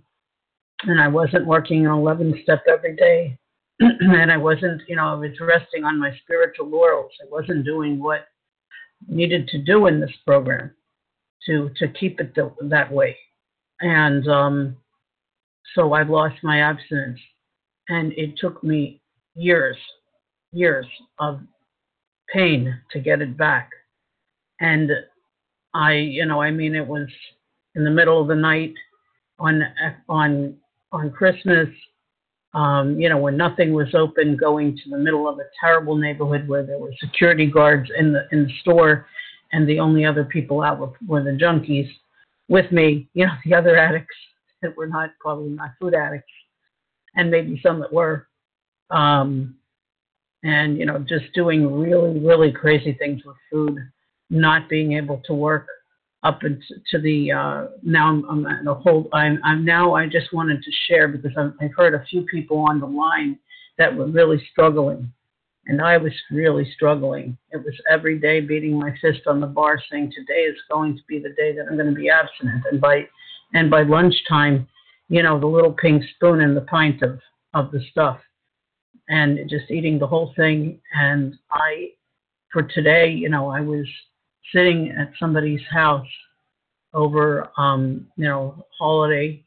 And 0.86 1.00
I 1.00 1.08
wasn't 1.08 1.46
working 1.46 1.86
an 1.86 1.92
11 1.92 2.40
step 2.42 2.62
every 2.68 2.96
day. 2.96 3.38
and 3.80 4.30
I 4.30 4.36
wasn't, 4.36 4.82
you 4.88 4.96
know, 4.96 5.06
I 5.06 5.14
was 5.14 5.30
resting 5.40 5.84
on 5.84 5.98
my 5.98 6.12
spiritual 6.22 6.68
laurels. 6.68 7.12
I 7.22 7.26
wasn't 7.30 7.64
doing 7.64 8.02
what 8.02 8.26
needed 9.08 9.48
to 9.48 9.58
do 9.58 9.86
in 9.86 10.00
this 10.00 10.14
program 10.26 10.70
to 11.46 11.70
to 11.76 11.88
keep 11.88 12.20
it 12.20 12.34
th- 12.34 12.52
that 12.62 12.90
way. 12.90 13.16
And 13.80 14.26
um, 14.28 14.76
so 15.74 15.92
I 15.92 16.02
lost 16.02 16.36
my 16.42 16.60
abstinence 16.60 17.20
and 17.88 18.12
it 18.12 18.38
took 18.38 18.62
me 18.62 19.00
years, 19.34 19.76
years 20.52 20.86
of 21.18 21.40
pain 22.32 22.80
to 22.92 23.00
get 23.00 23.20
it 23.20 23.36
back. 23.36 23.70
And 24.60 24.90
I, 25.74 25.94
you 25.94 26.26
know, 26.26 26.40
I 26.40 26.50
mean, 26.50 26.74
it 26.74 26.86
was 26.86 27.08
in 27.74 27.84
the 27.84 27.90
middle 27.90 28.20
of 28.20 28.28
the 28.28 28.36
night 28.36 28.74
on 29.38 29.62
on 30.08 30.56
on 30.94 31.10
Christmas. 31.10 31.68
Um, 32.54 33.00
you 33.00 33.08
know, 33.08 33.18
when 33.18 33.36
nothing 33.36 33.72
was 33.72 33.94
open, 33.94 34.36
going 34.36 34.76
to 34.76 34.90
the 34.90 34.98
middle 34.98 35.28
of 35.28 35.38
a 35.38 35.44
terrible 35.60 35.96
neighborhood 35.96 36.46
where 36.46 36.62
there 36.62 36.78
were 36.78 36.92
security 37.00 37.46
guards 37.46 37.90
in 37.98 38.12
the 38.12 38.28
in 38.30 38.44
the 38.44 38.52
store, 38.60 39.06
and 39.52 39.68
the 39.68 39.80
only 39.80 40.04
other 40.04 40.24
people 40.24 40.62
out 40.62 40.78
were, 40.78 40.92
were 41.06 41.22
the 41.22 41.30
junkies 41.30 41.90
with 42.48 42.70
me. 42.70 43.08
You 43.14 43.26
know, 43.26 43.32
the 43.44 43.54
other 43.54 43.76
addicts 43.76 44.16
that 44.62 44.76
were 44.76 44.86
not 44.86 45.10
probably 45.20 45.50
not 45.50 45.70
food 45.80 45.94
addicts 45.94 46.32
and 47.16 47.30
maybe 47.30 47.60
some 47.62 47.80
that 47.80 47.92
were. 47.92 48.28
Um, 48.90 49.56
and, 50.42 50.76
you 50.76 50.84
know, 50.84 50.98
just 50.98 51.32
doing 51.34 51.80
really, 51.80 52.18
really 52.20 52.52
crazy 52.52 52.92
things 52.92 53.22
with 53.24 53.36
food, 53.50 53.78
not 54.30 54.68
being 54.68 54.92
able 54.92 55.22
to 55.24 55.34
work 55.34 55.66
up 56.24 56.42
into 56.42 57.00
the, 57.00 57.30
uh, 57.30 57.66
now 57.82 58.08
I'm, 58.08 58.46
I'm 58.46 58.66
a 58.66 58.74
whole, 58.74 59.08
I'm, 59.12 59.38
I'm 59.44 59.64
now, 59.64 59.94
I 59.94 60.06
just 60.06 60.32
wanted 60.32 60.62
to 60.62 60.70
share 60.88 61.06
because 61.06 61.32
I've, 61.36 61.52
I've 61.60 61.74
heard 61.76 61.94
a 61.94 62.04
few 62.06 62.22
people 62.22 62.58
on 62.58 62.80
the 62.80 62.86
line 62.86 63.38
that 63.78 63.94
were 63.94 64.06
really 64.06 64.42
struggling. 64.50 65.12
And 65.66 65.80
I 65.80 65.96
was 65.96 66.12
really 66.30 66.70
struggling. 66.74 67.36
It 67.50 67.58
was 67.58 67.74
every 67.90 68.18
day 68.18 68.40
beating 68.40 68.78
my 68.78 68.94
fist 69.00 69.20
on 69.26 69.40
the 69.40 69.46
bar 69.46 69.78
saying, 69.90 70.12
today 70.14 70.42
is 70.42 70.56
going 70.70 70.96
to 70.96 71.02
be 71.08 71.18
the 71.18 71.30
day 71.30 71.54
that 71.54 71.66
I'm 71.70 71.76
going 71.76 71.94
to 71.94 72.00
be 72.00 72.10
abstinent. 72.10 72.64
And 72.70 72.80
by, 72.80 73.06
and 73.52 73.70
by 73.70 73.82
lunchtime, 73.82 74.66
you 75.08 75.22
know, 75.22 75.38
the 75.38 75.46
little 75.46 75.72
pink 75.72 76.02
spoon 76.14 76.40
and 76.40 76.56
the 76.56 76.62
pint 76.62 77.02
of, 77.02 77.20
of 77.52 77.70
the 77.70 77.80
stuff 77.90 78.18
and 79.08 79.38
just 79.48 79.70
eating 79.70 79.98
the 79.98 80.06
whole 80.06 80.32
thing. 80.36 80.80
And 80.94 81.34
I, 81.50 81.90
for 82.52 82.62
today, 82.62 83.10
you 83.10 83.28
know, 83.28 83.48
I 83.50 83.60
was 83.60 83.86
sitting 84.52 84.94
at 84.98 85.12
somebody's 85.18 85.60
house 85.70 86.06
over, 86.92 87.50
um, 87.58 88.06
you 88.16 88.24
know, 88.24 88.64
holiday 88.78 89.42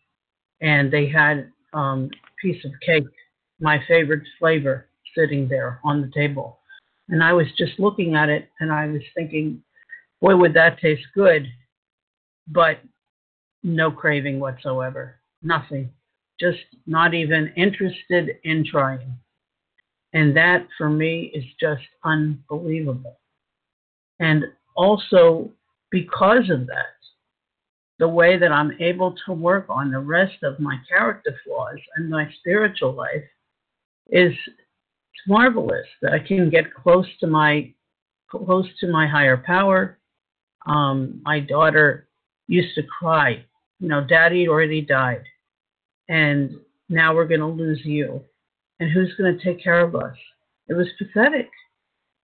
and 0.62 0.92
they 0.92 1.08
had 1.08 1.52
um, 1.74 2.10
piece 2.42 2.64
of 2.66 2.72
cake, 2.86 3.06
my 3.60 3.80
favorite 3.88 4.24
flavor, 4.40 4.88
sitting 5.16 5.48
there 5.48 5.80
on 5.84 6.02
the 6.02 6.12
table. 6.14 6.60
And 7.10 7.24
I 7.24 7.34
was 7.34 7.48
just 7.58 7.80
looking 7.80 8.16
at 8.16 8.30
it 8.30 8.50
and 8.60 8.72
I 8.72 8.88
was 8.88 9.02
thinking, 9.16 9.64
boy, 10.22 10.36
would 10.36 10.54
that 10.54 10.80
taste 10.80 11.06
good, 11.16 11.48
but 12.48 12.80
no 13.64 13.92
craving 13.92 14.40
whatsoever 14.40 15.18
nothing, 15.42 15.90
just 16.40 16.60
not 16.86 17.14
even 17.14 17.52
interested 17.56 18.38
in 18.44 18.66
trying. 18.66 19.18
And 20.14 20.36
that 20.36 20.68
for 20.78 20.90
me 20.90 21.32
is 21.34 21.44
just 21.60 21.84
unbelievable. 22.04 23.20
And 24.20 24.46
also, 24.78 25.52
because 25.92 26.50
of 26.50 26.68
that, 26.68 26.96
the 28.00 28.08
way 28.08 28.38
that 28.38 28.52
I'm 28.52 28.72
able 28.80 29.16
to 29.26 29.34
work 29.34 29.66
on 29.70 29.92
the 29.92 30.00
rest 30.00 30.44
of 30.44 30.60
my 30.60 30.78
character 30.88 31.36
flaws 31.44 31.80
and 31.96 32.10
my 32.10 32.30
spiritual 32.40 32.94
life 32.94 33.24
is 34.10 34.34
marvelous 35.28 35.88
that 36.02 36.14
I 36.14 36.20
can 36.20 36.50
get 36.50 36.74
close 36.74 37.08
to 37.20 37.28
my 37.28 37.74
close 38.30 38.68
to 38.82 38.88
my 38.88 39.08
higher 39.08 39.38
power. 39.38 39.98
Um, 40.66 41.22
my 41.24 41.40
daughter 41.40 42.08
used 42.48 42.76
to 42.76 42.84
cry 42.84 43.44
you 43.80 43.88
know, 43.88 44.04
daddy 44.04 44.48
already 44.48 44.82
died, 44.82 45.24
and 46.10 46.56
now 46.90 47.14
we're 47.14 47.28
going 47.28 47.42
to 47.42 47.48
lose 47.48 47.82
you. 47.84 48.24
And 48.80 48.92
who's 48.92 49.14
going 49.18 49.38
to 49.38 49.44
take 49.44 49.64
care 49.64 49.82
of 49.82 49.96
us? 49.96 50.16
It 50.68 50.74
was 50.74 50.88
pathetic. 50.98 51.50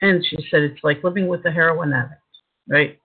And 0.00 0.24
she 0.24 0.36
said, 0.50 0.62
it's 0.62 0.82
like 0.82 1.04
living 1.04 1.28
with 1.28 1.44
a 1.46 1.50
heroin 1.50 1.92
addict, 1.92 2.21
right? 2.68 2.98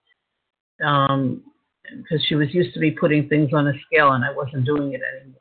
Um, 0.84 1.44
because 1.90 2.24
she 2.28 2.36
was 2.36 2.54
used 2.54 2.74
to 2.74 2.80
be 2.80 2.92
putting 2.92 3.30
things 3.30 3.52
on 3.54 3.68
a 3.68 3.74
scale 3.86 4.12
and 4.12 4.24
I 4.24 4.32
wasn't 4.32 4.66
doing 4.66 4.94
it 4.94 5.02
anymore. 5.22 5.38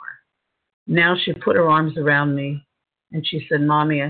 Now 0.86 1.16
she 1.20 1.32
put 1.32 1.56
her 1.56 1.68
arms 1.68 1.96
around 1.98 2.34
me 2.34 2.64
and 3.12 3.26
she 3.26 3.46
said, 3.48 3.60
Mommy, 3.60 4.02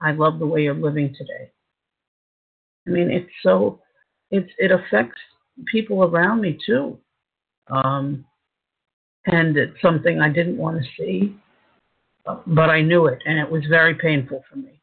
I 0.00 0.12
love 0.12 0.38
the 0.38 0.46
way 0.46 0.62
you're 0.62 0.74
living 0.74 1.14
today. 1.16 1.50
I 2.86 2.90
mean, 2.90 3.10
it's 3.10 3.30
so, 3.42 3.80
it's, 4.30 4.50
it 4.58 4.70
affects 4.70 5.20
people 5.66 6.04
around 6.04 6.40
me 6.40 6.58
too. 6.64 6.98
Um, 7.68 8.24
and 9.26 9.56
it's 9.56 9.80
something 9.82 10.20
I 10.20 10.28
didn't 10.28 10.56
want 10.56 10.82
to 10.82 10.88
see, 10.96 11.36
but 12.46 12.70
I 12.70 12.80
knew 12.80 13.06
it, 13.06 13.20
and 13.26 13.38
it 13.38 13.50
was 13.50 13.62
very 13.68 13.94
painful 13.94 14.42
for 14.50 14.56
me. 14.56 14.80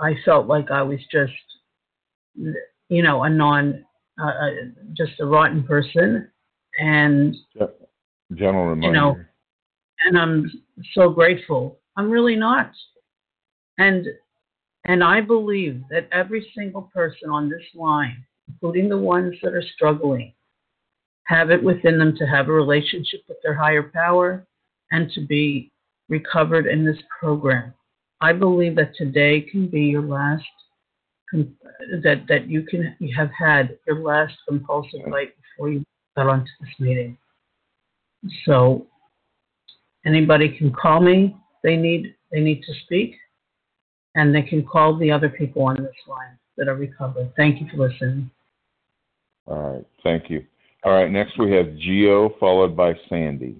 I 0.00 0.14
felt 0.24 0.46
like 0.46 0.70
I 0.70 0.82
was 0.82 1.00
just, 1.12 1.32
you 2.88 3.02
know, 3.02 3.24
a 3.24 3.30
non, 3.30 3.84
uh, 4.20 4.26
uh 4.26 4.50
just 4.94 5.12
a 5.20 5.26
rotten 5.26 5.62
person, 5.62 6.28
and 6.78 7.36
general 8.34 8.66
reminder. 8.66 8.86
You 8.86 8.92
know, 8.92 9.16
and 10.06 10.18
I'm 10.18 10.50
so 10.94 11.10
grateful. 11.10 11.78
I'm 11.96 12.10
really 12.10 12.36
not, 12.36 12.70
and 13.78 14.06
and 14.84 15.02
I 15.04 15.20
believe 15.20 15.82
that 15.90 16.08
every 16.12 16.50
single 16.56 16.90
person 16.94 17.30
on 17.30 17.48
this 17.48 17.64
line, 17.74 18.24
including 18.48 18.88
the 18.88 18.98
ones 18.98 19.34
that 19.42 19.54
are 19.54 19.64
struggling, 19.74 20.32
have 21.24 21.50
it 21.50 21.62
within 21.62 21.98
them 21.98 22.16
to 22.16 22.26
have 22.26 22.48
a 22.48 22.52
relationship 22.52 23.20
with 23.28 23.36
their 23.42 23.54
higher 23.54 23.82
power 23.82 24.46
and 24.90 25.10
to 25.12 25.26
be 25.26 25.70
recovered 26.08 26.66
in 26.66 26.84
this 26.84 26.98
program. 27.20 27.74
I 28.20 28.32
believe 28.32 28.74
that 28.76 28.96
today 28.96 29.42
can 29.42 29.68
be 29.68 29.82
your 29.82 30.02
last 30.02 30.44
that 31.32 32.24
that 32.28 32.48
you 32.48 32.62
can 32.62 32.96
you 32.98 33.14
have 33.16 33.30
had 33.36 33.78
your 33.86 34.00
last 34.00 34.34
compulsive 34.48 35.00
bite 35.10 35.34
before 35.36 35.70
you 35.70 35.84
got 36.16 36.26
onto 36.26 36.50
this 36.60 36.70
meeting. 36.78 37.16
So 38.44 38.86
anybody 40.06 40.56
can 40.56 40.72
call 40.72 41.00
me. 41.00 41.36
They 41.62 41.76
need 41.76 42.14
they 42.32 42.40
need 42.40 42.62
to 42.62 42.74
speak, 42.84 43.16
and 44.14 44.34
they 44.34 44.42
can 44.42 44.64
call 44.64 44.96
the 44.98 45.10
other 45.10 45.28
people 45.28 45.64
on 45.64 45.76
this 45.76 45.94
line 46.06 46.38
that 46.56 46.68
are 46.68 46.74
recovered. 46.74 47.32
Thank 47.36 47.60
you 47.60 47.68
for 47.70 47.88
listening. 47.88 48.30
All 49.46 49.74
right, 49.74 49.86
thank 50.02 50.30
you. 50.30 50.44
All 50.84 50.92
right, 50.92 51.10
next 51.10 51.38
we 51.38 51.52
have 51.52 51.76
Geo 51.76 52.30
followed 52.38 52.76
by 52.76 52.94
Sandy. 53.08 53.56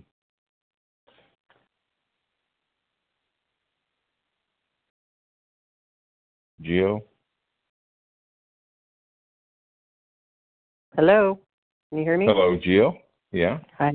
Geo? 6.60 7.02
Hello. 10.98 11.38
Can 11.90 11.98
you 11.98 12.04
hear 12.04 12.18
me? 12.18 12.26
Hello, 12.26 12.58
Geo. 12.60 12.98
Yeah. 13.30 13.60
Hi. 13.78 13.92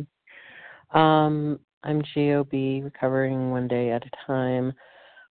Um, 0.93 1.59
I'm 1.83 2.01
GOB, 2.15 2.81
recovering 2.81 3.51
one 3.51 3.67
day 3.67 3.91
at 3.91 4.05
a 4.05 4.09
time. 4.25 4.71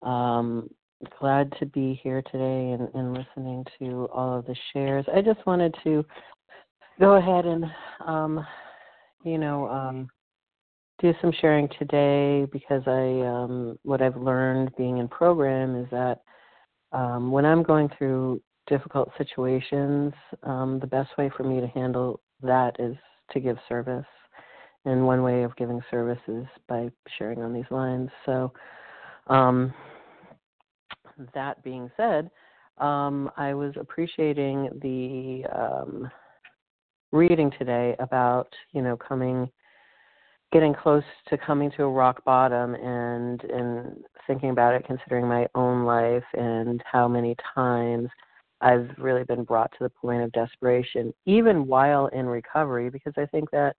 Um, 0.02 0.68
glad 1.20 1.52
to 1.60 1.66
be 1.66 2.00
here 2.02 2.22
today 2.22 2.72
and, 2.72 2.88
and 2.94 3.16
listening 3.16 3.64
to 3.78 4.08
all 4.12 4.36
of 4.36 4.46
the 4.46 4.56
shares. 4.72 5.06
I 5.14 5.20
just 5.20 5.46
wanted 5.46 5.72
to 5.84 6.04
go 6.98 7.12
ahead 7.12 7.46
and, 7.46 7.64
um, 8.04 8.44
you 9.22 9.38
know, 9.38 9.68
um, 9.68 10.08
do 11.00 11.14
some 11.20 11.32
sharing 11.40 11.68
today 11.78 12.48
because 12.50 12.82
I, 12.88 13.24
um, 13.24 13.78
what 13.84 14.02
I've 14.02 14.16
learned 14.16 14.72
being 14.76 14.98
in 14.98 15.06
program 15.06 15.76
is 15.76 15.86
that 15.92 16.18
um, 16.90 17.30
when 17.30 17.46
I'm 17.46 17.62
going 17.62 17.88
through 17.96 18.42
difficult 18.66 19.10
situations, 19.18 20.12
um, 20.42 20.78
the 20.80 20.86
best 20.86 21.10
way 21.18 21.30
for 21.36 21.44
me 21.44 21.60
to 21.60 21.66
handle 21.68 22.20
that 22.42 22.76
is 22.78 22.96
to 23.32 23.40
give 23.40 23.56
service. 23.68 24.06
And 24.84 25.06
one 25.06 25.22
way 25.22 25.42
of 25.42 25.54
giving 25.56 25.80
service 25.90 26.20
is 26.26 26.46
by 26.68 26.90
sharing 27.18 27.42
on 27.42 27.52
these 27.52 27.70
lines. 27.70 28.08
So, 28.24 28.52
um, 29.26 29.74
that 31.34 31.62
being 31.62 31.90
said, 31.96 32.30
um, 32.78 33.30
I 33.36 33.52
was 33.52 33.74
appreciating 33.78 34.70
the 34.80 35.44
um, 35.54 36.10
reading 37.12 37.52
today 37.58 37.94
about 37.98 38.48
you 38.72 38.80
know 38.80 38.96
coming, 38.96 39.50
getting 40.50 40.74
close 40.74 41.04
to 41.28 41.36
coming 41.36 41.70
to 41.76 41.82
a 41.82 41.90
rock 41.90 42.24
bottom, 42.24 42.74
and 42.74 43.42
and 43.44 44.04
thinking 44.26 44.50
about 44.50 44.74
it, 44.74 44.86
considering 44.86 45.26
my 45.26 45.46
own 45.54 45.84
life 45.84 46.24
and 46.32 46.82
how 46.90 47.06
many 47.06 47.36
times 47.54 48.08
I've 48.60 48.90
really 48.98 49.24
been 49.24 49.44
brought 49.44 49.70
to 49.72 49.84
the 49.84 49.90
point 49.90 50.22
of 50.22 50.32
desperation, 50.32 51.14
even 51.26 51.66
while 51.66 52.06
in 52.08 52.26
recovery, 52.26 52.90
because 52.90 53.14
I 53.16 53.26
think 53.26 53.50
that 53.50 53.74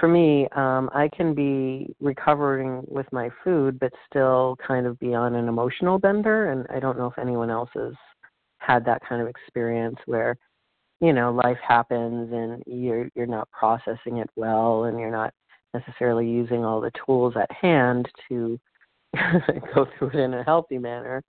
for 0.00 0.08
me, 0.08 0.48
um, 0.56 0.88
I 0.94 1.10
can 1.14 1.34
be 1.34 1.94
recovering 2.00 2.82
with 2.88 3.06
my 3.12 3.28
food, 3.44 3.78
but 3.78 3.92
still 4.08 4.56
kind 4.66 4.86
of 4.86 4.98
be 4.98 5.14
on 5.14 5.34
an 5.34 5.48
emotional 5.48 5.98
bender. 5.98 6.50
And 6.50 6.66
I 6.74 6.80
don't 6.80 6.96
know 6.96 7.06
if 7.06 7.18
anyone 7.18 7.50
else 7.50 7.68
has 7.74 7.92
had 8.58 8.84
that 8.86 9.02
kind 9.06 9.20
of 9.20 9.28
experience 9.28 9.98
where, 10.06 10.36
you 11.00 11.12
know, 11.12 11.32
life 11.32 11.58
happens 11.66 12.32
and 12.32 12.62
you're 12.66 13.10
you're 13.14 13.26
not 13.26 13.50
processing 13.50 14.18
it 14.18 14.30
well, 14.34 14.84
and 14.84 14.98
you're 14.98 15.10
not 15.10 15.34
necessarily 15.74 16.28
using 16.28 16.64
all 16.64 16.80
the 16.80 16.92
tools 17.04 17.34
at 17.36 17.50
hand 17.50 18.08
to 18.28 18.58
go 19.74 19.86
through 19.98 20.08
it 20.08 20.14
in 20.14 20.32
a 20.34 20.44
healthy 20.44 20.78
manner 20.78 21.22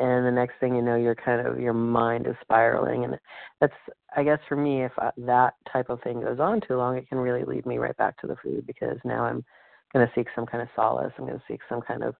and 0.00 0.26
the 0.26 0.30
next 0.30 0.54
thing 0.58 0.74
you 0.74 0.82
know 0.82 0.96
you're 0.96 1.14
kind 1.14 1.46
of 1.46 1.60
your 1.60 1.74
mind 1.74 2.26
is 2.26 2.34
spiraling 2.40 3.04
and 3.04 3.18
that's 3.60 3.74
i 4.16 4.24
guess 4.24 4.38
for 4.48 4.56
me 4.56 4.84
if 4.84 4.92
I, 4.98 5.10
that 5.18 5.54
type 5.72 5.90
of 5.90 6.02
thing 6.02 6.20
goes 6.20 6.40
on 6.40 6.60
too 6.66 6.76
long 6.76 6.96
it 6.96 7.08
can 7.08 7.18
really 7.18 7.44
lead 7.44 7.66
me 7.66 7.78
right 7.78 7.96
back 7.96 8.18
to 8.20 8.26
the 8.26 8.36
food 8.42 8.66
because 8.66 8.96
now 9.04 9.24
i'm 9.24 9.44
going 9.92 10.06
to 10.06 10.12
seek 10.14 10.26
some 10.34 10.46
kind 10.46 10.62
of 10.62 10.68
solace 10.74 11.12
i'm 11.18 11.26
going 11.26 11.38
to 11.38 11.44
seek 11.46 11.60
some 11.68 11.82
kind 11.82 12.02
of 12.02 12.14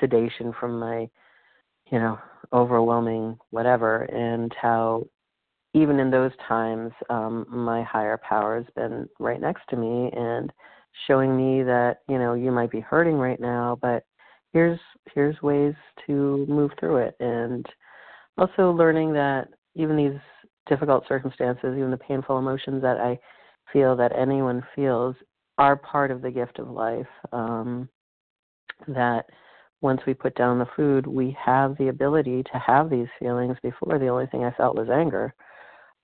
sedation 0.00 0.52
from 0.58 0.78
my 0.78 1.08
you 1.90 1.98
know 1.98 2.18
overwhelming 2.52 3.36
whatever 3.50 4.02
and 4.04 4.52
how 4.60 5.04
even 5.74 5.98
in 5.98 6.10
those 6.10 6.32
times 6.46 6.92
um 7.10 7.44
my 7.48 7.82
higher 7.82 8.18
power 8.18 8.56
has 8.56 8.66
been 8.74 9.08
right 9.18 9.40
next 9.40 9.62
to 9.68 9.76
me 9.76 10.10
and 10.16 10.52
showing 11.06 11.36
me 11.36 11.62
that 11.62 11.98
you 12.08 12.18
know 12.18 12.34
you 12.34 12.52
might 12.52 12.70
be 12.70 12.80
hurting 12.80 13.16
right 13.16 13.40
now 13.40 13.76
but 13.82 14.04
here's 14.54 14.80
here's 15.14 15.40
ways 15.42 15.74
to 16.06 16.46
move 16.48 16.70
through 16.80 16.96
it. 16.96 17.16
And 17.20 17.66
also 18.38 18.70
learning 18.70 19.12
that 19.12 19.48
even 19.74 19.96
these 19.96 20.18
difficult 20.66 21.04
circumstances 21.06 21.76
even 21.76 21.90
the 21.90 21.96
painful 21.98 22.38
emotions 22.38 22.80
that 22.80 22.96
i 22.98 23.18
feel 23.70 23.94
that 23.94 24.16
anyone 24.18 24.62
feels 24.74 25.14
are 25.58 25.76
part 25.76 26.10
of 26.10 26.22
the 26.22 26.30
gift 26.30 26.58
of 26.58 26.68
life. 26.68 27.06
Um, 27.32 27.88
that 28.88 29.26
once 29.82 30.00
we 30.06 30.14
put 30.14 30.34
down 30.36 30.58
the 30.58 30.66
food 30.76 31.06
we 31.06 31.36
have 31.44 31.76
the 31.76 31.88
ability 31.88 32.42
to 32.44 32.58
have 32.58 32.88
these 32.88 33.08
feelings 33.18 33.56
before 33.62 33.98
the 33.98 34.08
only 34.08 34.26
thing 34.26 34.44
i 34.44 34.50
felt 34.52 34.76
was 34.76 34.88
anger. 34.88 35.34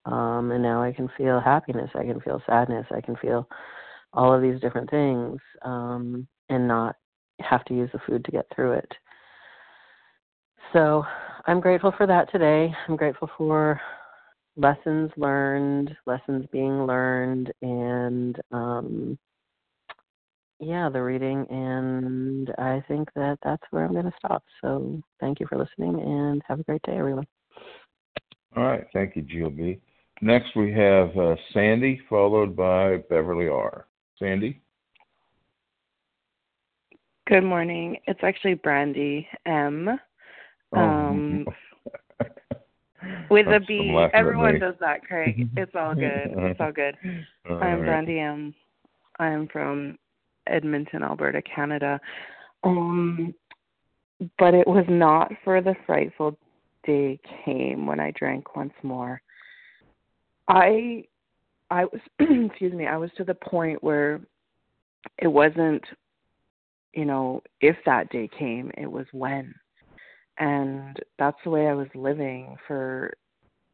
Um, 0.04 0.50
and 0.50 0.62
now 0.62 0.82
i 0.82 0.92
can 0.92 1.08
feel 1.16 1.40
happiness 1.40 1.90
i 1.94 2.04
can 2.04 2.20
feel 2.20 2.42
sadness 2.46 2.86
i 2.90 3.00
can 3.00 3.16
feel 3.16 3.48
all 4.12 4.34
of 4.34 4.42
these 4.42 4.60
different 4.60 4.90
things 4.90 5.38
um, 5.62 6.26
and 6.48 6.66
not 6.66 6.96
have 7.48 7.64
to 7.66 7.74
use 7.74 7.90
the 7.92 8.00
food 8.06 8.24
to 8.24 8.30
get 8.30 8.46
through 8.54 8.72
it. 8.72 8.92
So 10.72 11.04
I'm 11.46 11.60
grateful 11.60 11.92
for 11.96 12.06
that 12.06 12.30
today. 12.30 12.72
I'm 12.88 12.96
grateful 12.96 13.30
for 13.36 13.80
lessons 14.56 15.10
learned, 15.16 15.96
lessons 16.06 16.46
being 16.52 16.86
learned, 16.86 17.52
and 17.62 18.36
um, 18.52 19.18
yeah, 20.60 20.88
the 20.88 21.02
reading. 21.02 21.46
And 21.50 22.50
I 22.58 22.82
think 22.86 23.08
that 23.14 23.38
that's 23.42 23.62
where 23.70 23.84
I'm 23.84 23.92
going 23.92 24.04
to 24.04 24.12
stop. 24.18 24.44
So 24.60 25.02
thank 25.18 25.40
you 25.40 25.46
for 25.48 25.58
listening 25.58 26.00
and 26.00 26.42
have 26.46 26.60
a 26.60 26.64
great 26.64 26.82
day, 26.82 26.96
everyone. 26.96 27.26
All 28.56 28.64
right. 28.64 28.84
Thank 28.92 29.16
you, 29.16 29.22
GLB. 29.22 29.80
Next, 30.22 30.54
we 30.54 30.72
have 30.72 31.16
uh, 31.16 31.36
Sandy, 31.54 32.00
followed 32.08 32.54
by 32.54 32.98
Beverly 33.08 33.48
R. 33.48 33.86
Sandy? 34.18 34.60
Good 37.30 37.44
morning. 37.44 37.96
It's 38.08 38.18
actually 38.24 38.54
Brandy 38.54 39.24
M. 39.46 39.88
Oh. 40.74 40.80
Um, 40.80 41.46
with 43.30 43.46
a 43.46 43.60
B. 43.68 43.96
Everyone 44.12 44.58
does 44.58 44.74
that, 44.80 45.04
Craig. 45.04 45.48
It's 45.56 45.70
all 45.76 45.94
good. 45.94 46.34
It's 46.36 46.58
all 46.58 46.72
good. 46.74 46.96
All 47.48 47.62
I'm 47.62 47.82
right. 47.82 47.86
Brandy 47.86 48.18
M. 48.18 48.52
I'm 49.20 49.46
from 49.46 49.96
Edmonton, 50.48 51.04
Alberta, 51.04 51.40
Canada. 51.42 52.00
Um, 52.64 53.32
but 54.36 54.52
it 54.52 54.66
was 54.66 54.86
not 54.88 55.30
for 55.44 55.62
the 55.62 55.76
frightful 55.86 56.36
day 56.84 57.20
came 57.44 57.86
when 57.86 58.00
I 58.00 58.10
drank 58.16 58.56
once 58.56 58.74
more. 58.82 59.22
I 60.48 61.04
I 61.70 61.84
was 61.84 62.00
excuse 62.18 62.72
me, 62.72 62.88
I 62.88 62.96
was 62.96 63.10
to 63.18 63.22
the 63.22 63.34
point 63.34 63.84
where 63.84 64.20
it 65.18 65.28
wasn't 65.28 65.84
you 66.94 67.04
know, 67.04 67.42
if 67.60 67.76
that 67.86 68.10
day 68.10 68.28
came, 68.38 68.70
it 68.76 68.90
was 68.90 69.06
when. 69.12 69.54
And 70.38 70.96
that's 71.18 71.36
the 71.44 71.50
way 71.50 71.68
I 71.68 71.74
was 71.74 71.88
living 71.94 72.56
for, 72.66 73.12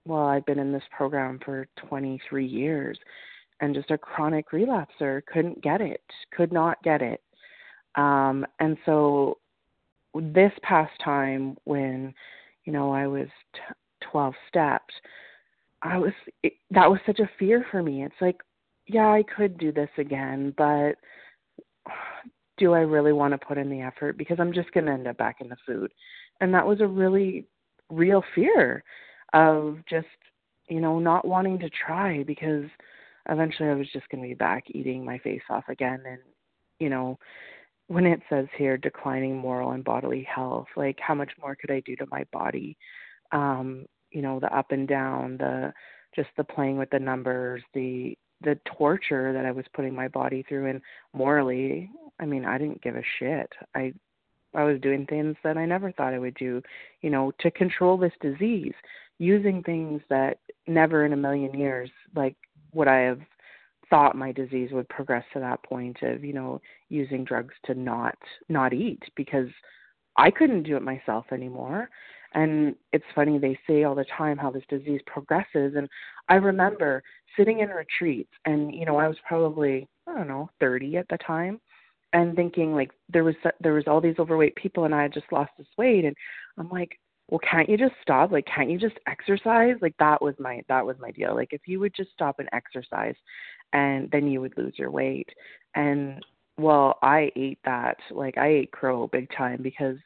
well, 0.04 0.26
I've 0.26 0.46
been 0.46 0.58
in 0.58 0.72
this 0.72 0.82
program 0.96 1.38
for 1.44 1.68
23 1.88 2.46
years 2.46 2.98
and 3.60 3.74
just 3.74 3.90
a 3.90 3.98
chronic 3.98 4.50
relapser, 4.50 5.24
couldn't 5.26 5.62
get 5.62 5.80
it, 5.80 6.02
could 6.32 6.52
not 6.52 6.82
get 6.82 7.02
it. 7.02 7.22
Um, 7.94 8.44
and 8.60 8.76
so 8.84 9.38
this 10.14 10.52
past 10.62 10.92
time 11.02 11.56
when, 11.64 12.12
you 12.64 12.72
know, 12.72 12.92
I 12.92 13.06
was 13.06 13.28
t- 13.54 13.60
12 14.10 14.34
steps, 14.48 14.94
I 15.82 15.98
was, 15.98 16.12
it, 16.42 16.54
that 16.70 16.90
was 16.90 17.00
such 17.06 17.20
a 17.20 17.30
fear 17.38 17.64
for 17.70 17.82
me. 17.82 18.04
It's 18.04 18.14
like, 18.20 18.40
yeah, 18.86 19.08
I 19.08 19.22
could 19.22 19.56
do 19.56 19.72
this 19.72 19.90
again, 19.98 20.52
but 20.56 20.96
do 22.58 22.74
I 22.74 22.80
really 22.80 23.12
want 23.12 23.32
to 23.32 23.46
put 23.46 23.58
in 23.58 23.70
the 23.70 23.82
effort 23.82 24.16
because 24.16 24.38
I'm 24.40 24.52
just 24.52 24.72
going 24.72 24.86
to 24.86 24.92
end 24.92 25.06
up 25.06 25.16
back 25.16 25.36
in 25.40 25.48
the 25.48 25.56
food. 25.66 25.92
And 26.40 26.52
that 26.54 26.66
was 26.66 26.80
a 26.80 26.86
really 26.86 27.46
real 27.90 28.22
fear 28.34 28.82
of 29.32 29.78
just, 29.88 30.06
you 30.68 30.80
know, 30.80 30.98
not 30.98 31.26
wanting 31.26 31.58
to 31.60 31.70
try 31.70 32.22
because 32.22 32.64
eventually 33.28 33.68
I 33.68 33.74
was 33.74 33.88
just 33.92 34.08
going 34.08 34.22
to 34.22 34.28
be 34.28 34.34
back 34.34 34.64
eating 34.68 35.04
my 35.04 35.18
face 35.18 35.42
off 35.50 35.64
again 35.68 36.02
and 36.06 36.20
you 36.78 36.88
know, 36.88 37.18
when 37.88 38.06
it 38.06 38.20
says 38.28 38.46
here 38.56 38.76
declining 38.76 39.36
moral 39.36 39.72
and 39.72 39.84
bodily 39.84 40.26
health, 40.32 40.66
like 40.76 40.98
how 41.00 41.14
much 41.14 41.30
more 41.40 41.54
could 41.54 41.70
I 41.70 41.80
do 41.80 41.94
to 41.96 42.06
my 42.10 42.24
body? 42.32 42.76
Um, 43.32 43.86
you 44.10 44.22
know, 44.22 44.40
the 44.40 44.54
up 44.56 44.72
and 44.72 44.88
down, 44.88 45.36
the 45.38 45.72
just 46.14 46.28
the 46.36 46.44
playing 46.44 46.78
with 46.78 46.90
the 46.90 46.98
numbers, 46.98 47.62
the 47.74 48.16
the 48.42 48.58
torture 48.76 49.32
that 49.32 49.46
I 49.46 49.52
was 49.52 49.64
putting 49.72 49.94
my 49.94 50.08
body 50.08 50.44
through 50.46 50.66
and 50.66 50.82
morally, 51.14 51.90
I 52.20 52.26
mean, 52.26 52.44
I 52.44 52.58
didn't 52.58 52.82
give 52.82 52.96
a 52.96 53.02
shit. 53.18 53.52
I 53.74 53.92
I 54.54 54.64
was 54.64 54.80
doing 54.80 55.06
things 55.06 55.36
that 55.44 55.58
I 55.58 55.66
never 55.66 55.92
thought 55.92 56.14
I 56.14 56.18
would 56.18 56.34
do, 56.34 56.62
you 57.02 57.10
know, 57.10 57.30
to 57.40 57.50
control 57.50 57.98
this 57.98 58.12
disease, 58.22 58.72
using 59.18 59.62
things 59.62 60.00
that 60.08 60.38
never 60.66 61.04
in 61.04 61.12
a 61.12 61.16
million 61.16 61.58
years 61.58 61.90
like 62.14 62.36
would 62.72 62.88
I 62.88 63.00
have 63.00 63.20
thought 63.90 64.16
my 64.16 64.32
disease 64.32 64.70
would 64.72 64.88
progress 64.88 65.24
to 65.32 65.40
that 65.40 65.62
point 65.62 65.98
of, 66.02 66.24
you 66.24 66.32
know, 66.32 66.60
using 66.88 67.24
drugs 67.24 67.54
to 67.66 67.74
not 67.74 68.16
not 68.48 68.72
eat 68.72 69.02
because 69.14 69.48
I 70.16 70.30
couldn't 70.30 70.64
do 70.64 70.76
it 70.76 70.82
myself 70.82 71.26
anymore. 71.32 71.88
And 72.34 72.74
it's 72.92 73.04
funny, 73.14 73.38
they 73.38 73.58
say 73.66 73.84
all 73.84 73.94
the 73.94 74.04
time 74.16 74.36
how 74.36 74.50
this 74.50 74.64
disease 74.68 75.00
progresses. 75.06 75.74
And 75.76 75.88
I 76.28 76.34
remember 76.34 77.02
sitting 77.36 77.60
in 77.60 77.68
retreats, 77.68 78.32
and, 78.44 78.74
you 78.74 78.84
know, 78.84 78.98
I 78.98 79.08
was 79.08 79.16
probably, 79.26 79.88
I 80.06 80.14
don't 80.14 80.28
know, 80.28 80.50
30 80.60 80.96
at 80.96 81.08
the 81.08 81.18
time. 81.18 81.60
And 82.12 82.34
thinking 82.34 82.74
like 82.74 82.90
there 83.12 83.24
was 83.24 83.34
there 83.60 83.74
was 83.74 83.84
all 83.86 84.00
these 84.00 84.18
overweight 84.18 84.56
people 84.56 84.84
and 84.84 84.94
I 84.94 85.02
had 85.02 85.12
just 85.12 85.30
lost 85.32 85.52
this 85.58 85.66
weight. 85.76 86.04
And 86.04 86.16
I'm 86.58 86.68
like 86.68 86.98
well 87.28 87.40
can't 87.40 87.68
you 87.68 87.76
just 87.76 87.94
stop? 88.02 88.30
Like 88.30 88.46
can't 88.46 88.70
you 88.70 88.78
just 88.78 88.98
exercise? 89.06 89.76
Like 89.82 89.94
that 89.98 90.22
was 90.22 90.34
my 90.38 90.62
that 90.68 90.86
was 90.86 90.96
my 91.00 91.10
deal. 91.10 91.34
Like 91.34 91.52
if 91.52 91.62
you 91.66 91.80
would 91.80 91.94
just 91.94 92.12
stop 92.12 92.38
and 92.38 92.48
exercise 92.52 93.16
and 93.72 94.08
then 94.12 94.28
you 94.28 94.40
would 94.40 94.56
lose 94.56 94.74
your 94.76 94.90
weight. 94.90 95.28
And 95.74 96.24
well 96.58 96.98
i 97.02 97.30
ate 97.36 97.58
that 97.66 97.98
like 98.10 98.38
i 98.38 98.48
ate 98.48 98.72
crow 98.72 99.06
big 99.08 99.28
time 99.36 99.60
because 99.62 99.96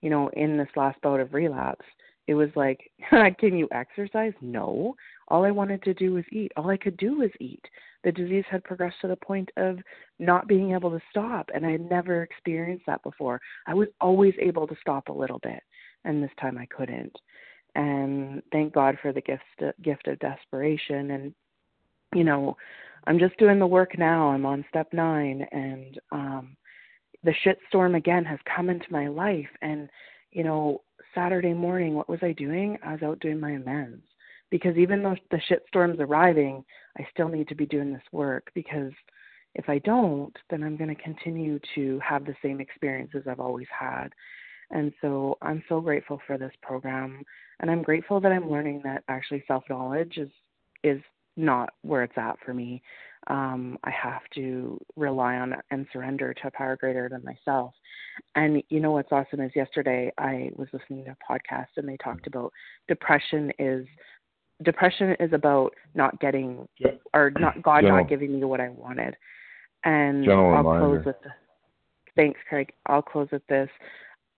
you 0.00 0.08
know 0.08 0.28
in 0.28 0.56
this 0.56 0.68
last 0.74 0.98
bout 1.02 1.20
of 1.20 1.34
relapse 1.34 1.84
it 2.28 2.34
was 2.34 2.50
like 2.54 2.90
can 3.40 3.56
you 3.56 3.66
exercise? 3.72 4.34
No. 4.40 4.94
All 5.28 5.44
i 5.44 5.50
wanted 5.50 5.82
to 5.82 5.94
do 5.94 6.12
was 6.12 6.24
eat. 6.30 6.52
All 6.56 6.70
i 6.70 6.76
could 6.76 6.96
do 6.96 7.18
was 7.18 7.30
eat 7.40 7.64
the 8.04 8.12
disease 8.12 8.44
had 8.50 8.64
progressed 8.64 8.96
to 9.00 9.08
the 9.08 9.16
point 9.16 9.50
of 9.56 9.78
not 10.18 10.46
being 10.48 10.72
able 10.72 10.90
to 10.90 11.00
stop 11.10 11.48
and 11.54 11.66
i 11.66 11.70
had 11.70 11.90
never 11.90 12.22
experienced 12.22 12.84
that 12.86 13.02
before 13.02 13.40
i 13.66 13.74
was 13.74 13.88
always 14.00 14.34
able 14.40 14.66
to 14.66 14.76
stop 14.80 15.08
a 15.08 15.12
little 15.12 15.40
bit 15.40 15.62
and 16.04 16.22
this 16.22 16.30
time 16.40 16.58
i 16.58 16.66
couldn't 16.66 17.14
and 17.74 18.42
thank 18.52 18.72
god 18.72 18.96
for 19.00 19.12
the 19.12 19.20
gift 19.20 19.42
gift 19.82 20.06
of 20.08 20.18
desperation 20.18 21.10
and 21.12 21.34
you 22.14 22.24
know 22.24 22.56
I'm 23.08 23.18
just 23.18 23.38
doing 23.38 23.58
the 23.58 23.66
work 23.66 23.98
now. 23.98 24.28
I'm 24.28 24.44
on 24.44 24.64
step 24.68 24.88
nine, 24.92 25.46
and 25.50 25.98
um, 26.12 26.56
the 27.24 27.32
shit 27.42 27.58
storm 27.68 27.94
again 27.94 28.22
has 28.24 28.38
come 28.54 28.68
into 28.68 28.86
my 28.90 29.08
life. 29.08 29.48
And 29.62 29.88
you 30.30 30.44
know, 30.44 30.82
Saturday 31.14 31.54
morning, 31.54 31.94
what 31.94 32.08
was 32.08 32.18
I 32.22 32.32
doing? 32.32 32.76
I 32.84 32.92
was 32.92 33.02
out 33.02 33.20
doing 33.20 33.40
my 33.40 33.52
amends 33.52 34.02
because 34.50 34.76
even 34.76 35.02
though 35.02 35.16
the 35.30 35.40
shit 35.48 35.64
storm's 35.68 36.00
arriving, 36.00 36.64
I 36.98 37.06
still 37.12 37.28
need 37.28 37.48
to 37.48 37.54
be 37.54 37.66
doing 37.66 37.92
this 37.92 38.02
work 38.12 38.50
because 38.54 38.92
if 39.54 39.68
I 39.68 39.78
don't, 39.78 40.36
then 40.50 40.62
I'm 40.62 40.76
going 40.76 40.94
to 40.94 41.02
continue 41.02 41.58
to 41.74 42.00
have 42.00 42.24
the 42.24 42.34
same 42.42 42.60
experiences 42.60 43.24
I've 43.28 43.40
always 43.40 43.66
had. 43.76 44.08
And 44.70 44.92
so 45.00 45.38
I'm 45.42 45.62
so 45.68 45.80
grateful 45.80 46.20
for 46.26 46.36
this 46.36 46.52
program 46.62 47.22
and 47.60 47.70
I'm 47.70 47.82
grateful 47.82 48.20
that 48.20 48.32
I'm 48.32 48.50
learning 48.50 48.82
that 48.84 49.04
actually 49.08 49.44
self-knowledge 49.46 50.18
is 50.18 50.30
is 50.84 51.00
not 51.36 51.70
where 51.82 52.02
it's 52.02 52.18
at 52.18 52.36
for 52.44 52.52
me. 52.52 52.82
Um, 53.28 53.78
I 53.84 53.90
have 53.90 54.22
to 54.34 54.78
rely 54.96 55.36
on 55.36 55.54
and 55.70 55.86
surrender 55.92 56.34
to 56.34 56.48
a 56.48 56.50
power 56.50 56.76
greater 56.76 57.08
than 57.08 57.24
myself. 57.24 57.72
And 58.34 58.62
you 58.68 58.80
know 58.80 58.92
what's 58.92 59.12
awesome 59.12 59.40
is 59.40 59.52
yesterday 59.54 60.12
I 60.18 60.50
was 60.56 60.68
listening 60.72 61.04
to 61.04 61.12
a 61.12 61.32
podcast 61.32 61.68
and 61.76 61.88
they 61.88 61.96
talked 61.96 62.26
about 62.26 62.52
depression 62.88 63.52
is 63.58 63.86
depression 64.62 65.16
is 65.20 65.32
about 65.32 65.74
not 65.94 66.18
getting 66.20 66.68
or 67.14 67.30
not 67.30 67.62
God 67.62 67.82
General. 67.82 68.02
not 68.02 68.08
giving 68.08 68.38
me 68.38 68.44
what 68.44 68.60
I 68.60 68.68
wanted. 68.68 69.16
And 69.84 70.24
General 70.24 70.50
I'll 70.50 70.58
reminder. 70.58 71.00
close 71.02 71.06
with 71.06 71.22
the, 71.22 71.30
thanks, 72.16 72.40
Craig. 72.48 72.72
I'll 72.86 73.02
close 73.02 73.28
with 73.30 73.46
this. 73.46 73.68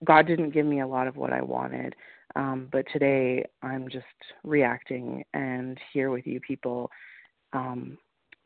God 0.05 0.27
didn't 0.27 0.51
give 0.51 0.66
me 0.66 0.81
a 0.81 0.87
lot 0.87 1.07
of 1.07 1.16
what 1.16 1.33
I 1.33 1.43
wanted. 1.43 1.95
Um, 2.37 2.68
but 2.71 2.85
today 2.93 3.45
I'm 3.62 3.89
just 3.89 4.05
reacting 4.45 5.25
and 5.35 5.79
here 5.93 6.11
with 6.11 6.27
you 6.27 6.41
people. 6.41 6.91
Um, 7.53 7.99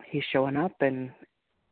he's 0.07 0.25
showing 0.33 0.57
up 0.57 0.73
and 0.81 1.11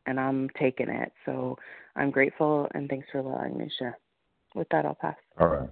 and 0.06 0.18
I'm 0.18 0.50
taking 0.58 0.88
it. 0.88 1.12
So 1.24 1.56
I'm 1.94 2.10
grateful 2.10 2.68
and 2.74 2.88
thanks 2.88 3.06
for 3.12 3.18
allowing 3.18 3.56
me 3.56 3.66
to 3.66 3.70
share. 3.78 3.98
With 4.54 4.68
that, 4.70 4.84
I'll 4.84 4.96
pass. 4.96 5.16
All 5.40 5.48
right. 5.48 5.70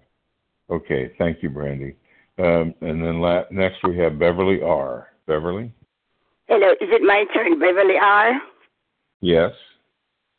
Okay. 0.70 1.12
Thank 1.18 1.42
you, 1.42 1.50
Brandy. 1.50 1.96
Um, 2.40 2.74
and 2.80 3.04
then 3.04 3.20
la- 3.20 3.44
next 3.50 3.84
we 3.84 3.98
have 3.98 4.18
Beverly 4.18 4.62
R. 4.62 5.08
Beverly. 5.26 5.72
Hello. 6.48 6.72
Is 6.80 6.88
it 6.88 7.02
my 7.02 7.24
turn, 7.34 7.58
Beverly 7.58 7.96
R? 8.00 8.40
Yes. 9.20 9.52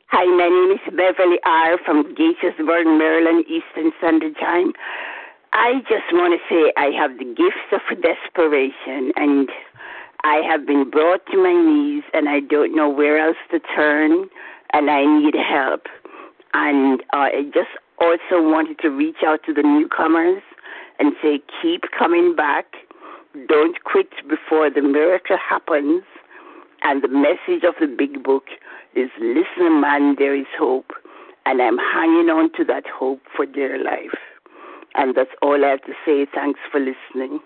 Hi, 0.08 0.24
my 0.26 0.48
name 0.48 0.72
is 0.74 0.96
Beverly 0.96 1.38
R. 1.44 1.78
from 1.86 2.14
Gaithersburg, 2.16 2.98
Maryland, 2.98 3.44
Eastern 3.46 3.92
Standard 3.98 4.34
Time. 4.40 4.72
I 5.52 5.80
just 5.82 6.10
want 6.12 6.34
to 6.34 6.40
say 6.52 6.72
I 6.76 6.90
have 6.98 7.18
the 7.18 7.24
gifts 7.24 7.70
of 7.70 7.80
desperation 8.02 9.12
and 9.16 9.48
I 10.24 10.42
have 10.48 10.66
been 10.66 10.90
brought 10.90 11.24
to 11.26 11.36
my 11.36 11.54
knees 11.54 12.02
and 12.12 12.28
I 12.28 12.40
don't 12.40 12.74
know 12.74 12.88
where 12.88 13.18
else 13.18 13.36
to 13.52 13.60
turn 13.76 14.28
and 14.72 14.90
I 14.90 15.04
need 15.04 15.34
help. 15.36 15.82
And 16.52 17.00
uh, 17.12 17.30
I 17.30 17.44
just 17.54 17.70
also 18.00 18.42
wanted 18.42 18.80
to 18.80 18.88
reach 18.88 19.22
out 19.24 19.40
to 19.46 19.54
the 19.54 19.62
newcomers 19.62 20.42
and 20.98 21.14
say, 21.22 21.40
keep 21.60 21.82
coming 21.96 22.34
back. 22.36 22.66
Don't 23.48 23.82
quit 23.84 24.10
before 24.28 24.70
the 24.70 24.82
miracle 24.82 25.36
happens. 25.36 26.02
And 26.82 27.02
the 27.02 27.08
message 27.08 27.64
of 27.66 27.74
the 27.80 27.86
big 27.86 28.22
book 28.22 28.44
is 28.94 29.08
listen, 29.20 29.80
man, 29.80 30.16
there 30.18 30.34
is 30.34 30.46
hope. 30.58 30.90
And 31.46 31.60
I'm 31.60 31.78
hanging 31.78 32.30
on 32.30 32.52
to 32.56 32.64
that 32.64 32.84
hope 32.86 33.20
for 33.34 33.46
dear 33.46 33.82
life. 33.82 34.18
And 34.94 35.14
that's 35.16 35.30
all 35.40 35.64
I 35.64 35.70
have 35.70 35.82
to 35.82 35.92
say. 36.04 36.26
Thanks 36.34 36.60
for 36.70 36.78
listening. 36.78 37.40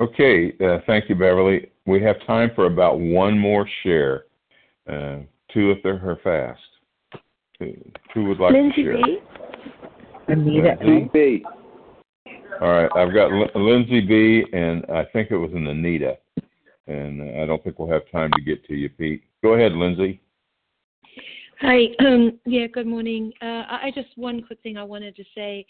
Okay, 0.00 0.52
uh, 0.60 0.78
thank 0.86 1.08
you, 1.08 1.14
Beverly. 1.14 1.70
We 1.86 2.02
have 2.02 2.16
time 2.26 2.50
for 2.54 2.66
about 2.66 2.98
one 2.98 3.38
more 3.38 3.68
share. 3.82 4.24
Uh, 4.88 5.20
two 5.52 5.70
if 5.70 5.82
they're 5.82 5.96
her 5.96 6.18
fast. 6.22 6.60
Who 8.12 8.24
would 8.24 8.40
like 8.40 8.52
Lindsay 8.52 8.82
to 8.82 8.92
share? 8.92 9.02
B. 9.04 9.18
Anita 10.28 10.76
Lindsay 10.82 11.10
B. 11.12 11.44
All 12.60 12.70
right, 12.70 12.90
I've 12.94 13.12
got 13.12 13.32
Lindsay 13.56 14.00
B. 14.00 14.44
and 14.52 14.84
I 14.86 15.04
think 15.12 15.30
it 15.30 15.36
was 15.36 15.50
an 15.54 15.66
Anita, 15.66 16.16
and 16.86 17.20
uh, 17.20 17.42
I 17.42 17.46
don't 17.46 17.62
think 17.64 17.78
we'll 17.78 17.90
have 17.90 18.10
time 18.12 18.30
to 18.32 18.42
get 18.42 18.64
to 18.66 18.74
you, 18.74 18.88
Pete. 18.90 19.24
Go 19.42 19.54
ahead, 19.54 19.72
Lindsay. 19.72 20.20
Hi. 21.60 21.86
Um, 22.00 22.38
yeah, 22.46 22.66
good 22.66 22.86
morning. 22.86 23.32
Uh, 23.42 23.64
I 23.68 23.90
just 23.94 24.08
one 24.16 24.42
quick 24.42 24.60
thing 24.62 24.76
I 24.76 24.84
wanted 24.84 25.16
to 25.16 25.24
say. 25.34 25.66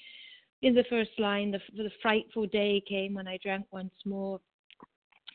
In 0.63 0.75
the 0.75 0.85
first 0.89 1.11
line, 1.19 1.51
the, 1.51 1.61
the 1.77 1.91
frightful 2.03 2.47
day 2.47 2.83
came 2.89 3.15
when 3.15 3.29
I 3.29 3.39
drank 3.43 3.67
once 3.71 3.95
more. 4.05 4.41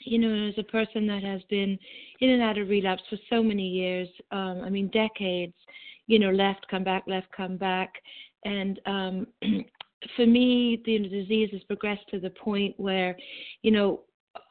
You 0.05 0.17
know, 0.19 0.47
as 0.47 0.55
a 0.57 0.63
person 0.63 1.07
that 1.07 1.23
has 1.23 1.41
been 1.49 1.77
in 2.21 2.29
and 2.29 2.41
out 2.41 2.57
of 2.57 2.69
relapse 2.69 3.03
for 3.09 3.17
so 3.29 3.43
many 3.43 3.67
years, 3.67 4.07
um, 4.31 4.61
I 4.63 4.69
mean, 4.69 4.87
decades, 4.89 5.53
you 6.07 6.19
know, 6.19 6.31
left, 6.31 6.67
come 6.69 6.83
back, 6.83 7.03
left, 7.05 7.27
come 7.35 7.57
back. 7.57 7.93
And 8.45 8.79
um, 8.85 9.27
for 10.15 10.25
me, 10.25 10.81
the 10.85 10.99
disease 10.99 11.49
has 11.51 11.63
progressed 11.63 12.07
to 12.11 12.19
the 12.19 12.29
point 12.31 12.73
where, 12.77 13.17
you 13.61 13.71
know, 13.71 14.01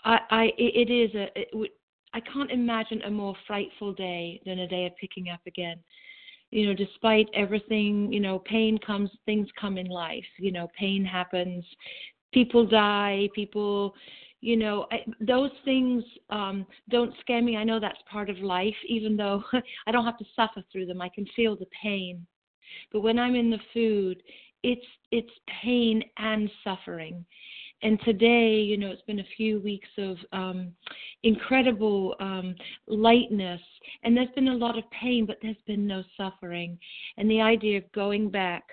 I, 0.04 0.18
I 0.30 0.52
it 0.58 0.90
is 0.90 1.14
a, 1.14 1.28
it, 1.34 1.72
I 2.14 2.20
can't 2.20 2.50
imagine 2.50 3.02
a 3.02 3.10
more 3.10 3.34
frightful 3.46 3.92
day 3.92 4.40
than 4.44 4.60
a 4.60 4.68
day 4.68 4.86
of 4.86 4.96
picking 4.96 5.28
up 5.28 5.40
again. 5.46 5.78
You 6.50 6.66
know, 6.66 6.74
despite 6.74 7.28
everything, 7.34 8.12
you 8.12 8.20
know, 8.20 8.38
pain 8.38 8.78
comes, 8.78 9.10
things 9.26 9.48
come 9.60 9.76
in 9.76 9.88
life. 9.88 10.24
You 10.38 10.50
know, 10.50 10.68
pain 10.78 11.04
happens, 11.04 11.64
people 12.32 12.66
die, 12.66 13.28
people, 13.34 13.94
you 14.40 14.56
know, 14.56 14.86
I, 14.90 15.04
those 15.20 15.50
things 15.64 16.02
um, 16.30 16.66
don't 16.88 17.12
scare 17.20 17.42
me. 17.42 17.56
I 17.56 17.64
know 17.64 17.78
that's 17.78 17.98
part 18.10 18.30
of 18.30 18.38
life, 18.38 18.76
even 18.88 19.16
though 19.16 19.42
I 19.86 19.92
don't 19.92 20.06
have 20.06 20.18
to 20.18 20.24
suffer 20.34 20.62
through 20.72 20.86
them. 20.86 21.02
I 21.02 21.10
can 21.10 21.26
feel 21.36 21.56
the 21.56 21.68
pain. 21.82 22.26
But 22.92 23.00
when 23.00 23.18
I'm 23.18 23.34
in 23.34 23.50
the 23.50 23.60
food, 23.72 24.22
it's 24.62 24.86
it's 25.10 25.32
pain 25.62 26.02
and 26.18 26.50
suffering. 26.64 27.24
And 27.82 28.00
today, 28.04 28.56
you 28.56 28.76
know, 28.76 28.90
it's 28.90 29.02
been 29.02 29.20
a 29.20 29.34
few 29.36 29.60
weeks 29.60 29.88
of 29.98 30.16
um, 30.32 30.72
incredible 31.22 32.16
um, 32.18 32.56
lightness, 32.88 33.60
and 34.02 34.16
there's 34.16 34.34
been 34.34 34.48
a 34.48 34.54
lot 34.54 34.76
of 34.76 34.84
pain, 34.90 35.26
but 35.26 35.38
there's 35.40 35.56
been 35.66 35.86
no 35.86 36.02
suffering. 36.16 36.76
And 37.18 37.30
the 37.30 37.40
idea 37.40 37.78
of 37.78 37.92
going 37.92 38.30
back 38.30 38.64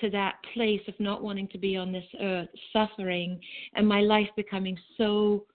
to 0.00 0.10
that 0.10 0.34
place 0.52 0.82
of 0.86 0.98
not 1.00 1.22
wanting 1.22 1.48
to 1.48 1.58
be 1.58 1.76
on 1.78 1.92
this 1.92 2.04
earth, 2.20 2.48
suffering, 2.74 3.40
and 3.74 3.88
my 3.88 4.00
life 4.00 4.28
becoming 4.36 4.76
so, 4.98 5.46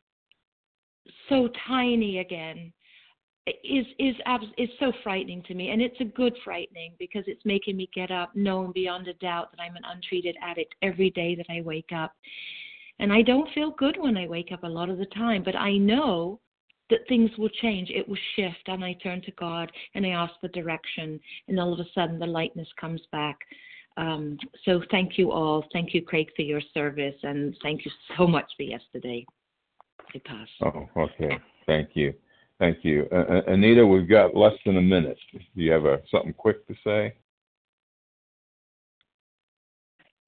so 1.30 1.49
tiny 1.67 2.19
again 2.19 2.73
is 3.63 3.85
is 3.99 4.15
is 4.57 4.69
so 4.79 4.91
frightening 5.03 5.41
to 5.43 5.53
me 5.53 5.69
and 5.69 5.81
it's 5.81 5.99
a 6.01 6.05
good 6.05 6.35
frightening 6.43 6.91
because 6.99 7.23
it's 7.27 7.43
making 7.45 7.77
me 7.77 7.89
get 7.93 8.11
up 8.11 8.31
knowing 8.35 8.71
beyond 8.71 9.07
a 9.07 9.13
doubt 9.15 9.51
that 9.51 9.61
I'm 9.61 9.75
an 9.75 9.83
untreated 9.85 10.35
addict 10.41 10.75
every 10.81 11.09
day 11.11 11.35
that 11.35 11.45
I 11.49 11.61
wake 11.61 11.91
up 11.95 12.13
and 12.99 13.13
I 13.13 13.21
don't 13.21 13.51
feel 13.53 13.71
good 13.71 13.97
when 13.99 14.17
I 14.17 14.27
wake 14.27 14.51
up 14.51 14.63
a 14.63 14.67
lot 14.67 14.89
of 14.89 14.97
the 14.97 15.05
time, 15.07 15.43
but 15.43 15.55
I 15.55 15.77
know 15.77 16.39
that 16.89 17.07
things 17.07 17.29
will 17.37 17.49
change. 17.49 17.89
It 17.89 18.07
will 18.07 18.17
shift. 18.35 18.67
And 18.67 18.83
I 18.83 18.93
turn 19.03 19.21
to 19.23 19.31
God 19.31 19.71
and 19.93 20.05
I 20.05 20.09
ask 20.09 20.33
for 20.39 20.47
direction. 20.49 21.19
And 21.47 21.59
all 21.59 21.73
of 21.73 21.79
a 21.79 21.85
sudden, 21.93 22.17
the 22.17 22.25
lightness 22.25 22.67
comes 22.79 23.01
back. 23.11 23.37
Um, 23.97 24.37
so 24.63 24.81
thank 24.89 25.17
you 25.17 25.31
all. 25.31 25.65
Thank 25.73 25.93
you, 25.93 26.01
Craig, 26.01 26.29
for 26.35 26.43
your 26.43 26.61
service. 26.73 27.15
And 27.23 27.55
thank 27.61 27.85
you 27.85 27.91
so 28.17 28.25
much 28.25 28.45
for 28.55 28.63
yesterday. 28.63 29.25
I 30.15 30.21
pass. 30.25 30.47
Oh, 30.61 30.87
okay. 30.95 31.37
Thank 31.65 31.89
you. 31.93 32.13
Thank 32.59 32.83
you. 32.83 33.07
Uh, 33.11 33.41
Anita, 33.47 33.85
we've 33.85 34.09
got 34.09 34.35
less 34.35 34.53
than 34.65 34.77
a 34.77 34.81
minute. 34.81 35.17
Do 35.31 35.39
you 35.55 35.71
have 35.71 35.85
a, 35.85 36.01
something 36.09 36.33
quick 36.33 36.65
to 36.67 36.75
say? 36.83 37.13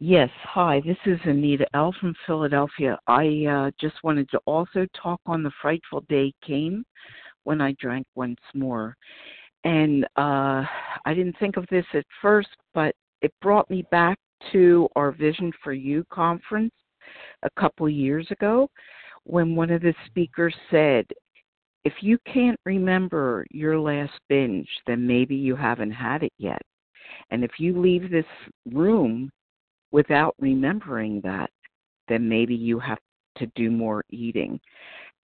Yes, 0.01 0.29
hi, 0.43 0.81
this 0.85 0.97
is 1.05 1.19
Anita 1.25 1.65
L. 1.73 1.93
from 1.99 2.15
Philadelphia. 2.25 2.97
I 3.07 3.45
uh, 3.45 3.71
just 3.81 3.95
wanted 4.03 4.29
to 4.29 4.37
also 4.45 4.87
talk 5.01 5.19
on 5.25 5.43
the 5.43 5.51
frightful 5.61 6.05
day 6.07 6.31
came 6.45 6.85
when 7.43 7.59
I 7.59 7.75
drank 7.79 8.05
once 8.15 8.39
more. 8.53 8.95
And 9.65 10.05
uh, 10.15 10.63
I 11.05 11.13
didn't 11.13 11.37
think 11.37 11.57
of 11.57 11.65
this 11.69 11.85
at 11.93 12.05
first, 12.21 12.47
but 12.73 12.95
it 13.21 13.33
brought 13.41 13.69
me 13.69 13.83
back 13.91 14.17
to 14.53 14.87
our 14.95 15.11
Vision 15.11 15.51
for 15.63 15.73
You 15.73 16.05
conference 16.13 16.73
a 17.43 17.49
couple 17.59 17.89
years 17.89 18.27
ago 18.31 18.69
when 19.25 19.55
one 19.55 19.69
of 19.69 19.81
the 19.81 19.93
speakers 20.05 20.55
said, 20.71 21.05
if 21.85 21.93
you 22.01 22.17
can't 22.31 22.59
remember 22.65 23.45
your 23.51 23.79
last 23.79 24.13
binge, 24.27 24.69
then 24.85 25.05
maybe 25.05 25.35
you 25.35 25.55
haven't 25.55 25.91
had 25.91 26.23
it 26.23 26.33
yet. 26.37 26.61
And 27.31 27.43
if 27.43 27.51
you 27.59 27.79
leave 27.79 28.09
this 28.09 28.25
room 28.71 29.29
without 29.91 30.35
remembering 30.39 31.21
that, 31.21 31.49
then 32.07 32.27
maybe 32.27 32.55
you 32.55 32.79
have 32.79 32.99
to 33.37 33.47
do 33.55 33.71
more 33.71 34.03
eating. 34.09 34.59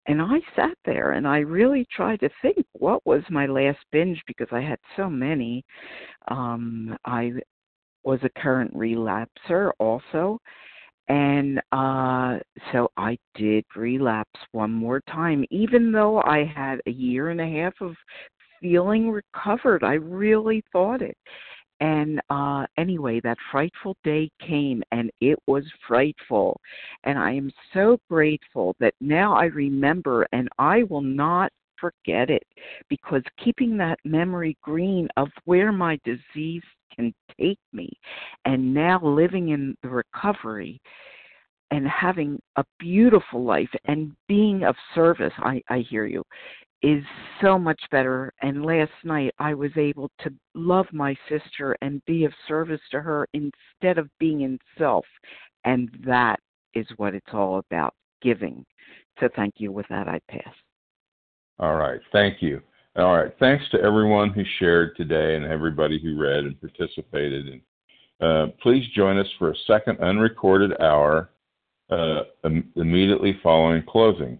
And 0.07 0.21
I 0.21 0.41
sat 0.55 0.77
there 0.85 1.13
and 1.13 1.27
I 1.27 1.39
really 1.39 1.87
tried 1.91 2.21
to 2.21 2.31
think 2.43 2.65
what 2.75 3.05
was 3.07 3.23
my 3.31 3.47
last 3.47 3.79
binge 3.91 4.23
because 4.27 4.49
I 4.53 4.61
had 4.61 4.79
so 4.97 5.09
many. 5.09 5.65
Um, 6.29 6.97
I 7.07 7.33
was 8.05 8.21
a 8.23 8.41
current 8.41 8.75
relapser 8.75 9.71
also. 9.79 10.39
And 11.09 11.61
uh, 11.73 12.39
so 12.73 12.91
I 12.97 13.19
did 13.35 13.65
relapse 13.77 14.41
one 14.53 14.73
more 14.73 15.01
time, 15.03 15.45
even 15.51 15.93
though 15.93 16.23
I 16.23 16.45
had 16.45 16.81
a 16.87 16.91
year 16.91 17.31
and 17.31 17.41
a 17.41 17.47
half 17.47 17.75
of 17.81 17.95
feeling 18.61 19.11
recovered. 19.11 19.85
I 19.85 19.95
really 19.95 20.65
thought 20.73 21.03
it. 21.03 21.17
And 21.81 22.21
uh, 22.31 22.65
anyway, 22.79 23.21
that 23.25 23.37
frightful 23.51 23.97
day 24.05 24.31
came 24.41 24.83
and 24.93 25.11
it 25.21 25.39
was 25.47 25.65
frightful. 25.87 26.59
And 27.03 27.19
I 27.19 27.33
am 27.33 27.53
so 27.75 27.99
grateful 28.09 28.75
that 28.81 28.95
now 29.01 29.35
I 29.35 29.47
remember 29.47 30.27
and 30.33 30.49
I 30.59 30.85
will 30.85 31.03
not 31.03 31.53
forget 31.85 32.31
it 32.31 32.43
because 32.89 33.23
keeping 33.43 33.77
that 33.77 33.99
memory 34.05 34.57
green 34.63 35.09
of 35.17 35.29
where 35.45 35.73
my 35.73 35.99
disease 36.05 36.63
can 36.95 37.13
take 37.41 37.59
me 37.73 37.91
and 38.45 38.73
now 38.73 39.01
living 39.03 39.51
in 39.51 39.77
the 39.83 39.89
recovery 39.89 40.81
and 41.71 41.87
having 41.89 42.39
a 42.57 42.65
beautiful 42.79 43.45
life 43.45 43.71
and 43.87 44.13
being 44.29 44.63
of 44.65 44.77
service 44.95 45.33
i 45.39 45.61
i 45.69 45.79
hear 45.91 46.07
you 46.07 46.23
is 46.85 47.03
so 47.41 47.59
much 47.59 47.81
better. 47.91 48.31
And 48.43 48.65
last 48.65 48.93
night 49.05 49.33
I 49.39 49.55
was 49.55 49.71
able 49.77 50.11
to 50.21 50.31
love 50.55 50.87
my 50.93 51.17
sister 51.31 51.75
and 51.81 52.05
be 52.05 52.25
of 52.25 52.33
service 52.47 52.81
to 52.91 53.01
her 53.01 53.27
instead 53.33 53.97
of 53.97 54.11
being 54.21 54.43
in 54.43 54.59
self. 54.77 55.07
And 55.65 55.89
that 56.07 56.39
is 56.75 56.87
what 56.99 57.15
it's 57.15 57.33
all 57.33 57.59
about 57.59 57.95
giving. 58.21 58.67
So 59.19 59.29
thank 59.35 59.55
you. 59.57 59.73
With 59.73 59.87
that, 59.89 60.09
I 60.09 60.21
pass. 60.29 60.55
All 61.59 61.77
right. 61.77 62.01
Thank 62.13 62.43
you. 62.43 62.61
All 62.97 63.17
right. 63.17 63.33
Thanks 63.39 63.65
to 63.71 63.81
everyone 63.81 64.31
who 64.31 64.43
shared 64.59 64.97
today 64.97 65.37
and 65.37 65.45
everybody 65.45 66.01
who 66.01 66.21
read 66.21 66.45
and 66.45 66.61
participated. 66.61 67.61
Uh, 68.21 68.47
please 68.63 68.87
join 68.95 69.19
us 69.19 69.27
for 69.39 69.51
a 69.51 69.57
second 69.67 69.99
unrecorded 69.99 70.81
hour 70.81 71.31
uh, 71.91 72.23
immediately 72.77 73.39
following 73.43 73.83
closing. 73.83 74.39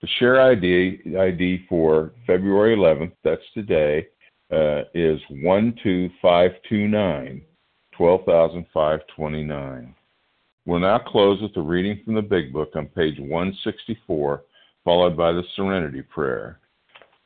The 0.00 0.08
share 0.18 0.40
ID, 0.40 1.14
ID 1.18 1.66
for 1.68 2.12
February 2.26 2.74
11th, 2.74 3.12
that's 3.22 3.42
today, 3.52 4.06
uh, 4.50 4.84
is 4.94 5.20
12529, 5.28 7.42
12,529. 7.92 9.94
We'll 10.66 10.80
now 10.80 10.98
close 10.98 11.40
with 11.42 11.54
a 11.56 11.60
reading 11.60 12.00
from 12.04 12.14
the 12.14 12.22
Big 12.22 12.52
Book 12.52 12.70
on 12.74 12.86
page 12.86 13.18
164, 13.18 14.42
followed 14.84 15.16
by 15.16 15.32
the 15.32 15.42
Serenity 15.56 16.02
Prayer. 16.02 16.58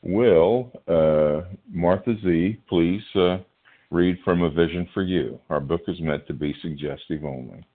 Will 0.03 0.71
uh, 0.87 1.49
Martha 1.71 2.15
Z 2.23 2.61
please 2.69 3.03
uh, 3.15 3.39
read 3.91 4.19
from 4.25 4.43
A 4.43 4.51
Vision 4.51 4.89
for 4.93 5.03
You? 5.03 5.41
Our 5.51 5.61
book 5.61 5.83
is 5.89 6.01
meant 6.01 6.27
to 6.27 6.35
be 6.35 6.55
suggestive 6.61 7.25
only. 7.25 7.67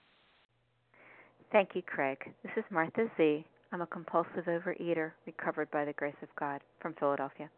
Thank 1.52 1.70
you, 1.74 1.82
Craig. 1.82 2.20
This 2.44 2.52
is 2.58 2.64
Martha 2.70 3.10
Z 3.18 3.46
I'm 3.72 3.82
a 3.82 3.88
compulsive 3.88 4.46
overeater, 4.48 5.12
recovered 5.28 5.70
by 5.70 5.86
the 5.86 5.94
grace 5.94 6.16
of 6.24 6.30
God, 6.40 6.62
from 6.82 6.96
Philadelphia. 6.96 7.50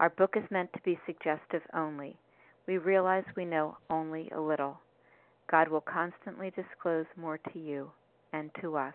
Our 0.00 0.10
book 0.10 0.34
is 0.36 0.42
meant 0.50 0.72
to 0.72 0.80
be 0.84 0.98
suggestive 1.06 1.62
only. 1.72 2.16
We 2.66 2.78
realize 2.78 3.22
we 3.36 3.44
know 3.44 3.78
only 3.88 4.28
a 4.30 4.40
little. 4.40 4.80
God 5.48 5.68
will 5.68 5.82
constantly 5.82 6.50
disclose 6.50 7.06
more 7.16 7.38
to 7.38 7.58
you 7.60 7.92
and 8.32 8.50
to 8.60 8.76
us. 8.76 8.94